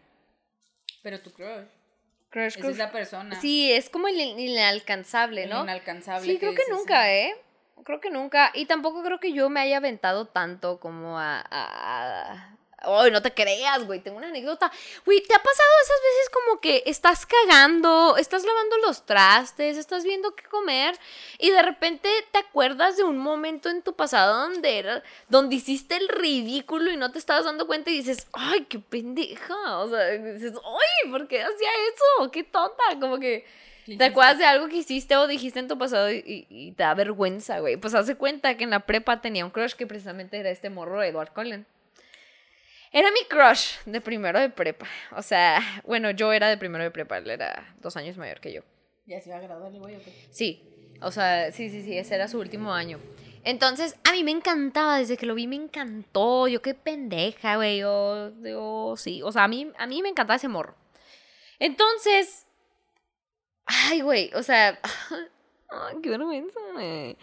Pero 1.03 1.19
tu 1.21 1.31
crush. 1.33 1.65
Crush, 2.29 2.47
Esa 2.53 2.59
crush. 2.59 2.71
es 2.71 2.77
la 2.77 2.91
persona. 2.91 3.39
Sí, 3.41 3.71
es 3.71 3.89
como 3.89 4.07
el 4.07 4.19
in- 4.19 4.39
inalcanzable, 4.39 5.43
el 5.43 5.49
¿no? 5.49 5.63
Inalcanzable. 5.63 6.31
Sí, 6.31 6.39
creo 6.39 6.55
que 6.55 6.63
nunca, 6.69 7.11
¿eh? 7.13 7.35
Creo 7.83 8.01
que 8.01 8.09
nunca. 8.09 8.51
Y 8.53 8.65
tampoco 8.65 9.03
creo 9.03 9.19
que 9.19 9.33
yo 9.33 9.49
me 9.49 9.59
haya 9.61 9.77
aventado 9.77 10.27
tanto 10.27 10.79
como 10.79 11.17
a- 11.19 12.56
Ay, 12.79 13.09
no 13.11 13.21
te 13.23 13.33
creas, 13.33 13.85
güey. 13.85 13.99
Tengo 14.01 14.17
una 14.17 14.27
anécdota. 14.27 14.71
Güey, 15.05 15.21
¿te 15.23 15.33
ha 15.33 15.39
pasado 15.39 15.69
esas 15.83 15.97
veces 15.97 16.29
como 16.31 16.61
que 16.61 16.83
estás 16.85 17.25
cagando, 17.25 18.17
estás 18.17 18.43
lavando 18.45 18.77
los 18.85 19.05
trastes, 19.05 19.77
estás 19.77 20.03
viendo 20.03 20.35
qué 20.35 20.43
comer 20.45 20.95
y 21.39 21.49
de 21.49 21.61
repente 21.63 22.07
te 22.31 22.37
acuerdas 22.37 22.95
de 22.95 23.03
un 23.03 23.17
momento 23.17 23.69
en 23.69 23.81
tu 23.81 23.95
pasado 23.95 24.41
donde 24.49 24.77
era, 24.77 25.03
donde 25.27 25.55
hiciste 25.55 25.95
el 25.95 26.07
ridículo 26.07 26.91
y 26.91 26.97
no 26.97 27.11
te 27.11 27.17
estabas 27.17 27.45
dando 27.45 27.65
cuenta 27.65 27.89
y 27.89 27.95
dices, 27.97 28.27
ay, 28.33 28.65
qué 28.65 28.77
pendeja. 28.79 29.79
O 29.79 29.89
sea, 29.89 30.05
dices, 30.09 30.53
ay, 30.63 31.11
¿por 31.11 31.27
qué 31.27 31.41
hacía 31.41 31.69
eso? 31.93 32.31
Qué 32.31 32.43
tonta. 32.43 32.83
Como 32.99 33.17
que 33.19 33.45
¿Qué 33.87 33.95
¿Te 33.97 34.03
acuerdas 34.03 34.37
de 34.37 34.45
algo 34.45 34.67
que 34.67 34.75
hiciste 34.75 35.15
o 35.15 35.27
dijiste 35.27 35.59
en 35.59 35.67
tu 35.69 35.77
pasado 35.77 36.11
y, 36.11 36.17
y- 36.17 36.45
y 36.49 36.71
te 36.73 36.83
da 36.83 36.93
vergüenza, 36.93 37.59
güey? 37.59 37.77
Pues 37.77 37.95
hace 37.95 38.15
cuenta 38.17 38.55
que 38.57 38.65
en 38.65 38.69
la 38.69 38.81
prepa 38.81 39.21
tenía 39.21 39.45
un 39.45 39.51
crush 39.51 39.73
que 39.75 39.87
precisamente 39.87 40.37
era 40.37 40.49
este 40.51 40.69
morro, 40.69 41.01
Edward 41.01 41.31
Cullen. 41.33 41.65
Era 42.91 43.11
mi 43.11 43.23
crush 43.25 43.77
de 43.85 44.01
primero 44.01 44.39
de 44.39 44.49
prepa. 44.49 44.87
O 45.15 45.21
sea, 45.21 45.61
bueno, 45.85 46.11
yo 46.11 46.31
era 46.33 46.47
de 46.49 46.57
primero 46.57 46.83
de 46.83 46.91
prepa, 46.91 47.17
él 47.17 47.29
era 47.29 47.75
dos 47.81 47.97
años 47.97 48.17
mayor 48.17 48.39
que 48.39 48.53
yo. 48.53 48.61
Ya 49.05 49.21
se 49.21 49.29
va 49.29 49.37
a 49.37 49.41
graduar 49.41 49.71
el 49.71 49.79
güey 49.79 49.95
o 49.95 49.99
qué? 49.99 50.27
Sí, 50.31 50.63
o 51.01 51.11
sea, 51.11 51.51
sí, 51.51 51.69
sí, 51.69 51.83
sí, 51.83 51.97
ese 51.97 52.15
era 52.15 52.27
su 52.27 52.39
último 52.39 52.73
año. 52.73 52.99
Entonces, 53.43 53.95
a 54.03 54.11
mí 54.11 54.23
me 54.23 54.31
encantaba, 54.31 54.97
desde 54.97 55.15
que 55.15 55.25
lo 55.25 55.35
vi 55.35 55.47
me 55.47 55.55
encantó. 55.55 56.47
Yo 56.47 56.61
qué 56.61 56.73
pendeja, 56.73 57.55
güey. 57.55 57.79
Yo, 57.79 58.31
yo, 58.41 58.95
sí, 58.97 59.21
o 59.23 59.31
sea, 59.31 59.45
a 59.45 59.47
mí, 59.47 59.71
a 59.77 59.87
mí 59.87 60.01
me 60.01 60.09
encantaba 60.09 60.35
ese 60.35 60.49
morro. 60.49 60.75
Entonces, 61.59 62.45
ay, 63.65 64.01
güey, 64.01 64.31
o 64.33 64.43
sea, 64.43 64.79
Ay, 65.69 65.97
qué 66.01 66.09
vergüenza, 66.09 66.59
güey. 66.73 67.17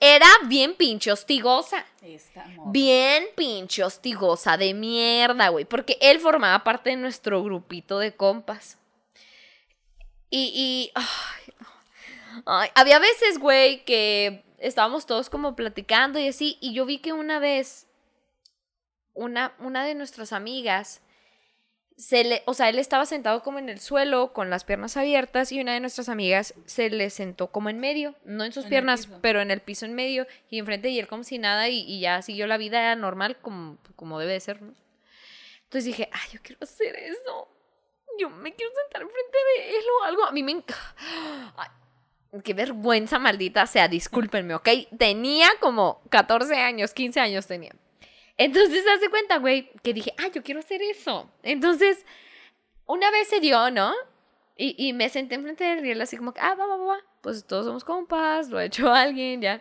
Era 0.00 0.28
bien 0.46 0.74
pinche 0.74 1.10
hostigosa. 1.10 1.84
Esta 2.02 2.46
morra. 2.46 2.70
Bien 2.70 3.26
pinche 3.34 3.82
hostigosa 3.82 4.56
de 4.56 4.72
mierda, 4.72 5.48
güey. 5.48 5.64
Porque 5.64 5.98
él 6.00 6.20
formaba 6.20 6.62
parte 6.62 6.90
de 6.90 6.96
nuestro 6.96 7.42
grupito 7.42 7.98
de 7.98 8.14
compas. 8.14 8.78
Y, 10.30 10.52
y 10.54 10.92
ay, 10.94 11.54
no. 11.60 12.42
Ay, 12.46 12.70
había 12.74 13.00
veces, 13.00 13.38
güey, 13.38 13.84
que 13.84 14.44
estábamos 14.58 15.06
todos 15.06 15.30
como 15.30 15.56
platicando 15.56 16.20
y 16.20 16.28
así. 16.28 16.58
Y 16.60 16.74
yo 16.74 16.86
vi 16.86 16.98
que 16.98 17.12
una 17.12 17.40
vez, 17.40 17.88
una, 19.14 19.54
una 19.58 19.84
de 19.84 19.94
nuestras 19.94 20.32
amigas, 20.32 21.00
se 21.98 22.22
le, 22.22 22.42
o 22.46 22.54
sea, 22.54 22.68
él 22.68 22.78
estaba 22.78 23.06
sentado 23.06 23.42
como 23.42 23.58
en 23.58 23.68
el 23.68 23.80
suelo 23.80 24.32
con 24.32 24.50
las 24.50 24.62
piernas 24.62 24.96
abiertas 24.96 25.50
y 25.50 25.60
una 25.60 25.74
de 25.74 25.80
nuestras 25.80 26.08
amigas 26.08 26.54
se 26.64 26.90
le 26.90 27.10
sentó 27.10 27.48
como 27.48 27.70
en 27.70 27.80
medio, 27.80 28.14
no 28.24 28.44
en 28.44 28.52
sus 28.52 28.64
En 28.64 28.70
piernas, 28.70 29.08
pero 29.20 29.40
en 29.40 29.50
el 29.50 29.60
piso 29.60 29.84
en 29.84 29.94
medio 29.94 30.28
y 30.48 30.60
enfrente 30.60 30.90
y 30.90 31.00
él 31.00 31.08
como 31.08 31.24
si 31.24 31.38
nada 31.38 31.68
y, 31.68 31.80
y 31.80 31.98
ya 31.98 32.22
siguió 32.22 32.46
la 32.46 32.56
vida 32.56 32.94
normal 32.94 33.36
como, 33.42 33.78
como 33.96 34.20
debe 34.20 34.34
de 34.34 34.40
ser, 34.40 34.62
¿no? 34.62 34.74
Entonces 35.64 35.86
dije, 35.86 36.08
ay, 36.12 36.30
yo 36.32 36.40
quiero 36.40 36.60
hacer 36.62 36.94
eso. 36.94 37.48
Yo 38.18 38.30
me 38.30 38.54
quiero 38.54 38.72
sentar 38.74 39.02
enfrente 39.02 39.38
de 39.56 39.70
él 39.70 39.84
o 40.00 40.04
algo. 40.04 40.24
A 40.24 40.32
mí 40.32 40.42
me... 40.42 40.64
Ay, 41.56 41.68
qué 42.44 42.54
vergüenza 42.54 43.18
maldita 43.18 43.66
sea, 43.66 43.88
discúlpenme, 43.88 44.54
¿ok? 44.54 44.68
Tenía 44.96 45.48
como 45.60 46.00
14 46.10 46.56
años, 46.56 46.94
15 46.94 47.20
años 47.20 47.46
tenía. 47.48 47.72
Entonces, 48.38 48.84
hace 48.86 49.10
cuenta, 49.10 49.38
güey, 49.38 49.70
que 49.82 49.92
dije, 49.92 50.14
ah, 50.18 50.28
yo 50.32 50.42
quiero 50.42 50.60
hacer 50.60 50.80
eso. 50.80 51.28
Entonces, 51.42 52.06
una 52.86 53.10
vez 53.10 53.28
se 53.28 53.40
dio, 53.40 53.70
¿no? 53.70 53.92
Y, 54.56 54.74
y 54.78 54.92
me 54.92 55.08
senté 55.08 55.34
enfrente 55.34 55.64
de 55.64 55.92
él 55.92 56.00
así 56.00 56.16
como 56.16 56.32
que, 56.32 56.40
ah, 56.40 56.54
va, 56.54 56.66
va, 56.66 56.76
va, 56.76 56.84
va. 56.86 56.98
Pues 57.20 57.44
todos 57.44 57.66
somos 57.66 57.84
compas, 57.84 58.48
lo 58.48 58.58
ha 58.58 58.64
hecho 58.64 58.92
alguien, 58.92 59.42
ya. 59.42 59.60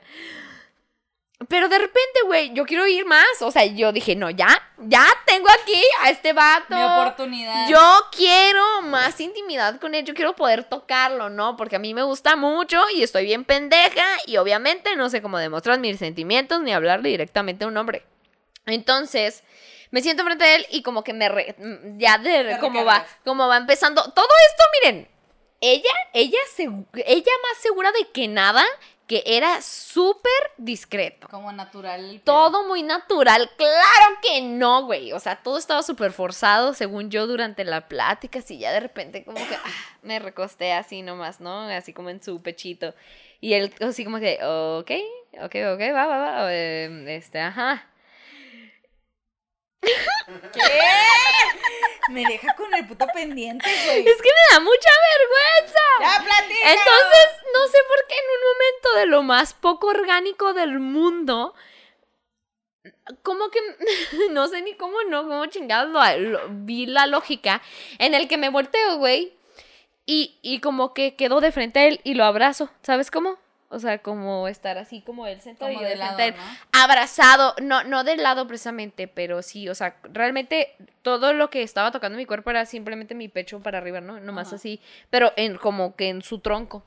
Pero 1.49 1.69
de 1.69 1.77
repente, 1.77 2.21
güey, 2.25 2.51
yo 2.53 2.65
quiero 2.65 2.87
ir 2.87 3.05
más. 3.05 3.41
O 3.41 3.51
sea, 3.51 3.65
yo 3.65 3.91
dije, 3.91 4.15
no, 4.15 4.29
ya, 4.31 4.47
ya 4.79 5.05
tengo 5.25 5.47
aquí 5.61 5.81
a 6.03 6.09
este 6.09 6.33
vato. 6.33 6.75
Mi 6.75 6.83
oportunidad. 6.83 7.69
Yo 7.69 7.79
quiero 8.15 8.81
más 8.83 9.19
intimidad 9.19 9.79
con 9.79 9.93
él, 9.93 10.03
yo 10.03 10.15
quiero 10.15 10.35
poder 10.35 10.63
tocarlo, 10.63 11.29
¿no? 11.29 11.55
Porque 11.55 11.75
a 11.75 11.79
mí 11.79 11.93
me 11.93 12.01
gusta 12.03 12.35
mucho 12.35 12.81
y 12.95 13.03
estoy 13.03 13.25
bien 13.25 13.43
pendeja 13.43 14.05
y 14.25 14.37
obviamente 14.37 14.95
no 14.95 15.09
sé 15.09 15.21
cómo 15.21 15.37
demostrar 15.37 15.79
mis 15.79 15.99
sentimientos 15.99 16.61
ni 16.61 16.73
hablarle 16.73 17.09
directamente 17.09 17.65
a 17.65 17.67
un 17.67 17.77
hombre. 17.77 18.03
Entonces, 18.67 19.43
me 19.91 20.01
siento 20.01 20.23
frente 20.23 20.43
a 20.45 20.55
él 20.55 20.65
y 20.69 20.81
como 20.83 21.03
que 21.03 21.13
me... 21.13 21.27
re- 21.29 21.55
ya 21.97 22.17
de... 22.17 22.43
Te 22.43 22.59
Como 22.59 22.85
va, 22.85 23.05
como 23.25 23.47
va 23.47 23.57
empezando. 23.57 24.03
Todo 24.03 24.27
esto, 24.49 24.63
miren, 24.83 25.07
ella, 25.61 25.89
ella, 26.13 26.39
segu- 26.55 26.85
ella 27.05 27.31
más 27.49 27.61
segura 27.61 27.91
de 27.91 28.07
que 28.11 28.27
nada, 28.27 28.63
que 29.07 29.23
era 29.25 29.61
súper 29.61 30.31
discreto. 30.57 31.29
Como 31.29 31.51
natural. 31.53 32.21
Todo 32.25 32.67
muy 32.67 32.83
natural. 32.83 33.49
Claro 33.57 34.17
que 34.21 34.41
no, 34.41 34.83
güey. 34.83 35.13
O 35.13 35.19
sea, 35.21 35.37
todo 35.37 35.57
estaba 35.57 35.81
súper 35.81 36.11
forzado, 36.11 36.73
según 36.73 37.09
yo, 37.09 37.25
durante 37.25 37.63
la 37.63 37.87
plática. 37.87 38.39
Así 38.39 38.57
ya 38.59 38.73
de 38.73 38.81
repente, 38.81 39.23
como 39.23 39.37
que 39.47 39.55
ah, 39.55 39.71
me 40.01 40.19
recosté 40.19 40.73
así 40.73 41.01
nomás, 41.03 41.39
¿no? 41.39 41.61
Así 41.69 41.93
como 41.93 42.09
en 42.09 42.21
su 42.21 42.41
pechito. 42.41 42.93
Y 43.39 43.53
él, 43.53 43.73
así 43.79 44.03
como 44.03 44.19
que, 44.19 44.39
ok, 44.43 44.91
ok, 45.45 45.55
ok, 45.73 45.81
va, 45.95 46.05
va, 46.07 46.17
va. 46.17 46.53
eh, 46.53 47.05
este, 47.15 47.39
ajá. 47.39 47.87
¿Qué? 49.81 50.79
Me 52.09 52.23
deja 52.25 52.55
con 52.55 52.73
el 52.73 52.87
puto 52.87 53.05
pendiente, 53.13 53.67
güey. 53.85 53.99
Es 54.07 54.21
que 54.21 54.29
me 54.29 54.53
da 54.55 54.59
mucha 54.59 54.89
vergüenza. 55.19 55.79
¡Ya 56.01 56.23
platica! 56.23 56.69
Entonces, 56.73 57.43
no 57.53 57.67
sé 57.67 57.77
por 57.87 58.07
qué 58.07 58.15
en 58.15 58.25
un 58.25 58.41
momento 58.53 58.99
de 58.99 59.05
lo 59.07 59.23
más 59.23 59.53
poco 59.53 59.87
orgánico 59.87 60.53
del 60.53 60.79
mundo, 60.79 61.53
como 63.23 63.49
que, 63.49 63.59
no 64.31 64.47
sé 64.47 64.61
ni 64.61 64.75
cómo 64.75 65.01
no, 65.03 65.23
cómo 65.23 65.45
chingados 65.47 65.89
lo- 65.89 66.17
lo- 66.29 66.47
vi 66.49 66.85
la 66.85 67.07
lógica 67.07 67.61
en 67.99 68.13
el 68.13 68.27
que 68.27 68.37
me 68.37 68.49
volteo, 68.49 68.97
güey, 68.97 69.33
y, 70.05 70.37
y 70.41 70.59
como 70.61 70.93
que 70.93 71.15
quedo 71.15 71.41
de 71.41 71.51
frente 71.51 71.79
a 71.79 71.85
él 71.87 71.99
y 72.03 72.13
lo 72.13 72.23
abrazo, 72.23 72.69
¿sabes 72.81 73.11
cómo? 73.11 73.37
O 73.69 73.79
sea, 73.79 73.97
como 73.97 74.47
estar 74.47 74.77
así 74.77 75.01
como 75.01 75.27
él 75.27 75.41
sentado 75.41 75.69
Como 75.69 75.81
y 75.81 75.83
yo 75.83 75.89
de 75.89 75.97
lado, 75.97 76.17
abrazado, 76.71 77.53
no, 77.61 77.83
no 77.83 78.05
del 78.05 78.23
lado 78.23 78.47
precisamente, 78.47 79.09
pero 79.09 79.41
sí, 79.41 79.67
o 79.67 79.75
sea, 79.75 79.97
realmente 80.03 80.73
todo 81.01 81.33
lo 81.33 81.49
que 81.49 81.63
estaba 81.63 81.91
tocando 81.91 82.17
mi 82.17 82.25
cuerpo 82.25 82.49
era 82.49 82.65
simplemente 82.65 83.13
mi 83.13 83.27
pecho 83.27 83.59
para 83.59 83.79
arriba, 83.79 83.99
¿no? 83.99 84.21
Nomás 84.21 84.47
Ajá. 84.47 84.55
así, 84.55 84.79
pero 85.09 85.33
en 85.35 85.57
como 85.57 85.97
que 85.97 86.07
en 86.07 86.21
su 86.21 86.39
tronco. 86.39 86.85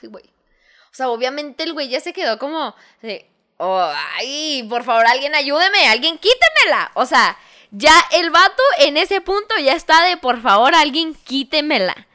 Ay, 0.00 0.08
güey. 0.08 0.24
O 0.24 0.94
sea, 0.94 1.08
obviamente 1.08 1.64
el 1.64 1.72
güey 1.72 1.88
ya 1.88 1.98
se 1.98 2.12
quedó 2.12 2.38
como 2.38 2.76
de, 3.00 3.28
"Oh, 3.56 3.92
ay, 4.18 4.64
por 4.68 4.84
favor, 4.84 5.04
alguien 5.06 5.34
ayúdeme, 5.34 5.88
alguien 5.88 6.16
quítemela. 6.18 6.92
O 6.94 7.06
sea, 7.06 7.36
ya 7.72 7.94
el 8.12 8.30
vato 8.30 8.62
en 8.78 8.96
ese 8.98 9.20
punto 9.20 9.56
ya 9.58 9.72
está 9.72 10.04
de, 10.04 10.16
por 10.16 10.40
favor, 10.42 10.74
alguien 10.76 11.14
quítemela. 11.14 12.06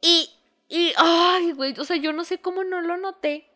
Y, 0.00 0.30
y, 0.68 0.92
ay, 0.96 1.52
güey, 1.52 1.74
o 1.78 1.84
sea, 1.84 1.96
yo 1.96 2.12
no 2.12 2.24
sé 2.24 2.38
cómo 2.38 2.64
no 2.64 2.80
lo 2.80 2.96
noté. 2.96 3.48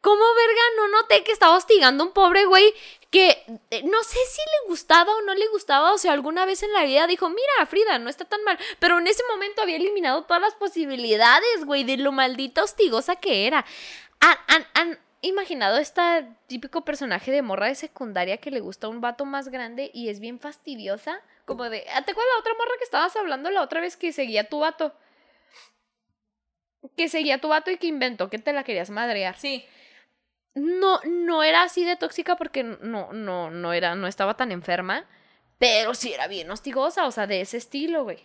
¿Cómo 0.00 0.22
verga 0.22 0.62
no 0.76 0.88
noté 0.88 1.24
que 1.24 1.32
estaba 1.32 1.56
hostigando 1.56 2.04
a 2.04 2.06
un 2.06 2.12
pobre 2.12 2.44
güey 2.44 2.72
que 3.10 3.42
eh, 3.70 3.82
no 3.84 4.02
sé 4.04 4.18
si 4.30 4.40
le 4.40 4.68
gustaba 4.68 5.12
o 5.14 5.22
no 5.22 5.34
le 5.34 5.48
gustaba, 5.48 5.92
o 5.92 5.98
sea, 5.98 6.12
alguna 6.12 6.44
vez 6.44 6.62
en 6.62 6.72
la 6.72 6.84
vida 6.84 7.06
dijo, 7.06 7.28
mira, 7.30 7.66
Frida, 7.66 7.98
no 7.98 8.10
está 8.10 8.24
tan 8.24 8.44
mal, 8.44 8.58
pero 8.78 8.98
en 8.98 9.06
ese 9.06 9.22
momento 9.30 9.62
había 9.62 9.76
eliminado 9.76 10.22
todas 10.24 10.42
las 10.42 10.54
posibilidades, 10.54 11.64
güey, 11.64 11.84
de 11.84 11.96
lo 11.96 12.12
maldita 12.12 12.62
hostigosa 12.62 13.16
que 13.16 13.46
era. 13.46 13.64
¿Han, 14.20 14.66
han, 14.74 14.98
imaginado 15.20 15.78
este 15.78 16.28
típico 16.46 16.84
personaje 16.84 17.32
de 17.32 17.42
morra 17.42 17.66
de 17.66 17.74
secundaria 17.74 18.36
que 18.36 18.52
le 18.52 18.60
gusta 18.60 18.86
un 18.86 19.00
vato 19.00 19.24
más 19.24 19.48
grande 19.48 19.90
y 19.92 20.10
es 20.10 20.20
bien 20.20 20.38
fastidiosa? 20.38 21.20
Como 21.44 21.64
de, 21.64 21.86
¿ah, 21.92 22.02
¿te 22.02 22.12
acuerdas 22.12 22.34
la 22.34 22.40
otra 22.40 22.54
morra 22.54 22.76
que 22.78 22.84
estabas 22.84 23.16
hablando 23.16 23.50
la 23.50 23.62
otra 23.62 23.80
vez 23.80 23.96
que 23.96 24.12
seguía 24.12 24.48
tu 24.48 24.60
vato? 24.60 24.94
Que 26.96 27.08
seguía 27.08 27.38
tu 27.40 27.48
vato 27.48 27.70
y 27.70 27.76
que 27.76 27.86
inventó 27.86 28.28
que 28.30 28.38
te 28.38 28.52
la 28.52 28.64
querías 28.64 28.90
madrear 28.90 29.36
Sí. 29.36 29.64
no, 30.54 31.00
no 31.04 31.42
era 31.42 31.62
así 31.62 31.84
de 31.84 31.96
tóxica 31.96 32.36
porque 32.36 32.62
no, 32.64 33.12
no, 33.12 33.50
no 33.50 33.72
era, 33.72 33.94
no 33.94 34.06
estaba 34.06 34.36
tan 34.36 34.50
enferma, 34.52 35.06
pero 35.58 35.94
sí 35.94 36.12
era 36.12 36.26
bien 36.28 36.50
hostigosa, 36.50 37.06
o 37.06 37.10
sea, 37.10 37.26
de 37.26 37.40
ese 37.40 37.56
estilo, 37.56 38.04
güey. 38.04 38.18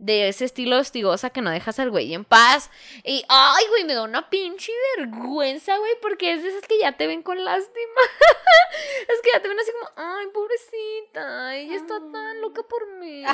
De 0.00 0.28
ese 0.28 0.46
estilo 0.46 0.78
hostigosa 0.78 1.28
que 1.28 1.42
no 1.42 1.50
dejas 1.50 1.78
al 1.78 1.90
güey 1.90 2.14
en 2.14 2.24
paz. 2.24 2.70
Y, 3.04 3.22
ay, 3.28 3.64
güey, 3.68 3.84
me 3.84 3.92
da 3.92 4.02
una 4.02 4.30
pinche 4.30 4.72
vergüenza, 4.96 5.76
güey, 5.76 5.92
porque 6.00 6.32
es 6.32 6.42
de 6.42 6.48
esas 6.48 6.66
que 6.66 6.78
ya 6.78 6.92
te 6.92 7.06
ven 7.06 7.22
con 7.22 7.44
lástima. 7.44 8.00
es 9.08 9.20
que 9.22 9.30
ya 9.32 9.42
te 9.42 9.48
ven 9.48 9.60
así 9.60 9.70
como, 9.72 9.90
ay, 9.96 10.26
pobrecita, 10.32 11.54
ella 11.54 11.76
está 11.76 12.00
tan 12.12 12.40
loca 12.40 12.62
por 12.62 12.86
mí. 12.94 13.24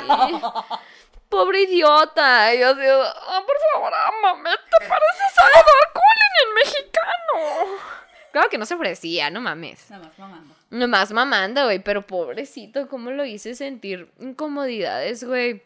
Pobre 1.29 1.61
idiota. 1.61 2.53
Y 2.53 2.59
yo 2.59 2.69
así, 2.69 2.81
ah, 2.85 3.43
por 3.45 3.55
favor, 3.71 3.93
ámame, 3.93 4.49
te 4.51 4.87
pareces 4.87 5.39
a 5.39 5.59
Edward 5.59 5.93
Cullen, 5.93 6.33
el 6.43 6.53
mexicano. 6.53 7.97
Claro 8.31 8.49
que 8.49 8.57
no 8.57 8.65
se 8.65 8.75
ofrecía, 8.75 9.29
no 9.29 9.41
mames. 9.41 9.89
Nada 9.89 10.03
más 10.05 10.19
mamando. 10.19 10.55
Nomás 10.69 11.11
mamando, 11.13 11.63
güey, 11.63 11.79
pero 11.79 12.05
pobrecito, 12.05 12.89
¿cómo 12.89 13.11
lo 13.11 13.23
hice 13.23 13.55
sentir 13.55 14.11
incomodidades, 14.19 15.23
güey? 15.23 15.63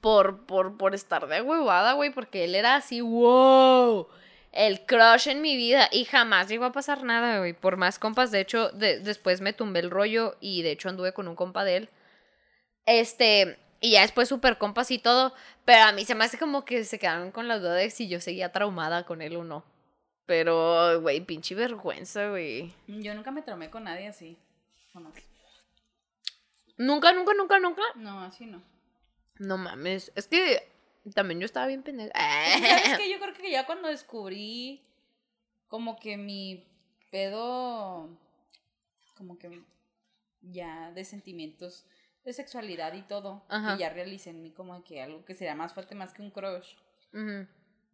Por, 0.00 0.46
por, 0.46 0.76
por 0.76 0.94
estar 0.94 1.26
de 1.26 1.42
huevada, 1.42 1.92
güey, 1.94 2.10
porque 2.12 2.44
él 2.44 2.54
era 2.54 2.76
así, 2.76 3.00
wow, 3.00 4.08
el 4.52 4.84
crush 4.86 5.28
en 5.28 5.42
mi 5.42 5.56
vida 5.56 5.88
y 5.92 6.04
jamás 6.04 6.48
llegó 6.48 6.64
a 6.64 6.72
pasar 6.72 7.02
nada, 7.02 7.38
güey, 7.38 7.52
por 7.52 7.76
más 7.76 7.98
compas, 7.98 8.30
de 8.30 8.40
hecho, 8.40 8.70
de- 8.70 9.00
después 9.00 9.40
me 9.40 9.52
tumbé 9.52 9.80
el 9.80 9.90
rollo 9.90 10.36
y 10.40 10.62
de 10.62 10.70
hecho 10.72 10.88
anduve 10.88 11.12
con 11.12 11.28
un 11.28 11.36
compa 11.36 11.64
de 11.64 11.76
él, 11.76 11.88
este, 12.86 13.58
y 13.80 13.92
ya 13.92 14.02
después 14.02 14.28
súper 14.28 14.58
compas 14.58 14.90
y 14.90 14.98
todo, 14.98 15.34
pero 15.64 15.84
a 15.84 15.92
mí 15.92 16.04
se 16.04 16.14
me 16.14 16.24
hace 16.24 16.38
como 16.38 16.64
que 16.64 16.84
se 16.84 16.98
quedaron 16.98 17.30
con 17.30 17.48
la 17.48 17.58
duda 17.58 17.74
de 17.74 17.90
si 17.90 18.08
yo 18.08 18.20
seguía 18.20 18.52
traumada 18.52 19.04
con 19.04 19.22
él 19.22 19.36
o 19.36 19.44
no, 19.44 19.64
pero, 20.26 21.00
güey, 21.00 21.20
pinche 21.20 21.54
vergüenza, 21.54 22.30
güey. 22.30 22.72
Yo 22.86 23.14
nunca 23.14 23.30
me 23.30 23.42
traumé 23.42 23.70
con 23.70 23.84
nadie 23.84 24.08
así. 24.08 24.36
Jamás. 24.92 25.14
Nunca, 26.78 27.12
nunca, 27.12 27.32
nunca, 27.34 27.58
nunca. 27.58 27.82
No, 27.94 28.20
así 28.22 28.46
no. 28.46 28.62
No 29.38 29.58
mames, 29.58 30.12
es 30.14 30.28
que 30.28 30.68
también 31.14 31.40
yo 31.40 31.46
estaba 31.46 31.66
bien 31.66 31.82
pendeja. 31.82 32.12
¿Sabes 32.14 32.98
qué? 32.98 33.10
Yo 33.10 33.20
creo 33.20 33.34
que 33.34 33.50
ya 33.50 33.66
cuando 33.66 33.88
descubrí 33.88 34.82
como 35.68 35.96
que 35.96 36.16
mi 36.16 36.66
pedo, 37.10 38.08
como 39.16 39.38
que 39.38 39.62
ya 40.40 40.90
de 40.92 41.04
sentimientos, 41.04 41.86
de 42.24 42.32
sexualidad 42.32 42.92
y 42.94 43.02
todo, 43.02 43.44
Ajá. 43.48 43.76
y 43.76 43.78
ya 43.78 43.90
realicé 43.90 44.30
en 44.30 44.42
mí 44.42 44.50
como 44.50 44.82
que 44.82 45.02
algo 45.02 45.24
que 45.24 45.34
sería 45.34 45.54
más 45.54 45.74
fuerte 45.74 45.94
más 45.94 46.12
que 46.12 46.22
un 46.22 46.30
crush. 46.30 46.74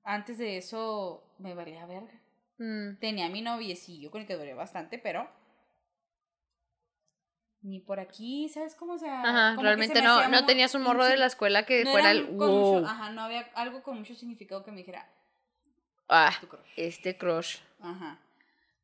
Antes 0.05 0.39
de 0.39 0.57
eso 0.57 1.23
me 1.39 1.55
valía 1.55 1.87
verga. 1.87 2.21
Mm. 2.59 2.97
Tenía 2.99 3.27
a 3.27 3.31
mi 3.31 3.43
noviecillo 3.43 4.11
con 4.11 4.23
el 4.23 4.27
que 4.27 4.37
duré 4.37 4.55
bastante, 4.55 4.99
pero 4.99 5.29
ni 7.63 7.79
por 7.81 8.01
aquí, 8.01 8.49
¿sabes 8.49 8.75
cómo? 8.75 8.95
O 8.95 8.99
sea, 8.99 9.23
Ajá, 9.23 9.51
como 9.55 9.63
realmente 9.67 9.95
se 9.95 10.03
no, 10.03 10.29
no 10.29 10.45
tenías 10.47 10.75
un 10.75 10.83
morro 10.83 11.05
de 11.05 11.17
la 11.17 11.27
escuela 11.27 11.65
que 11.65 11.85
no 11.85 11.93
fuera 11.93 12.11
era 12.11 12.19
el 12.21 12.27
wow. 12.27 12.75
mucho- 12.81 12.87
ajá, 12.91 13.11
no 13.11 13.23
había 13.23 13.49
algo 13.55 13.83
con 13.83 13.99
mucho 13.99 14.15
significado 14.15 14.65
que 14.65 14.71
me 14.73 14.79
dijera, 14.79 15.09
Ah, 16.09 16.33
Tu 16.41 16.49
crush. 16.49 16.61
este 16.77 17.17
crush. 17.17 17.57
Ajá. 17.81 18.19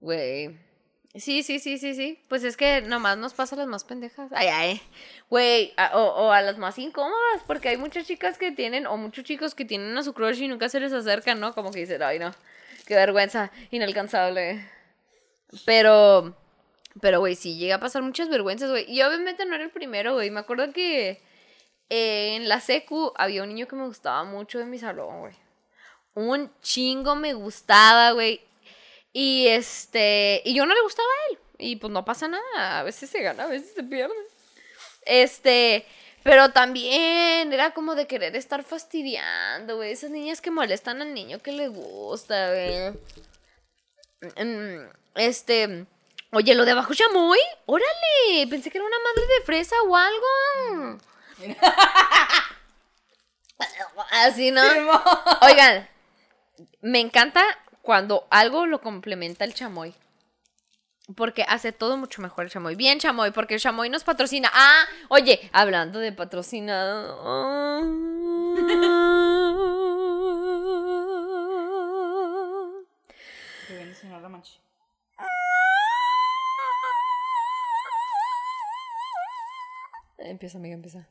Güey. 0.01 0.57
Sí, 1.15 1.43
sí, 1.43 1.59
sí, 1.59 1.79
sí, 1.79 1.95
sí. 1.95 2.23
Pues 2.29 2.45
es 2.45 2.57
que 2.57 2.81
nomás 2.83 3.19
nos 3.19 3.35
pasa 3.35 3.55
a 3.57 3.59
las 3.59 3.67
más 3.67 3.83
pendejas. 3.85 4.31
Ay, 4.33 4.47
ay. 4.49 4.83
Güey, 5.29 5.75
o, 5.95 5.99
o 6.01 6.31
a 6.33 6.41
las 6.43 6.57
más 6.59 6.79
incómodas, 6.79 7.43
porque 7.47 7.69
hay 7.71 7.77
muchas 7.77 8.07
chicas 8.07 8.39
que 8.39 8.53
tienen, 8.53 8.87
o 8.87 8.97
muchos 8.97 9.25
chicos 9.25 9.55
que 9.55 9.65
tienen 9.65 9.97
a 9.99 10.03
su 10.03 10.15
crush 10.15 10.41
y 10.41 10.49
nunca 10.49 10.69
se 10.69 10.81
les 10.81 10.93
acercan, 10.93 11.41
¿no? 11.41 11.55
Como 11.55 11.71
que 11.73 11.81
dicen, 11.81 12.03
ay, 12.03 12.19
no, 12.19 12.33
qué 12.87 12.95
vergüenza, 12.95 13.51
inalcanzable. 13.71 14.65
Pero, 15.65 16.37
pero, 17.01 17.21
güey, 17.21 17.35
sí 17.37 17.57
llega 17.57 17.77
a 17.77 17.81
pasar 17.81 18.03
muchas 18.03 18.29
vergüenzas, 18.29 18.71
güey. 18.71 18.85
Y 18.91 19.03
obviamente 19.03 19.45
no 19.45 19.55
era 19.55 19.65
el 19.65 19.71
primero, 19.71 20.15
güey. 20.15 20.31
Me 20.31 20.41
acuerdo 20.41 20.73
que 20.73 21.21
eh, 21.91 22.37
en 22.37 22.49
la 22.49 22.61
secu 22.61 23.13
había 23.17 23.43
un 23.43 23.49
niño 23.51 23.69
que 23.69 23.77
me 23.77 23.87
gustaba 23.87 24.25
mucho 24.25 24.59
de 24.59 24.65
mi 24.67 24.79
salón, 24.79 25.21
güey. 25.21 25.35
Un 26.15 26.51
chingo 26.63 27.15
me 27.15 27.35
gustaba, 27.35 28.13
güey. 28.13 28.41
Y 29.13 29.47
este, 29.49 30.43
y 30.45 30.55
yo 30.55 30.67
no 30.67 30.75
le 30.75 30.83
gustaba 30.83 31.09
a 31.09 31.33
él. 31.33 31.39
Y 31.59 31.77
pues 31.77 31.93
no 31.93 32.05
pasa 32.05 32.29
nada, 32.29 32.81
a 32.81 32.83
veces 32.85 33.11
se 33.11 33.21
gana, 33.23 33.45
a 33.45 33.49
veces 33.49 33.75
se 33.75 33.83
pierde. 33.83 34.15
Este, 35.07 35.85
pero 36.23 36.51
también 36.53 37.53
era 37.53 37.73
como 37.73 37.95
de 37.95 38.07
querer 38.07 38.37
estar 38.37 38.63
fastidiando, 38.63 39.77
güey. 39.77 39.93
Esas 39.93 40.11
niñas 40.11 40.41
que 40.41 40.51
molestan 40.51 41.03
al 41.03 41.15
niño 41.15 41.41
que 41.41 41.53
le 41.53 41.69
gusta, 41.69 42.51
güey. 42.51 42.93
Mm, 44.37 44.89
Este, 45.15 45.87
oye, 46.33 46.55
lo 46.55 46.65
de 46.65 46.73
abajo 46.73 46.95
chamoy, 46.95 47.39
órale, 47.67 48.47
pensé 48.49 48.71
que 48.71 48.79
era 48.79 48.87
una 48.87 48.99
madre 48.99 49.27
de 49.27 49.45
fresa 49.45 49.77
o 49.87 49.97
algo. 49.97 50.99
Así, 54.11 54.51
¿no? 54.51 54.63
Oigan, 55.43 55.89
me 56.81 57.01
encanta 57.01 57.43
cuando 57.83 58.27
algo 58.31 58.67
lo 58.67 58.81
complementa 58.81 59.45
el 59.45 59.55
chamoy. 59.55 59.95
Porque 61.17 61.45
hace 61.49 61.73
todo 61.73 61.97
mucho 61.97 62.21
mejor 62.21 62.45
el 62.45 62.51
chamoy. 62.51 62.75
Bien, 62.75 62.99
chamoy, 62.99 63.31
porque 63.31 63.55
el 63.55 63.61
chamoy 63.61 63.89
nos 63.89 64.05
patrocina. 64.05 64.51
Ah, 64.53 64.85
oye, 65.09 65.49
hablando 65.55 65.99
de 66.01 66.13
patrocinado. 66.13 67.17
Empieza, 80.29 80.59
amiga, 80.59 80.75
empieza. 80.75 81.09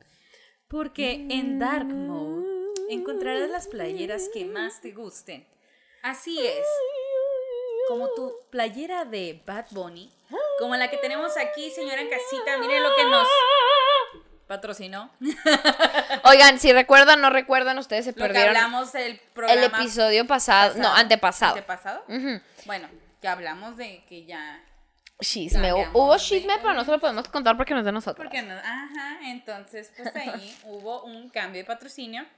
Porque 0.68 1.26
en 1.30 1.58
Dark 1.58 1.86
Mode 1.86 2.46
encontrarás 2.90 3.48
las 3.50 3.68
playeras 3.68 4.28
que 4.32 4.44
más 4.44 4.80
te 4.80 4.92
gusten. 4.92 5.46
Así 6.02 6.38
es. 6.46 6.66
Como 7.88 8.08
tu 8.14 8.34
playera 8.50 9.04
de 9.04 9.42
Bad 9.46 9.66
Bunny. 9.70 10.12
Como 10.58 10.76
la 10.76 10.90
que 10.90 10.98
tenemos 10.98 11.36
aquí, 11.38 11.70
señora 11.70 12.00
en 12.00 12.10
casita. 12.10 12.58
Miren 12.58 12.82
lo 12.82 12.94
que 12.94 13.04
nos 13.04 13.26
patrocinó. 14.46 15.10
Oigan, 16.24 16.58
si 16.58 16.72
recuerdan, 16.72 17.20
no 17.20 17.30
recuerdan, 17.30 17.78
ustedes 17.78 18.04
se 18.06 18.10
Lo 18.12 18.16
que 18.16 18.22
perdieron 18.22 18.56
hablamos 18.56 18.92
del 18.92 19.20
programa. 19.34 19.60
el 19.60 19.64
episodio 19.66 20.26
pasado. 20.26 20.74
No, 20.74 20.82
pasado. 20.82 20.96
antepasado. 20.96 21.54
¿Antepasado? 21.54 22.04
Bueno, 22.66 22.88
que 23.20 23.28
hablamos 23.28 23.76
de 23.76 24.04
que 24.08 24.24
ya. 24.24 24.64
Chisme. 25.20 25.72
Hubo 25.72 26.16
chisme, 26.18 26.54
pero 26.58 26.74
no 26.74 26.84
se 26.84 26.90
lo 26.92 27.00
podemos 27.00 27.26
contar 27.28 27.56
porque 27.56 27.74
no 27.74 27.80
es 27.80 27.86
de 27.86 27.92
nosotros. 27.92 28.24
Porque 28.24 28.42
no. 28.42 28.54
Ajá, 28.54 29.18
entonces, 29.24 29.92
pues 29.96 30.14
ahí 30.14 30.56
hubo 30.64 31.02
un 31.04 31.28
cambio 31.30 31.60
de 31.62 31.66
patrocinio. 31.66 32.22
No, 32.22 32.28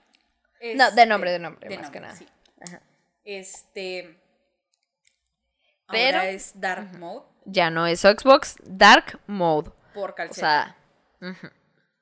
de 0.61 0.72
Este, 0.91 1.07
nombre, 1.07 1.31
de 1.33 1.39
nombre, 1.39 1.78
más 1.78 1.91
que 1.91 2.01
nada. 2.01 2.14
sí. 2.16 2.26
Ajá. 2.66 2.81
Este. 3.24 4.18
Pero- 5.91 6.18
Ahora 6.18 6.31
es 6.31 6.53
Dark 6.61 6.97
Mode 6.99 7.26
Ya 7.45 7.70
no 7.70 7.87
es 7.87 8.01
Xbox 8.01 8.57
Dark 8.62 9.18
Mode. 9.26 9.70
por 9.95 10.11
O 10.11 10.14
Calceto. 10.14 10.41
sea, 10.41 10.76
ujú. 11.20 11.49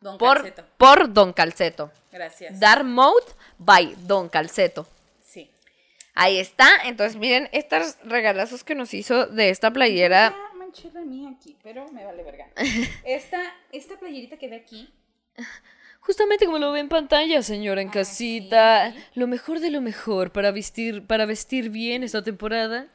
Don 0.01 0.19
por, 0.19 0.37
Calceto. 0.39 0.65
por 0.77 1.13
Don 1.13 1.33
Calceto. 1.33 1.91
Gracias. 2.13 2.61
Dark 2.61 2.85
Mode 2.85 3.25
by 3.59 3.95
Don 4.07 4.29
Calceto. 4.29 4.87
sí. 5.23 5.51
Ahí 6.15 6.39
está. 6.39 6.69
Entonces, 6.85 7.17
miren, 7.17 7.49
estos 7.53 7.97
regalazos 8.05 8.65
que 8.65 8.75
nos 8.75 8.93
hizo 8.93 9.27
de 9.27 9.51
esta 9.51 9.71
playera. 9.73 10.35
La 10.93 11.01
mía 11.01 11.31
aquí, 11.35 11.57
pero 11.63 11.87
me 11.93 12.05
vale 12.05 12.23
verga. 12.23 12.47
Esta, 13.05 13.41
esta 13.73 13.99
playerita 13.99 14.37
que 14.37 14.49
ve 14.49 14.57
aquí. 14.57 14.89
Justamente 16.01 16.45
como 16.47 16.59
lo 16.59 16.73
ve 16.73 16.81
en 16.81 16.89
pantalla, 16.89 17.43
señora 17.43 17.81
en 17.81 17.89
Ah, 17.89 17.93
casita. 17.93 18.93
sí. 18.93 18.99
Lo 19.15 19.27
mejor 19.27 19.61
de 19.61 19.71
lo 19.71 19.81
mejor 19.81 20.31
para 20.33 20.51
vestir, 20.51 21.07
para 21.07 21.27
vestir 21.27 21.71
bien 21.71 22.03
esta 22.03 22.23
temporada. 22.23 22.89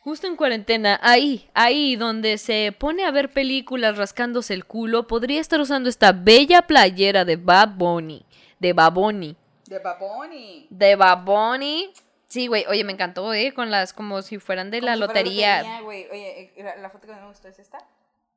Justo 0.00 0.26
en 0.26 0.36
cuarentena, 0.36 0.98
ahí, 1.02 1.48
ahí 1.52 1.96
donde 1.96 2.38
se 2.38 2.74
pone 2.78 3.04
a 3.04 3.10
ver 3.10 3.30
películas 3.30 3.98
rascándose 3.98 4.54
el 4.54 4.64
culo, 4.64 5.06
podría 5.06 5.40
estar 5.40 5.60
usando 5.60 5.90
esta 5.90 6.12
bella 6.12 6.62
playera 6.62 7.26
de 7.26 7.36
Bad 7.36 7.76
Bunny. 7.76 8.24
De 8.58 8.72
Baboni. 8.72 9.36
De 9.66 9.78
Baboni. 9.78 10.66
De 10.70 10.96
Baboni. 10.96 11.90
Sí, 12.30 12.46
güey, 12.46 12.64
oye, 12.68 12.84
me 12.84 12.92
encantó, 12.92 13.34
¿eh? 13.34 13.52
Con 13.52 13.70
las, 13.72 13.92
como 13.92 14.22
si 14.22 14.38
fueran 14.38 14.70
de 14.70 14.80
la 14.80 14.92
Como 14.92 15.02
si 15.02 15.06
fuera 15.06 15.20
lotería. 15.20 15.56
lotería, 15.58 15.80
güey. 15.82 16.06
Oye, 16.10 16.52
eh, 16.56 16.62
la, 16.62 16.76
la 16.76 16.88
foto 16.90 17.08
que 17.08 17.12
me 17.12 17.26
gustó 17.26 17.48
es 17.48 17.58
esta, 17.58 17.78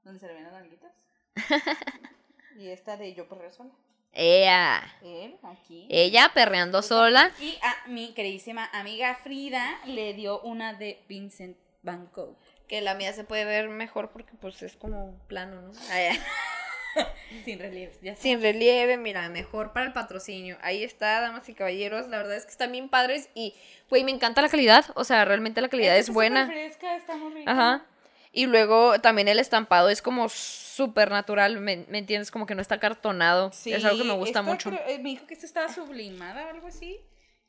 donde 0.03 0.19
se 0.19 0.25
le 0.27 0.33
ven 0.33 0.43
las 0.43 0.53
nalguitas. 0.53 0.91
y 2.57 2.69
esta 2.69 2.97
de 2.97 3.13
Yo 3.13 3.27
por 3.27 3.39
sola. 3.53 3.69
Ea. 4.13 4.81
Él, 5.03 5.37
aquí. 5.43 5.87
Ella 5.89 6.31
perreando 6.33 6.81
sola. 6.81 7.31
Y 7.39 7.57
a 7.61 7.87
mi 7.87 8.13
queridísima 8.13 8.65
amiga 8.73 9.15
Frida 9.23 9.79
le 9.85 10.13
dio 10.13 10.41
una 10.41 10.73
de 10.73 11.03
Vincent 11.07 11.55
Van 11.83 12.09
Gogh. 12.13 12.35
Que 12.67 12.81
la 12.81 12.95
mía 12.95 13.13
se 13.13 13.23
puede 13.23 13.45
ver 13.45 13.69
mejor 13.69 14.09
porque 14.11 14.33
pues 14.39 14.61
es 14.63 14.75
como 14.75 15.17
plano, 15.27 15.61
¿no? 15.61 15.71
Sin 17.45 17.59
relieves, 17.59 17.99
ya 18.01 18.15
Sin 18.15 18.41
relieve, 18.41 18.97
mira, 18.97 19.27
mejor 19.29 19.73
para 19.73 19.85
el 19.85 19.93
patrocinio. 19.93 20.57
Ahí 20.61 20.83
está, 20.83 21.19
damas 21.21 21.47
y 21.49 21.53
caballeros. 21.53 22.07
La 22.07 22.17
verdad 22.17 22.35
es 22.37 22.45
que 22.45 22.51
están 22.51 22.71
bien 22.71 22.89
padres 22.89 23.29
y, 23.33 23.53
güey, 23.89 24.03
me 24.03 24.11
encanta 24.11 24.41
la 24.41 24.49
calidad. 24.49 24.85
O 24.95 25.03
sea, 25.03 25.25
realmente 25.25 25.61
la 25.61 25.69
calidad 25.69 25.97
es 25.97 26.09
buena. 26.09 26.47
fresca, 26.47 26.95
está 26.95 27.15
muy 27.15 27.33
rica. 27.33 27.51
Ajá. 27.51 27.85
Y 28.31 28.45
luego 28.47 28.99
también 28.99 29.27
el 29.27 29.37
estampado 29.39 29.89
es 29.89 30.01
como 30.01 30.27
súper 30.29 31.11
natural, 31.11 31.59
¿me, 31.59 31.85
me 31.87 31.99
entiendes? 31.99 32.31
Como 32.31 32.45
que 32.47 32.55
no 32.55 32.61
está 32.61 32.79
cartonado. 32.79 33.51
Sí, 33.53 33.71
es 33.73 33.85
algo 33.85 33.99
que 33.99 34.07
me 34.07 34.13
gusta 34.15 34.39
esta 34.39 34.41
mucho. 34.41 34.71
eh, 34.87 34.97
me 34.99 35.09
dijo 35.09 35.27
que 35.27 35.35
esta 35.35 35.45
estaba 35.45 35.69
sublimada 35.71 36.47
o 36.47 36.49
algo 36.49 36.67
así. 36.67 36.99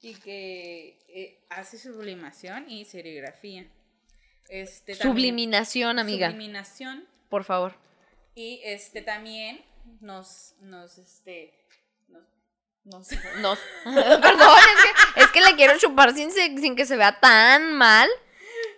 Y 0.03 0.15
que 0.17 0.99
eh, 1.09 1.39
hace 1.49 1.79
sublimación 1.79 2.69
y 2.69 2.85
serigrafía. 2.85 3.67
Este, 4.51 4.93
también- 4.95 5.13
Subliminación, 5.15 5.99
amiga. 5.99 6.27
Subliminación. 6.29 7.07
Por 7.31 7.45
favor. 7.45 7.75
Y 8.35 8.61
este 8.65 9.03
también 9.03 9.65
nos, 10.01 10.55
nos, 10.61 10.99
este, 10.99 11.55
nos, 12.09 12.23
nos- 12.85 13.09
No. 13.39 13.57
Perdón, 13.85 14.59
es 14.59 15.15
que, 15.15 15.21
es 15.23 15.27
que 15.31 15.41
le 15.41 15.55
quiero 15.57 15.79
chupar 15.79 16.13
sin, 16.15 16.31
sin 16.33 16.75
que 16.77 16.87
se 16.87 16.97
vea 16.97 17.19
tan 17.21 17.75
mal. 17.75 18.09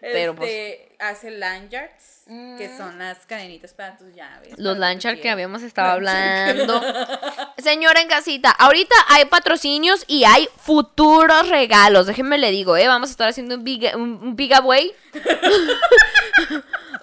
Pero, 0.00 0.36
pues, 0.36 0.50
este, 0.50 0.96
hace 1.00 1.30
lanyards, 1.30 2.22
que 2.26 2.68
Mm. 2.68 2.76
son 2.76 2.98
las 2.98 3.24
cadenitas 3.26 3.72
para 3.72 3.96
tus 3.96 4.12
llaves. 4.14 4.52
Los 4.58 4.76
tu 4.76 5.20
que 5.20 5.30
habíamos 5.30 5.62
estado 5.62 5.90
hablando. 5.92 6.82
Señora 7.58 8.00
en 8.00 8.08
casita, 8.08 8.50
ahorita 8.50 8.94
hay 9.08 9.24
patrocinios 9.26 10.04
y 10.06 10.24
hay 10.24 10.48
futuros 10.58 11.48
regalos. 11.48 12.06
Déjenme 12.06 12.36
le 12.38 12.50
digo, 12.50 12.76
¿eh? 12.76 12.86
Vamos 12.88 13.08
a 13.08 13.12
estar 13.12 13.28
haciendo 13.28 13.54
un 13.54 13.64
big, 13.64 13.90
un, 13.96 14.02
un 14.22 14.36
giveaway. 14.36 14.92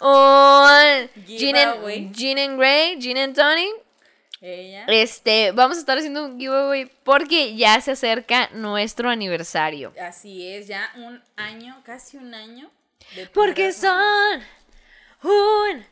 Un 0.06 1.10
Jean 1.26 1.56
and. 1.56 2.14
Jean 2.14 2.38
and 2.38 2.58
Grey, 2.58 2.98
Jean 3.00 3.18
and 3.18 3.36
Tony. 3.36 3.70
Ella. 4.42 4.86
Este, 4.90 5.54
vamos 5.54 5.78
a 5.78 5.80
estar 5.80 5.98
haciendo 5.98 6.26
un 6.26 6.38
giveaway 6.38 6.92
porque 7.06 7.56
ya 7.56 7.80
se 7.80 7.92
acerca 7.92 8.50
nuestro 8.52 9.10
aniversario. 9.10 9.94
Así 10.02 10.46
es, 10.52 10.68
ya 10.68 10.92
un 10.98 11.24
año, 11.38 11.82
casi 11.86 12.18
un 12.18 12.34
año. 12.34 12.70
de 13.16 13.28
Porque 13.28 13.72
son 13.72 14.42
un 15.24 15.86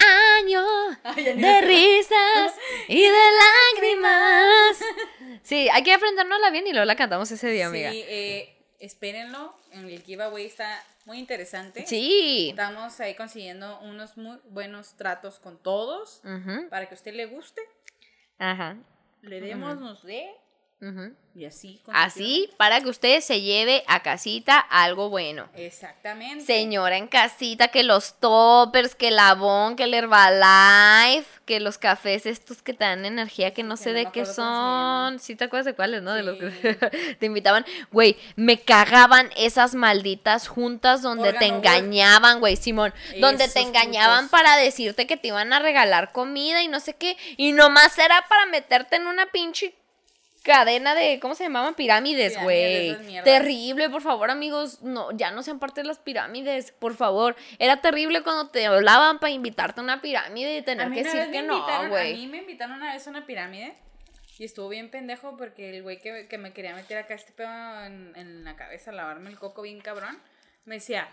año 0.00 0.66
Ay, 1.04 1.22
de 1.24 1.60
risas 1.60 2.54
y 2.88 3.00
de 3.02 3.12
lágrimas. 3.76 4.80
Sí, 5.44 5.68
hay 5.72 5.82
que 5.82 5.92
aprendérnosla 5.92 6.50
bien 6.50 6.68
y 6.68 6.70
luego 6.70 6.84
la 6.84 6.94
cantamos 6.94 7.28
ese 7.32 7.50
día, 7.50 7.66
amiga. 7.66 7.90
Sí, 7.90 8.04
eh, 8.06 8.56
espérenlo. 8.78 9.52
En 9.72 9.88
el 9.88 10.00
giveaway 10.02 10.46
está 10.46 10.84
muy 11.04 11.18
interesante. 11.18 11.84
Sí. 11.86 12.50
Estamos 12.50 13.00
ahí 13.00 13.14
consiguiendo 13.14 13.80
unos 13.80 14.16
muy 14.16 14.38
buenos 14.50 14.94
tratos 14.96 15.38
con 15.38 15.58
todos 15.58 16.20
Ujú, 16.24 16.68
para 16.68 16.86
que 16.86 16.94
a 16.94 16.96
usted 16.96 17.14
le 17.14 17.26
guste. 17.26 17.60
Ajá. 18.38 18.76
Le 19.22 19.40
demos, 19.40 19.80
nos 19.80 20.02
dé. 20.02 20.34
Y 21.34 21.46
así. 21.46 21.80
Así 21.92 22.50
para 22.58 22.80
que 22.80 22.90
usted 22.90 23.20
se 23.20 23.40
lleve 23.40 23.84
a 23.86 24.02
casita 24.02 24.58
algo 24.58 25.08
bueno. 25.08 25.48
Exactamente. 25.54 26.44
Señora 26.44 26.96
en 26.98 27.06
casita, 27.06 27.68
que 27.68 27.84
los 27.84 28.18
toppers, 28.18 28.94
que 28.94 29.08
el 29.08 29.18
Avon, 29.18 29.76
que 29.76 29.84
el 29.84 29.94
Herbalife, 29.94 31.40
que 31.46 31.60
los 31.60 31.78
cafés 31.78 32.26
estos 32.26 32.62
que 32.62 32.74
te 32.74 32.84
dan 32.84 33.06
energía, 33.06 33.54
que 33.54 33.62
no 33.62 33.78
sé 33.78 33.92
de 33.92 34.10
qué 34.10 34.26
son. 34.26 35.20
Sí 35.20 35.34
te 35.34 35.44
acuerdas 35.44 35.66
de 35.66 35.74
cuáles, 35.74 36.02
¿no? 36.02 36.12
De 36.12 36.22
los 36.22 36.36
que 36.36 36.74
te 37.18 37.26
invitaban. 37.26 37.64
Güey, 37.90 38.16
me 38.36 38.60
cagaban 38.60 39.30
esas 39.36 39.74
malditas 39.74 40.48
juntas 40.48 41.00
donde 41.00 41.32
te 41.32 41.46
engañaban, 41.46 42.40
güey, 42.40 42.56
Simón. 42.56 42.92
Donde 43.20 43.48
te 43.48 43.60
engañaban 43.60 44.26
putos. 44.26 44.30
para 44.32 44.56
decirte 44.56 45.06
que 45.06 45.16
te 45.16 45.28
iban 45.28 45.52
a 45.52 45.60
regalar 45.60 46.12
comida 46.12 46.62
y 46.62 46.68
no 46.68 46.80
sé 46.80 46.94
qué. 46.94 47.16
Y 47.38 47.52
nomás 47.52 47.98
era 47.98 48.26
para 48.28 48.46
meterte 48.46 48.96
en 48.96 49.06
una 49.06 49.26
pinche 49.26 49.74
cadena 50.42 50.94
de, 50.94 51.18
¿cómo 51.20 51.34
se 51.34 51.44
llamaban? 51.44 51.74
Pirámides, 51.74 52.40
güey. 52.42 52.96
Terrible, 53.24 53.88
por 53.90 54.02
favor, 54.02 54.30
amigos, 54.30 54.82
no, 54.82 55.10
ya 55.12 55.30
no 55.30 55.42
sean 55.42 55.58
parte 55.58 55.82
de 55.82 55.86
las 55.86 55.98
pirámides, 55.98 56.72
por 56.72 56.94
favor. 56.96 57.36
Era 57.58 57.80
terrible 57.80 58.22
cuando 58.22 58.48
te 58.50 58.66
hablaban 58.66 59.18
para 59.20 59.30
invitarte 59.30 59.80
a 59.80 59.84
una 59.84 60.00
pirámide 60.02 60.56
y 60.58 60.62
tener 60.62 60.90
que 60.90 61.04
decir 61.04 61.30
que 61.30 61.42
no, 61.42 61.58
invitaron- 61.58 61.86
A 61.86 61.88
güey. 61.88 62.14
mí 62.14 62.26
me 62.26 62.38
invitaron 62.38 62.76
una 62.76 62.92
vez 62.92 63.06
a 63.06 63.10
una 63.10 63.24
pirámide 63.26 63.74
y 64.38 64.44
estuvo 64.44 64.68
bien 64.68 64.90
pendejo 64.90 65.36
porque 65.36 65.70
el 65.76 65.82
güey 65.82 66.00
que, 66.00 66.26
que 66.28 66.38
me 66.38 66.52
quería 66.52 66.74
meter 66.74 66.98
acá 66.98 67.14
este 67.14 67.32
pedo 67.32 67.84
en, 67.84 68.12
en 68.16 68.44
la 68.44 68.56
cabeza, 68.56 68.90
lavarme 68.92 69.30
el 69.30 69.38
coco 69.38 69.62
bien 69.62 69.80
cabrón, 69.80 70.18
me 70.64 70.76
decía, 70.76 71.08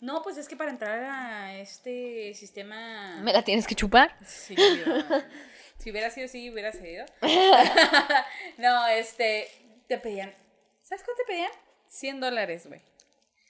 no, 0.00 0.22
pues 0.22 0.36
es 0.36 0.46
que 0.48 0.56
para 0.56 0.70
entrar 0.70 1.02
a 1.04 1.56
este 1.56 2.34
sistema... 2.34 3.16
¿Me 3.22 3.32
la 3.32 3.42
tienes 3.42 3.66
que 3.66 3.74
chupar? 3.74 4.14
Sí, 4.26 4.54
yo- 4.54 4.64
si 5.78 5.90
hubiera 5.90 6.10
sido 6.10 6.26
así, 6.26 6.50
hubiera 6.50 6.72
seguido. 6.72 7.04
no, 8.58 8.86
este, 8.88 9.48
te 9.88 9.98
pedían, 9.98 10.34
¿sabes 10.82 11.04
cuánto 11.04 11.22
te 11.24 11.32
pedían? 11.32 11.50
100 11.88 12.20
dólares, 12.20 12.66
güey. 12.66 12.82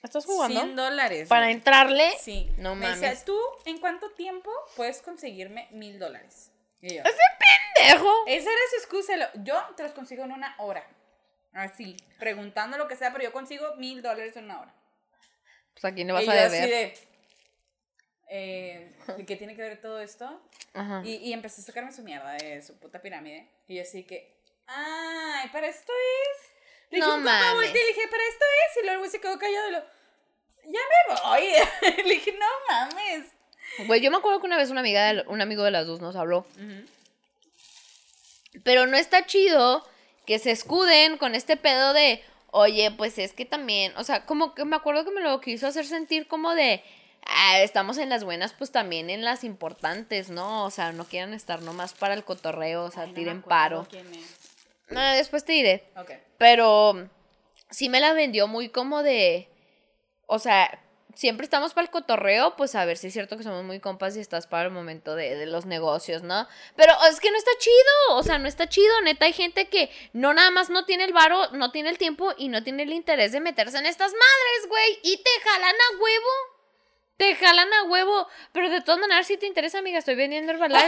¿Estás 0.03 0.25
100 0.25 0.75
dólares. 0.75 1.27
Para 1.27 1.49
entrarle. 1.51 2.11
Sí. 2.19 2.49
No 2.57 2.75
Me 2.75 2.85
mames. 2.87 3.01
decía, 3.01 3.25
¿tú 3.25 3.37
en 3.65 3.79
cuánto 3.79 4.11
tiempo 4.11 4.51
puedes 4.75 5.01
conseguirme 5.01 5.67
mil 5.71 5.99
dólares? 5.99 6.51
Yo, 6.81 7.01
pendejo. 7.03 8.13
esa 8.27 8.49
era 8.49 8.61
su 8.69 8.75
excusa. 8.77 9.13
Yo 9.43 9.59
te 9.75 9.83
los 9.83 9.91
consigo 9.93 10.23
en 10.23 10.31
una 10.31 10.55
hora. 10.59 10.87
Así, 11.53 11.97
preguntando 12.19 12.77
lo 12.77 12.87
que 12.87 12.95
sea, 12.95 13.11
pero 13.11 13.23
yo 13.23 13.31
consigo 13.33 13.75
mil 13.77 14.01
dólares 14.03 14.37
en 14.37 14.45
una 14.45 14.61
hora. 14.61 14.75
Pues 15.73 15.85
a 15.85 15.93
quién 15.93 16.07
le 16.07 16.13
y 16.13 16.15
vas 16.15 16.25
yo 16.25 16.31
a 16.31 16.45
así 16.45 16.55
deber. 16.57 16.69
de. 16.69 17.07
Eh, 18.29 18.91
¿y 19.17 19.23
¿Qué 19.25 19.35
tiene 19.35 19.55
que 19.55 19.61
ver 19.61 19.81
todo 19.81 19.99
esto? 20.01 20.41
Ajá. 20.73 21.01
Y, 21.05 21.15
y 21.15 21.33
empezó 21.33 21.61
a 21.61 21.65
sacarme 21.65 21.91
su 21.91 22.03
mierda 22.03 22.33
de 22.33 22.61
su 22.61 22.77
puta 22.77 23.01
pirámide. 23.01 23.47
Y 23.67 23.75
yo 23.75 23.81
así 23.83 24.03
que. 24.03 24.35
¡Ay, 24.67 25.47
para 25.49 25.67
esto 25.67 25.91
es! 25.93 26.51
Le 26.91 26.97
dije, 26.97 27.07
No 27.07 27.15
"Un 27.15 27.21
compa, 27.23 27.39
mames. 27.39 27.53
volteé", 27.55 27.81
le 27.81 27.87
dije, 27.87 28.07
para 28.09 28.23
esto 28.23 28.45
es. 28.69 28.83
Y 28.83 28.85
luego 28.85 29.07
se 29.09 29.21
quedó 29.21 29.39
callado 29.39 29.69
y 29.69 29.71
lo. 29.71 29.79
Ya 30.65 30.79
me 31.07 31.15
voy. 31.21 32.03
le 32.05 32.13
dije, 32.15 32.33
no 32.37 32.45
mames. 32.69 33.31
Güey, 33.87 34.01
yo 34.01 34.11
me 34.11 34.17
acuerdo 34.17 34.39
que 34.41 34.47
una 34.47 34.57
vez 34.57 34.69
una 34.69 34.81
amiga 34.81 35.13
de- 35.13 35.23
un 35.27 35.39
amigo 35.41 35.63
de 35.63 35.71
las 35.71 35.85
dos 35.87 36.01
nos 36.01 36.15
habló. 36.15 36.45
Pero 38.63 38.87
no 38.87 38.97
está 38.97 39.25
chido 39.25 39.87
que 40.25 40.39
se 40.39 40.51
escuden 40.51 41.17
con 41.17 41.35
este 41.35 41.57
pedo 41.57 41.93
de, 41.93 42.23
oye, 42.51 42.91
pues 42.91 43.17
es 43.17 43.33
que 43.33 43.45
también, 43.45 43.95
o 43.97 44.03
sea, 44.03 44.25
como 44.25 44.53
que 44.55 44.65
me 44.65 44.75
acuerdo 44.75 45.05
que 45.05 45.11
me 45.11 45.21
lo 45.21 45.39
quiso 45.41 45.67
hacer 45.67 45.85
sentir 45.85 46.27
como 46.27 46.53
de, 46.55 46.83
"Ah, 47.29 47.59
estamos 47.61 47.97
en 47.97 48.09
las 48.09 48.23
buenas, 48.23 48.53
pues 48.53 48.71
también 48.71 49.09
en 49.09 49.23
las 49.23 49.43
importantes, 49.43 50.29
¿no? 50.29 50.65
O 50.65 50.71
sea, 50.71 50.91
no 50.91 51.05
quieran 51.05 51.33
estar 51.33 51.61
nomás 51.61 51.93
para 51.93 52.13
el 52.13 52.23
cotorreo, 52.23 52.83
o 52.85 52.91
sea, 52.91 53.03
Ay, 53.03 53.13
tiren 53.13 53.41
paro. 53.41 53.87
quién 53.89 54.05
es. 54.13 54.35
No, 54.89 55.01
después 55.13 55.43
te 55.43 55.51
diré. 55.53 55.83
Ok. 55.97 56.11
Pero 56.37 57.09
sí 57.69 57.89
me 57.89 57.99
la 57.99 58.13
vendió 58.13 58.47
muy 58.47 58.69
como 58.69 59.03
de. 59.03 59.49
O 60.27 60.39
sea, 60.39 60.79
siempre 61.13 61.43
estamos 61.45 61.73
para 61.73 61.85
el 61.85 61.91
cotorreo, 61.91 62.55
pues 62.55 62.75
a 62.75 62.85
ver 62.85 62.95
si 62.97 63.07
es 63.07 63.13
cierto 63.13 63.37
que 63.37 63.43
somos 63.43 63.63
muy 63.63 63.79
compas 63.79 64.15
y 64.15 64.19
estás 64.19 64.45
para 64.47 64.65
el 64.65 64.71
momento 64.71 65.15
de, 65.15 65.35
de 65.35 65.45
los 65.47 65.65
negocios, 65.65 66.21
¿no? 66.21 66.47
Pero 66.75 66.93
es 67.09 67.19
que 67.19 67.31
no 67.31 67.37
está 67.37 67.51
chido, 67.59 68.17
o 68.17 68.23
sea, 68.23 68.37
no 68.37 68.47
está 68.47 68.69
chido, 68.69 69.01
neta. 69.01 69.25
Hay 69.25 69.33
gente 69.33 69.67
que 69.67 69.89
no 70.13 70.33
nada 70.33 70.51
más 70.51 70.69
no 70.69 70.85
tiene 70.85 71.03
el 71.05 71.13
varo, 71.13 71.49
no 71.51 71.71
tiene 71.71 71.89
el 71.89 71.97
tiempo 71.97 72.33
y 72.37 72.47
no 72.49 72.63
tiene 72.63 72.83
el 72.83 72.93
interés 72.93 73.31
de 73.31 73.39
meterse 73.41 73.77
en 73.77 73.85
estas 73.85 74.11
madres, 74.11 74.69
güey. 74.69 74.99
Y 75.03 75.17
te 75.17 75.29
jalan 75.43 75.75
a 75.75 75.97
huevo. 76.01 76.56
Te 77.17 77.35
jalan 77.35 77.71
a 77.73 77.83
huevo. 77.83 78.27
Pero 78.51 78.69
de 78.69 78.81
todas 78.81 78.99
maneras, 79.01 79.25
si 79.27 79.37
te 79.37 79.45
interesa, 79.47 79.79
amiga, 79.79 79.99
estoy 79.99 80.15
vendiendo 80.15 80.51
Herbalife. 80.51 80.87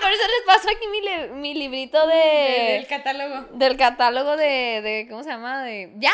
Por 0.00 0.10
eso 0.12 0.22
les 0.22 0.42
paso 0.46 0.68
aquí 0.70 0.86
mi, 0.88 1.00
li- 1.00 1.28
mi 1.32 1.54
librito 1.54 2.06
de... 2.06 2.76
El 2.78 2.86
catálogo. 2.86 3.48
Del 3.52 3.76
catálogo 3.76 4.36
de, 4.36 4.80
de. 4.82 5.06
¿Cómo 5.10 5.22
se 5.22 5.30
llama? 5.30 5.62
De. 5.62 5.92
¿Ya? 5.96 6.12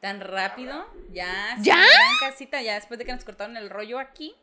Tan 0.00 0.20
rápido. 0.20 0.86
Ya. 1.10 1.56
¿Ya? 1.60 1.82
En 1.84 2.18
casita, 2.20 2.60
ya 2.62 2.74
después 2.74 2.98
de 2.98 3.04
que 3.06 3.12
nos 3.12 3.24
cortaron 3.24 3.56
el 3.56 3.70
rollo 3.70 3.98
aquí. 3.98 4.34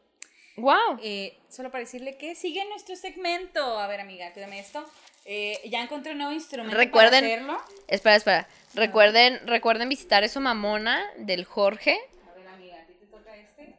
¡Wow! 0.57 0.99
Eh, 1.01 1.39
solo 1.49 1.71
para 1.71 1.83
decirle 1.83 2.17
que 2.17 2.35
sigue 2.35 2.65
nuestro 2.65 2.95
segmento. 2.95 3.79
A 3.79 3.87
ver, 3.87 4.01
amiga, 4.01 4.33
cuídame 4.33 4.59
esto. 4.59 4.85
Eh, 5.31 5.61
ya 5.69 5.83
encontré 5.83 6.13
un 6.13 6.17
nuevo 6.17 6.33
instrumento 6.33 6.75
Recuerden- 6.75 7.21
para 7.21 7.33
hacerlo. 7.33 7.61
Espera, 7.87 8.15
espera. 8.15 8.47
Recuerden, 8.73 9.39
recuerden 9.45 9.87
visitar 9.87 10.23
eso 10.23 10.39
mamona 10.41 11.05
del 11.17 11.45
Jorge. 11.45 11.99
A 12.27 12.33
ver, 12.35 12.47
amiga, 12.47 12.81
a 12.81 12.85
ti 12.87 12.93
te 12.99 13.05
toca 13.05 13.35
este 13.37 13.75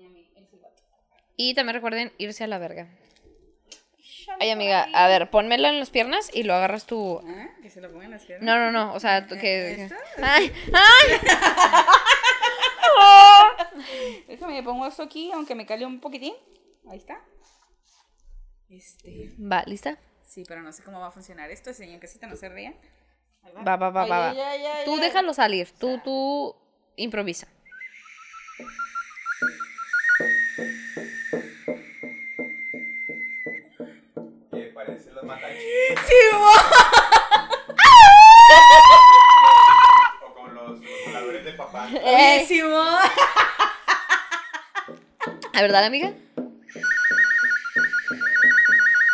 y 0.00 0.06
a 0.06 0.08
mí 0.08 0.26
el 0.34 0.46
silbato. 0.48 0.74
Y 1.36 1.52
también 1.54 1.74
recuerden 1.74 2.10
irse 2.16 2.42
a 2.44 2.46
la 2.46 2.56
verga. 2.58 2.88
Ay, 4.40 4.48
amiga, 4.48 4.88
a 4.94 5.06
ver, 5.06 5.28
pónmelo 5.28 5.68
en 5.68 5.78
las 5.78 5.90
piernas 5.90 6.30
y 6.32 6.44
lo 6.44 6.54
agarras 6.54 6.86
tú. 6.86 7.20
Ah, 7.26 7.48
Que 7.60 7.68
se 7.68 7.82
lo 7.82 7.92
pongan 7.92 8.10
las 8.12 8.24
piernas. 8.24 8.46
No, 8.46 8.58
no, 8.58 8.72
no. 8.72 8.94
O 8.94 9.00
sea, 9.00 9.26
tú 9.26 9.36
que. 9.36 9.90
¡Ay! 10.22 10.50
¡Ay! 10.72 11.18
¡Oh! 12.98 13.48
Déjame, 14.28 14.62
pongo 14.62 14.86
esto 14.86 15.02
aquí, 15.02 15.30
aunque 15.32 15.54
me 15.54 15.66
cale 15.66 15.84
un 15.84 16.00
poquitín. 16.00 16.34
Ahí 16.90 16.96
está. 16.96 17.22
Este. 18.70 19.34
Va, 19.38 19.62
¿lista? 19.66 19.98
Sí, 20.26 20.44
pero 20.46 20.62
no 20.62 20.72
sé 20.72 20.82
cómo 20.82 21.00
va 21.00 21.08
a 21.08 21.10
funcionar 21.10 21.50
esto. 21.50 21.72
Señor, 21.72 22.00
casita, 22.00 22.26
no 22.26 22.36
se 22.36 22.48
rían. 22.48 22.74
Va, 23.66 23.76
va, 23.76 23.90
va, 23.90 24.02
Ay, 24.02 24.10
va. 24.10 24.84
Tú 24.84 24.96
déjalo 24.96 25.34
salir. 25.34 25.70
Tú, 25.78 26.00
tú 26.02 26.56
improvisa. 26.96 27.46
Que 34.52 34.72
parece 34.74 35.10
los 35.12 35.24
matachis. 35.24 35.58
Sí, 36.06 36.14
O 40.22 40.34
con 40.34 40.54
los, 40.54 40.80
voladores 41.06 41.44
de 41.44 41.52
papá. 41.54 41.88
buenísimo. 41.90 42.82
¿La 45.52 45.62
verdad, 45.62 45.84
amiga? 45.84 46.12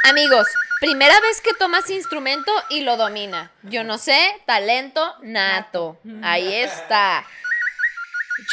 Amigos, 0.08 0.46
primera 0.80 1.14
vez 1.20 1.40
que 1.40 1.52
tomas 1.54 1.88
instrumento 1.90 2.50
y 2.70 2.80
lo 2.82 2.96
domina. 2.96 3.50
Yo 3.62 3.84
no 3.84 3.98
sé, 3.98 4.18
talento 4.46 5.14
nato. 5.22 5.98
Ahí 6.22 6.52
está. 6.54 7.24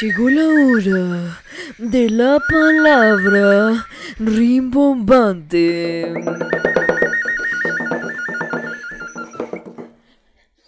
Llegó 0.00 0.28
la 0.28 0.44
hora 0.44 1.40
de 1.78 2.10
la 2.10 2.38
palabra 2.40 3.86
rimbombante. 4.18 6.12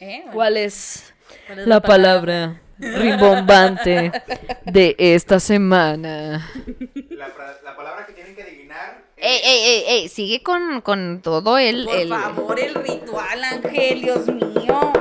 ¿Eh? 0.00 0.24
¿Cuál 0.32 0.56
es 0.56 1.12
¿Cuál 1.46 1.58
es 1.60 1.66
la 1.66 1.80
palabra 1.82 2.60
rimbombante 2.78 4.10
de 4.64 4.96
esta 4.98 5.38
semana? 5.38 6.48
La, 7.10 7.26
fra- 7.28 7.58
la 7.62 7.76
palabra 7.76 8.06
que 8.06 8.14
tienen 8.14 8.34
que 8.34 8.42
adivinar 8.42 9.02
Ey, 9.22 9.40
ey, 9.44 9.60
ey, 9.64 9.84
ey, 9.86 10.08
sigue 10.08 10.42
con, 10.42 10.80
con 10.80 11.20
todo 11.22 11.58
el... 11.58 11.84
Por 11.84 11.96
el- 11.96 12.08
favor, 12.08 12.58
el 12.58 12.74
ritual, 12.74 13.44
Ángel, 13.44 14.00
Dios 14.02 14.26
mío. 14.28 14.92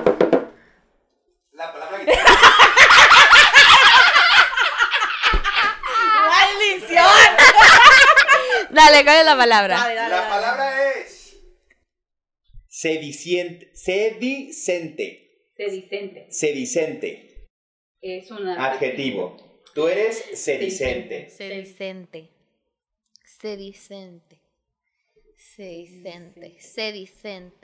la 1.53 1.71
palabra 1.73 1.99
que 2.05 2.11
¡Maldición! 6.27 7.05
Dale, 8.71 9.03
¿cuál 9.03 9.17
es 9.19 9.25
la 9.25 9.37
palabra? 9.37 9.77
Dale, 9.77 9.95
dale, 9.95 10.09
La 10.09 10.21
dale. 10.21 10.29
palabra 10.29 10.93
es 10.93 11.37
sediciente. 12.67 13.71
Sedicente. 13.73 15.47
Sedicente. 15.55 16.27
Sedicente. 16.29 17.47
Es 18.01 18.29
una. 18.31 18.65
Adjetivo. 18.71 19.37
Tú 19.73 19.87
eres 19.87 20.17
sedicente. 20.33 21.29
Sedicente. 21.29 21.29
Sedicente. 21.29 22.38
Sedicente. 23.39 24.41
Sedicente. 25.37 26.59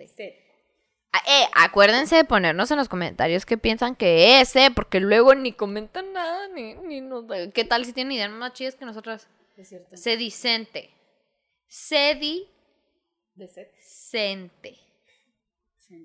Sed. 0.07 0.33
Ah, 1.11 1.21
Eh, 1.27 1.45
acuérdense 1.53 2.15
de 2.15 2.25
ponernos 2.25 2.71
en 2.71 2.77
los 2.77 2.89
comentarios 2.89 3.45
qué 3.45 3.57
piensan 3.57 3.95
que 3.95 4.39
es, 4.39 4.55
eh, 4.55 4.69
porque 4.73 4.99
luego 4.99 5.35
ni 5.35 5.53
comentan 5.53 6.13
nada, 6.13 6.47
ni, 6.49 6.75
ni 6.75 7.01
nos... 7.01 7.25
¿Qué 7.53 7.63
tal 7.63 7.85
si 7.85 7.93
tienen 7.93 8.13
ideas 8.13 8.31
más 8.31 8.53
chidas 8.53 8.75
que 8.75 8.85
nosotras? 8.85 9.27
Es 9.57 9.69
cierto. 9.69 9.95
Sedicente. 9.95 10.89
Sedicente. 11.67 12.51
De 13.35 13.47
sed. 13.47 13.67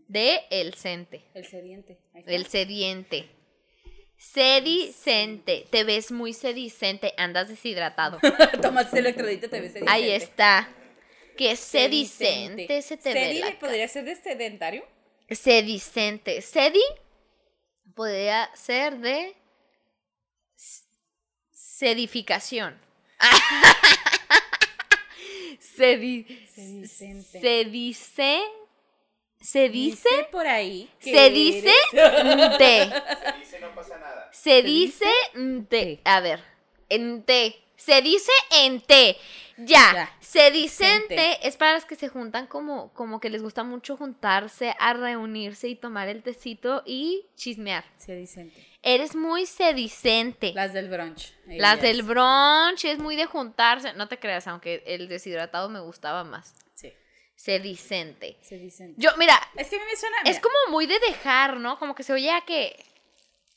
De 0.09 0.41
el 0.51 0.75
cente. 0.75 1.25
El 1.35 1.45
sediente. 1.45 1.99
El 2.27 2.47
sediente. 2.47 3.31
Sedicente. 4.21 5.67
Te 5.71 5.83
ves 5.83 6.13
muy 6.13 6.35
sedicente. 6.35 7.15
Andas 7.17 7.49
deshidratado. 7.49 8.19
Tomaste 8.63 8.99
electrolito, 8.99 9.49
te 9.49 9.63
ves 9.63 9.73
sedicente. 9.73 9.91
Ahí 9.91 10.11
está. 10.11 10.69
Que 11.39 11.57
sedicente 11.57 12.83
se 12.83 12.99
te 12.99 13.15
ve 13.15 13.35
la 13.35 13.59
podría 13.59 13.89
ser 13.89 14.05
de 14.05 14.15
sedentario. 14.17 14.87
Sedicente. 15.31 16.43
Sedi 16.43 16.83
podría 17.95 18.55
ser 18.55 18.99
de 18.99 19.35
sedificación. 21.51 22.79
Sedi, 25.61 26.27
Sedicente. 27.41 28.60
Se 29.41 29.69
dice. 29.69 30.09
Se 30.09 30.17
dice. 30.17 30.29
por 30.31 30.47
ahí. 30.47 30.91
que 31.01 31.13
Se 31.15 31.31
dice. 31.31 31.73
Te. 32.59 32.85
Se 32.85 33.39
dice 33.39 33.61
no 33.61 33.75
pasa 33.75 33.99
nada. 33.99 34.29
Se 34.33 34.63
dice 34.63 35.11
en 35.35 35.67
te. 35.67 36.01
A 36.05 36.21
ver, 36.21 36.41
en 36.89 37.23
te. 37.23 37.63
Se 37.77 38.03
dice 38.03 38.33
en 38.51 38.81
te. 38.83 39.17
Ya. 39.57 39.93
Ya. 39.93 40.17
Se 40.21 40.51
dice 40.51 40.85
en 40.95 41.09
te 41.09 41.49
es 41.49 41.57
para 41.57 41.75
los 41.75 41.85
que 41.85 41.97
se 41.97 42.09
juntan 42.09 42.47
como, 42.47 42.93
como 42.93 43.19
que 43.19 43.31
les 43.31 43.43
gusta 43.43 43.65
mucho 43.65 43.97
juntarse 43.97 44.75
a 44.79 44.93
reunirse 44.93 45.69
y 45.69 45.75
tomar 45.75 46.09
el 46.09 46.23
tecito 46.23 46.83
y 46.87 47.27
chismear. 47.35 47.85
Sedicente. 47.97 48.67
Eres 48.83 49.17
muy 49.17 49.47
sedicente. 49.47 50.53
Las 50.55 50.73
del 50.73 50.89
brunch. 50.89 51.35
Las 51.47 51.83
del 51.83 52.03
brunch 52.03 52.85
es 52.85 52.99
muy 52.99 53.17
de 53.17 53.27
juntarse. 53.27 53.93
No 53.95 54.09
te 54.09 54.19
creas, 54.19 54.47
aunque 54.47 54.83
el 54.87 55.09
deshidratado 55.09 55.69
me 55.69 55.81
gustaba 55.81 56.25
más. 56.25 56.55
Sí. 57.41 57.53
Sedicente. 57.53 58.37
Sedicente. 58.43 59.01
Yo, 59.01 59.11
mira, 59.17 59.35
Es 59.57 59.69
que 59.71 59.77
a 59.77 59.79
mí 59.79 59.85
me 59.91 59.97
suena. 59.97 60.17
es 60.27 60.41
como 60.41 60.55
muy 60.69 60.87
de 60.87 60.99
dejar, 60.99 61.57
¿no? 61.57 61.79
Como 61.79 61.95
que 61.95 62.03
se 62.03 62.13
oye 62.13 62.31
a 62.31 62.43
que 62.43 62.77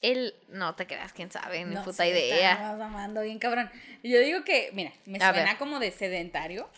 él. 0.01 0.33
No 0.47 0.73
te 0.75 0.87
creas, 0.87 1.11
quién 1.11 1.29
sabe, 1.31 1.65
ni 1.65 1.75
no 1.75 1.83
puta 1.83 2.03
sé, 2.03 2.09
idea. 2.09 2.53
Estamos 2.53 2.81
amando 2.81 3.21
bien 3.23 3.39
cabrón. 3.39 3.69
Yo 4.01 4.19
digo 4.21 4.43
que, 4.45 4.69
mira, 4.73 4.93
me 5.05 5.17
A 5.17 5.33
suena 5.33 5.49
ver. 5.49 5.57
como 5.57 5.79
de 5.79 5.91
sedentario. 5.91 6.69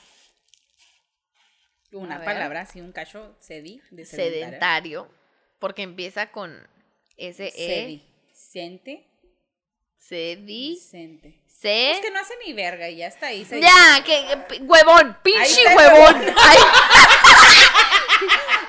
Una 1.92 2.24
palabra 2.26 2.62
así, 2.62 2.82
un 2.82 2.92
cacho, 2.92 3.38
sedi, 3.40 3.82
de 3.92 4.06
sedentario. 4.06 4.42
sedentario, 4.46 5.12
porque 5.60 5.84
empieza 5.84 6.32
con 6.32 6.68
S 7.18 7.46
E 7.46 7.52
Sedicente. 8.34 9.08
sedi 9.96 10.76
Sedicente. 10.78 11.42
Se 11.62 11.92
Es 11.92 12.00
que 12.00 12.12
no 12.12 12.20
hace 12.20 12.34
ni 12.46 12.54
verga 12.54 12.90
y 12.90 12.98
ya 12.98 13.08
está 13.08 13.28
ahí. 13.28 13.46
se 13.46 13.60
ya 13.62 14.04
que 14.06 14.26
que 14.28 14.38
pi- 14.38 14.62
huevón, 14.64 15.18
pinche 15.24 15.66
huevón. 15.76 16.16
huevón. 16.16 16.36
Ay. 16.38 16.58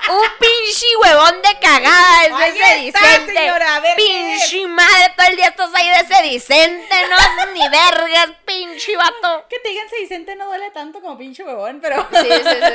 Un 0.09 0.23
pinche 0.39 0.85
huevón 1.03 1.41
de 1.41 1.59
cagada 1.59 2.25
es 2.25 2.31
Ahí 2.33 2.51
de 2.53 2.87
está, 2.87 2.99
sedicente. 2.99 3.33
señora, 3.33 3.75
a 3.75 3.79
ver 3.81 3.95
qué 3.97 4.35
es. 4.35 4.41
pinche 4.45 4.67
madre, 4.67 5.13
todo 5.17 5.27
el 5.27 5.35
día 5.35 5.47
estás 5.47 5.69
ahí 5.75 5.89
de 5.89 6.15
sedicente, 6.15 6.95
no 7.09 7.15
haces 7.17 7.53
ni 7.53 7.59
vergas, 7.69 8.29
pinche 8.45 8.95
vato. 8.95 9.45
Que 9.49 9.59
te 9.59 9.67
digan 9.69 9.89
sedicente 9.89 10.35
no 10.37 10.45
duele 10.45 10.71
tanto 10.71 11.01
como 11.01 11.17
pinche 11.17 11.43
huevón, 11.43 11.79
pero. 11.81 12.07
Sí, 12.11 12.27
sí, 12.29 12.43
sí. 12.43 12.73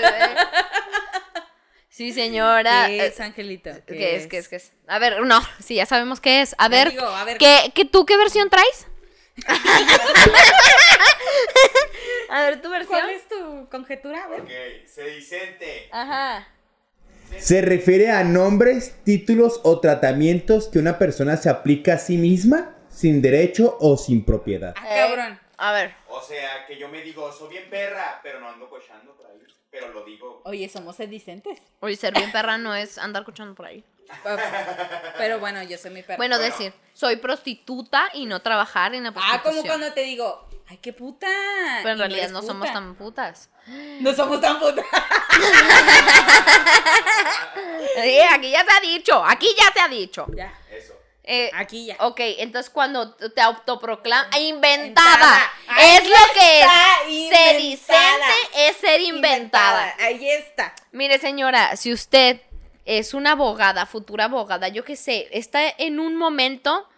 Sí, 1.88 2.08
Sí, 2.08 2.12
señora. 2.12 2.84
¿Qué 2.88 2.98
eh, 3.02 3.06
es, 3.06 3.20
Angelito? 3.20 3.70
¿Qué 3.86 4.16
es? 4.16 4.26
¿Qué 4.26 4.38
es? 4.38 4.48
¿Qué 4.48 4.56
es? 4.56 4.72
A 4.88 4.98
ver, 4.98 5.20
no, 5.22 5.40
sí, 5.62 5.74
ya 5.76 5.86
sabemos 5.86 6.20
qué 6.20 6.40
es. 6.42 6.54
A 6.58 6.68
ver, 6.68 6.90
digo, 6.90 7.06
a 7.06 7.24
ver. 7.24 7.36
¿qué, 7.38 7.70
qué, 7.74 7.84
¿tú 7.86 8.04
qué 8.06 8.16
versión 8.18 8.48
traes? 8.50 8.86
A 12.28 12.42
ver, 12.42 12.60
¿tu 12.60 12.70
versión? 12.70 13.00
¿Cuál 13.00 13.10
es 13.10 13.28
tu 13.28 13.68
conjetura? 13.70 14.28
Ok, 14.38 14.50
sedicente. 14.86 15.88
Ajá. 15.90 16.48
Se 17.38 17.62
refiere 17.62 18.10
a 18.10 18.24
nombres, 18.24 18.94
títulos 19.04 19.60
o 19.64 19.80
tratamientos 19.80 20.68
que 20.68 20.78
una 20.78 20.98
persona 20.98 21.36
se 21.36 21.48
aplica 21.48 21.94
a 21.94 21.98
sí 21.98 22.18
misma 22.18 22.76
sin 22.90 23.22
derecho 23.22 23.76
o 23.80 23.96
sin 23.96 24.24
propiedad. 24.24 24.74
Ah, 24.76 24.86
cabrón. 24.88 25.40
A 25.56 25.72
ver. 25.72 25.94
O 26.08 26.20
sea, 26.20 26.66
que 26.66 26.76
yo 26.76 26.88
me 26.88 27.02
digo, 27.02 27.32
soy 27.32 27.50
bien 27.50 27.70
perra, 27.70 28.20
pero 28.22 28.40
no 28.40 28.48
ando 28.48 28.68
cochando 28.68 29.14
por 29.16 29.26
ahí. 29.26 29.38
Pero 29.70 29.88
lo 29.88 30.04
digo. 30.04 30.42
Oye, 30.44 30.68
somos 30.68 30.96
sedicentes. 30.96 31.58
Oye, 31.80 31.96
ser 31.96 32.12
bien 32.14 32.30
perra 32.32 32.58
no 32.58 32.74
es 32.74 32.98
andar 32.98 33.22
escuchando 33.22 33.54
por 33.54 33.66
ahí. 33.66 33.84
Pero 35.18 35.38
bueno, 35.40 35.62
yo 35.62 35.76
soy 35.78 35.90
mi 35.90 36.02
perra. 36.02 36.16
Bueno, 36.16 36.38
decir, 36.38 36.72
soy 36.92 37.16
prostituta 37.16 38.08
y 38.14 38.26
no 38.26 38.40
trabajar 38.42 38.94
en 38.94 39.04
la 39.04 39.08
Ah, 39.10 39.12
prostitución. 39.12 39.54
como 39.54 39.66
cuando 39.66 39.92
te 39.92 40.02
digo, 40.02 40.48
ay, 40.68 40.76
qué 40.78 40.92
puta. 40.92 41.26
Pero 41.78 41.90
en 41.90 41.98
no 41.98 42.04
realidad 42.04 42.30
no 42.30 42.42
somos 42.42 42.72
tan 42.72 42.94
putas. 42.94 43.48
No 44.00 44.12
somos 44.14 44.40
tan 44.40 44.58
putas. 44.60 44.84
Sí, 48.02 48.18
aquí 48.30 48.50
ya 48.50 48.64
se 48.64 48.70
ha 48.72 48.80
dicho, 48.80 49.24
aquí 49.24 49.48
ya 49.58 49.72
se 49.72 49.80
ha 49.80 49.88
dicho. 49.88 50.26
ya, 50.34 50.52
Eso. 50.70 50.94
Eh, 51.24 51.50
aquí 51.54 51.86
ya. 51.86 51.96
Ok, 52.00 52.18
entonces 52.38 52.70
cuando 52.70 53.14
te 53.14 53.40
autoproclamas 53.40 54.36
inventada, 54.40 55.50
Ahí 55.68 55.96
es 55.96 56.08
lo 56.08 56.16
que 56.34 56.60
es. 56.60 56.66
inventada. 57.08 57.52
Sedicente 57.52 58.34
es 58.56 58.76
ser 58.78 59.00
inventada. 59.00 59.94
Ahí 60.00 60.28
está. 60.28 60.74
Mire, 60.90 61.18
señora, 61.18 61.76
si 61.76 61.92
usted 61.92 62.40
es 62.84 63.14
una 63.14 63.32
abogada, 63.32 63.86
futura 63.86 64.24
abogada, 64.24 64.68
yo 64.68 64.84
qué 64.84 64.96
sé, 64.96 65.28
está 65.32 65.68
en 65.78 66.00
un 66.00 66.16
momento 66.16 66.88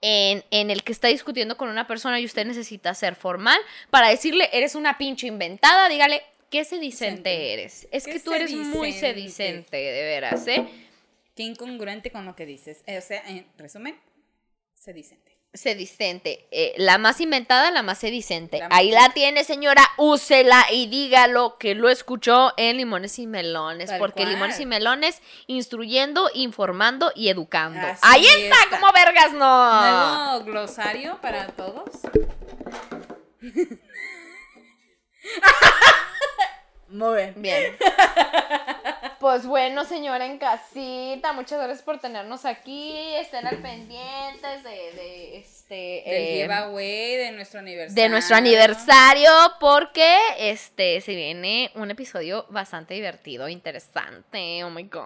en, 0.00 0.44
en 0.50 0.70
el 0.70 0.82
que 0.84 0.92
está 0.92 1.08
discutiendo 1.08 1.56
con 1.56 1.68
una 1.68 1.86
persona 1.86 2.20
y 2.20 2.24
usted 2.24 2.46
necesita 2.46 2.94
ser 2.94 3.14
formal 3.14 3.58
para 3.90 4.08
decirle, 4.08 4.48
eres 4.52 4.74
una 4.74 4.96
pinche 4.96 5.26
inventada, 5.26 5.88
dígale, 5.88 6.22
¿qué 6.50 6.64
sedicente 6.64 7.52
eres? 7.52 7.88
Es 7.90 8.04
¿Qué 8.04 8.12
que 8.12 8.20
tú 8.20 8.32
eres 8.32 8.52
muy 8.52 8.92
sedicente? 8.92 9.00
sedicente, 9.00 9.76
de 9.76 10.02
veras, 10.02 10.46
¿eh? 10.46 10.66
Qué 11.34 11.42
incongruente 11.42 12.10
con 12.10 12.24
lo 12.24 12.34
que 12.34 12.46
dices. 12.46 12.82
Eh, 12.86 12.98
o 12.98 13.02
sea, 13.02 13.22
en 13.28 13.46
resumen, 13.56 13.96
sedicente. 14.74 15.27
Sedicente. 15.58 16.46
Eh, 16.50 16.74
la 16.78 16.96
más 16.98 17.20
inventada, 17.20 17.70
la 17.70 17.82
más 17.82 17.98
sedicente. 17.98 18.58
La 18.58 18.68
más- 18.68 18.78
Ahí 18.78 18.90
la 18.90 19.10
tiene, 19.10 19.44
señora. 19.44 19.82
Úsela 19.96 20.64
y 20.70 20.86
dígalo 20.86 21.58
que 21.58 21.74
lo 21.74 21.88
escuchó 21.88 22.52
en 22.56 22.76
Limones 22.78 23.18
y 23.18 23.26
Melones. 23.26 23.90
Tal 23.90 23.98
porque 23.98 24.22
cual. 24.22 24.34
Limones 24.34 24.60
y 24.60 24.66
Melones, 24.66 25.20
instruyendo, 25.46 26.30
informando 26.34 27.12
y 27.14 27.28
educando. 27.28 27.86
Así 27.86 28.00
Ahí 28.02 28.26
está, 28.26 28.56
está. 28.64 28.78
como 28.80 28.92
vergas 28.92 29.32
no. 29.32 29.80
Nuevo 29.80 30.44
glosario 30.44 31.18
para 31.20 31.46
todos. 31.48 31.84
Muy 36.88 37.16
bien. 37.16 37.34
Bien. 37.36 37.76
Pues 39.20 39.46
bueno, 39.46 39.84
señora 39.84 40.26
en 40.26 40.38
casita, 40.38 41.32
muchas 41.32 41.58
gracias 41.58 41.82
por 41.82 41.98
tenernos 41.98 42.44
aquí. 42.44 42.94
Estén 43.16 43.48
al 43.48 43.60
pendientes 43.60 44.62
de, 44.62 44.70
de 44.70 45.38
este. 45.38 45.74
Del 45.74 46.04
eh, 46.06 46.42
giveaway 46.42 47.16
de 47.16 47.32
nuestro 47.32 47.58
aniversario. 47.58 48.02
de 48.02 48.08
nuestro 48.08 48.36
aniversario 48.36 49.30
porque 49.58 50.16
este 50.38 51.00
se 51.00 51.16
viene 51.16 51.72
un 51.74 51.90
episodio 51.90 52.46
bastante 52.50 52.94
divertido, 52.94 53.48
interesante. 53.48 54.62
Oh 54.62 54.70
my 54.70 54.84
god. 54.84 55.02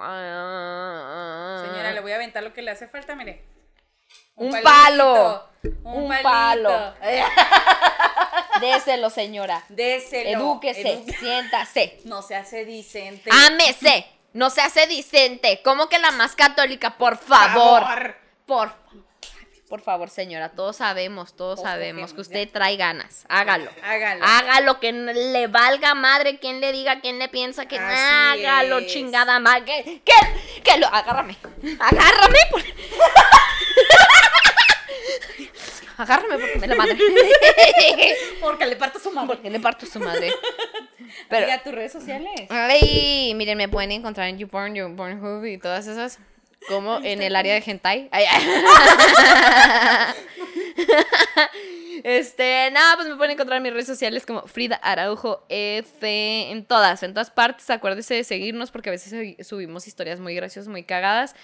Señora, 1.67 1.93
le 1.93 2.01
voy 2.01 2.13
a 2.13 2.17
aventar 2.17 2.43
lo 2.43 2.53
que 2.53 2.61
le 2.61 2.71
hace 2.71 2.89
falta, 2.89 3.17
mire. 3.17 3.43
Un 4.37 4.63
palo. 4.63 5.49
Un, 5.85 6.13
palo. 6.23 6.95
Déselo, 8.61 9.11
señora. 9.11 9.65
Déselo. 9.69 10.31
Edúquese, 10.31 10.93
Edúquese. 10.93 11.19
siéntase. 11.19 12.01
No 12.05 12.23
se 12.23 12.35
hace 12.35 12.65
decente. 12.65 13.31
Ámese. 13.47 14.07
No 14.33 14.51
se 14.51 14.63
hace 14.63 14.87
dicente. 14.87 15.61
¿Cómo 15.63 15.89
que 15.89 15.99
la 15.99 16.11
más 16.11 16.35
católica? 16.35 16.97
Por 16.97 17.19
favor. 17.19 17.83
Por 17.83 18.23
por 18.47 18.69
favor, 18.69 18.77
señora, 20.09 20.51
todos 20.51 20.77
sabemos, 20.77 21.35
todos 21.35 21.61
sabemos 21.63 22.13
que 22.13 22.21
usted 22.21 22.47
ya. 22.47 22.53
trae 22.53 22.77
ganas. 22.77 23.25
Hágalo. 23.29 23.71
Hágalo. 23.83 24.25
Hágalo, 24.25 24.81
que 24.81 24.93
le 24.93 25.47
valga 25.47 25.95
madre 25.95 26.39
quien 26.39 26.61
le 26.61 26.73
diga, 26.73 27.01
quien 27.01 27.19
le 27.19 27.29
piensa 27.29 27.67
que 27.67 27.79
Así 27.79 28.45
hágalo, 28.45 28.79
es. 28.79 28.93
chingada 28.93 29.41
madre. 29.41 29.65
Que, 29.65 30.03
que, 30.05 30.13
que 30.63 30.79
lo, 30.79 30.87
agárrame. 30.89 31.37
Agárrame. 31.81 32.39
por- 32.51 32.63
agárrame 35.99 36.39
porque 36.39 36.59
me 36.59 36.67
la 36.67 36.75
madre. 36.75 36.99
Porque 38.41 38.67
le 38.67 38.77
parto 38.77 38.99
su 38.99 39.13
porque 39.27 39.51
le 39.51 39.61
parto 39.61 39.87
su 39.87 40.01
madre. 40.01 40.33
Pero, 41.29 41.47
Diga 41.47 41.63
tus 41.63 41.73
redes 41.73 41.93
sociales. 41.93 42.47
Ay, 42.51 43.33
miren, 43.37 43.57
me 43.57 43.69
pueden 43.69 43.93
encontrar 43.93 44.29
en 44.29 44.39
YouPorn, 44.39 44.75
YouPornhub 44.75 45.45
y 45.45 45.59
todas 45.59 45.87
esas. 45.87 46.19
Como 46.69 46.99
en 47.03 47.23
el 47.23 47.35
área 47.37 47.55
de 47.55 47.63
hentai. 47.65 48.09
Ay, 48.13 48.25
ay. 48.31 48.43
Este, 52.05 52.69
nada, 52.73 52.97
pues 52.97 53.07
me 53.09 53.15
pueden 53.17 53.33
encontrar 53.33 53.59
en 53.59 53.63
mis 53.63 53.73
redes 53.73 53.87
sociales 53.87 54.27
como 54.27 54.43
Frida 54.49 54.75
Araujo 54.77 55.45
F 55.49 56.51
en 56.51 56.65
todas, 56.65 57.03
en 57.05 57.15
todas 57.15 57.31
partes. 57.31 57.71
Acuérdese 57.71 58.15
de 58.15 58.25
seguirnos 58.25 58.73
porque 58.73 58.89
a 58.89 58.93
veces 58.93 59.11
sub- 59.11 59.45
subimos 59.45 59.87
historias 59.87 60.19
muy 60.19 60.35
graciosas, 60.35 60.69
muy 60.69 60.83
cagadas. 60.83 61.37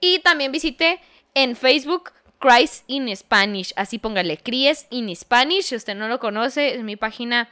Y 0.00 0.18
también 0.18 0.52
visite 0.52 1.00
en 1.34 1.56
Facebook 1.56 2.12
Christ 2.40 2.84
in 2.88 3.14
Spanish. 3.16 3.72
Así 3.76 3.98
póngale 3.98 4.36
Cries 4.36 4.86
in 4.90 5.14
Spanish. 5.16 5.66
Si 5.66 5.76
usted 5.76 5.94
no 5.94 6.08
lo 6.08 6.18
conoce, 6.18 6.74
es 6.74 6.82
mi 6.82 6.96
página 6.96 7.48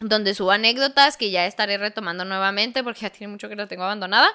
donde 0.00 0.34
subo 0.34 0.50
anécdotas 0.50 1.16
que 1.16 1.30
ya 1.30 1.46
estaré 1.46 1.78
retomando 1.78 2.24
nuevamente 2.24 2.84
porque 2.84 3.00
ya 3.00 3.10
tiene 3.10 3.30
mucho 3.32 3.48
que 3.48 3.56
la 3.56 3.66
tengo 3.66 3.84
abandonada, 3.84 4.28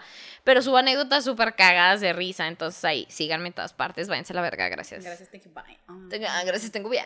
pero 0.44 0.62
subo 0.62 0.78
anécdotas 0.78 1.24
súper 1.24 1.56
cagadas 1.56 2.02
de 2.02 2.14
risa, 2.14 2.48
entonces 2.48 2.84
ahí, 2.84 3.06
síganme 3.10 3.48
en 3.48 3.54
todas 3.54 3.74
partes, 3.74 4.08
váyanse 4.08 4.34
a 4.34 4.38
la 4.38 4.42
verga, 4.42 4.70
gracias. 4.70 5.04
Gracias, 5.04 5.30
thank 5.30 5.44
you, 5.44 5.52
bye. 5.54 5.78
Ah. 5.88 5.98
Ah, 6.30 6.44
gracias, 6.46 6.72
tengo 6.72 6.90
bien. 6.90 7.06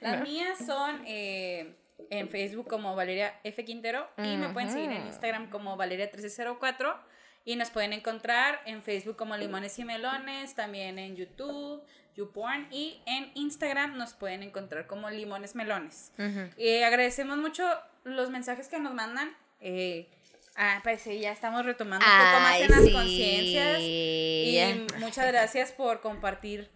Las 0.00 0.20
mías 0.22 0.58
son 0.64 1.02
eh, 1.06 1.74
en 2.10 2.28
Facebook 2.28 2.68
como 2.68 2.94
Valeria 2.94 3.40
F. 3.44 3.64
Quintero 3.64 4.08
y 4.18 4.36
me 4.36 4.50
pueden 4.50 4.70
seguir 4.70 4.90
en. 4.90 5.06
Instagram 5.06 5.50
como 5.50 5.76
Valeria1304 5.76 6.96
y 7.44 7.56
nos 7.56 7.70
pueden 7.70 7.92
encontrar 7.92 8.60
en 8.64 8.82
Facebook 8.82 9.16
como 9.16 9.36
Limones 9.36 9.78
y 9.78 9.84
Melones, 9.84 10.54
también 10.54 10.98
en 10.98 11.16
YouTube, 11.16 11.82
YouPorn 12.14 12.68
y 12.70 13.02
en 13.06 13.30
Instagram 13.34 13.96
nos 13.96 14.14
pueden 14.14 14.42
encontrar 14.42 14.86
como 14.86 15.10
Limones 15.10 15.54
Melones. 15.54 16.12
Eh, 16.56 16.84
agradecemos 16.84 17.38
mucho 17.38 17.68
los 18.04 18.30
mensajes 18.30 18.68
que 18.68 18.78
nos 18.78 18.94
mandan. 18.94 19.36
Eh, 19.60 20.08
ah, 20.56 20.80
pues 20.82 21.02
sí, 21.02 21.18
ya 21.18 21.32
estamos 21.32 21.64
retomando 21.64 22.04
un 22.04 22.12
poco 22.12 22.40
más 22.40 22.60
en 22.60 22.70
las 22.70 22.84
sí. 22.84 22.92
conciencias. 22.92 23.78
Y 23.80 24.86
muchas 25.00 25.26
gracias 25.26 25.72
por 25.72 26.00
compartir 26.00 26.70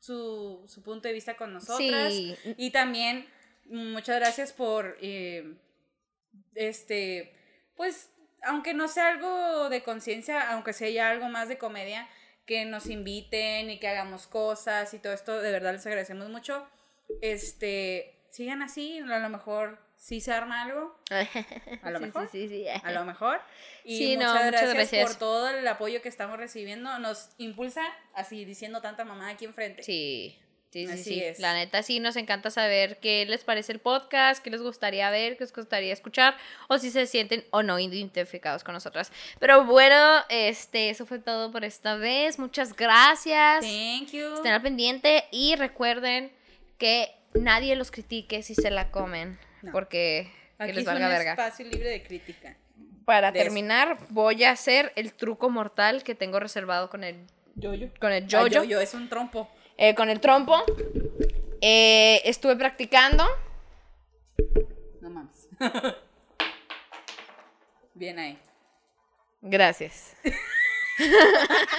su, 0.00 0.64
su 0.66 0.82
punto 0.82 1.08
de 1.08 1.14
vista 1.14 1.36
con 1.36 1.52
nosotras. 1.52 2.12
Sí. 2.12 2.36
Y 2.56 2.70
también 2.70 3.26
muchas 3.66 4.16
gracias 4.16 4.52
por, 4.52 4.96
eh, 5.00 5.54
este, 6.54 7.32
pues, 7.76 8.10
aunque 8.42 8.74
no 8.74 8.88
sea 8.88 9.08
algo 9.08 9.68
de 9.68 9.82
conciencia, 9.82 10.50
aunque 10.50 10.72
sea 10.72 10.90
ya 10.90 11.10
algo 11.10 11.28
más 11.28 11.48
de 11.48 11.58
comedia, 11.58 12.08
que 12.50 12.64
nos 12.64 12.86
inviten 12.86 13.70
y 13.70 13.78
que 13.78 13.86
hagamos 13.86 14.26
cosas 14.26 14.92
y 14.92 14.98
todo 14.98 15.12
esto, 15.12 15.40
de 15.40 15.52
verdad 15.52 15.72
les 15.72 15.86
agradecemos 15.86 16.28
mucho. 16.30 16.66
Este, 17.22 18.12
sigan 18.30 18.60
así, 18.60 18.98
a 18.98 19.18
lo 19.20 19.28
mejor 19.28 19.78
sí 19.96 20.20
se 20.20 20.32
arma 20.32 20.62
algo, 20.62 20.98
a 21.82 21.90
lo 21.92 21.98
Sí, 22.00 22.04
mejor. 22.06 22.28
Sí, 22.32 22.48
sí, 22.48 22.64
sí. 22.64 22.66
a 22.82 22.90
lo 22.90 23.04
mejor. 23.04 23.40
Y 23.84 23.98
Sí, 23.98 24.16
no, 24.16 24.26
muchas, 24.32 24.46
muchas 24.46 24.50
gracias 24.50 24.74
gracias. 24.74 25.08
por 25.10 25.18
todo 25.20 25.48
el 25.50 25.68
apoyo 25.68 26.02
que 26.02 26.08
estamos 26.08 26.38
recibiendo. 26.38 26.98
Nos 26.98 27.30
impulsa 27.38 27.82
así 28.14 28.44
diciendo 28.44 28.80
tanta 28.80 29.04
mamá 29.04 29.28
aquí 29.28 29.44
enfrente. 29.44 29.84
Sí, 29.84 30.36
sí, 30.72 30.86
sí, 30.86 30.92
Así 30.92 31.02
sí. 31.04 31.22
es. 31.22 31.38
La 31.38 31.54
neta 31.54 31.82
sí 31.82 32.00
nos 32.00 32.16
encanta 32.16 32.50
saber 32.50 32.98
qué 33.00 33.26
les 33.26 33.44
parece 33.44 33.72
el 33.72 33.78
podcast, 33.80 34.42
qué 34.42 34.50
les 34.50 34.62
gustaría 34.62 35.10
ver, 35.10 35.36
qué 35.36 35.44
les 35.44 35.52
gustaría 35.52 35.92
escuchar, 35.92 36.36
o 36.68 36.78
si 36.78 36.90
se 36.90 37.06
sienten 37.06 37.44
o 37.50 37.62
no 37.62 37.78
identificados 37.78 38.64
con 38.64 38.74
nosotras. 38.74 39.12
Pero 39.38 39.64
bueno, 39.64 39.96
este, 40.28 40.90
eso 40.90 41.06
fue 41.06 41.18
todo 41.18 41.50
por 41.52 41.64
esta 41.64 41.96
vez. 41.96 42.38
Muchas 42.38 42.74
gracias. 42.76 43.60
Thank 43.64 44.10
you. 44.12 44.34
Estén 44.36 44.52
al 44.52 44.62
pendiente 44.62 45.24
y 45.30 45.56
recuerden 45.56 46.30
que 46.78 47.10
nadie 47.34 47.76
los 47.76 47.90
critique 47.90 48.42
si 48.42 48.54
se 48.54 48.70
la 48.70 48.90
comen, 48.90 49.38
No. 49.62 49.72
porque 49.72 50.30
que 50.56 50.64
Aquí 50.64 50.72
les 50.72 50.78
es 50.80 50.84
valga 50.86 51.06
un 51.06 51.12
verga. 51.12 51.30
espacio 51.32 51.66
libre 51.66 51.88
de 51.88 52.02
crítica. 52.02 52.56
Para 53.04 53.32
de 53.32 53.38
eso. 53.38 53.44
terminar, 53.46 53.98
voy 54.10 54.44
a 54.44 54.50
hacer 54.52 54.92
el 54.94 55.12
truco 55.14 55.48
mortal 55.50 56.04
que 56.04 56.14
tengo 56.14 56.38
reservado 56.38 56.90
con 56.90 57.02
el 57.02 57.16
Yo-yo. 57.56 57.88
con 57.98 58.12
el 58.12 58.24
Ah, 58.24 58.26
yo-yo. 58.26 58.62
yo-yo 58.64 58.80
es 58.80 58.94
un 58.94 59.08
trompo. 59.08 59.50
Eh, 59.82 59.94
con 59.94 60.10
el 60.10 60.20
trompo. 60.20 60.62
Eh, 61.62 62.20
estuve 62.26 62.54
practicando. 62.54 63.26
No 65.00 65.08
mames. 65.08 65.48
Bien 67.94 68.18
ahí. 68.18 68.38
Gracias. 69.40 70.14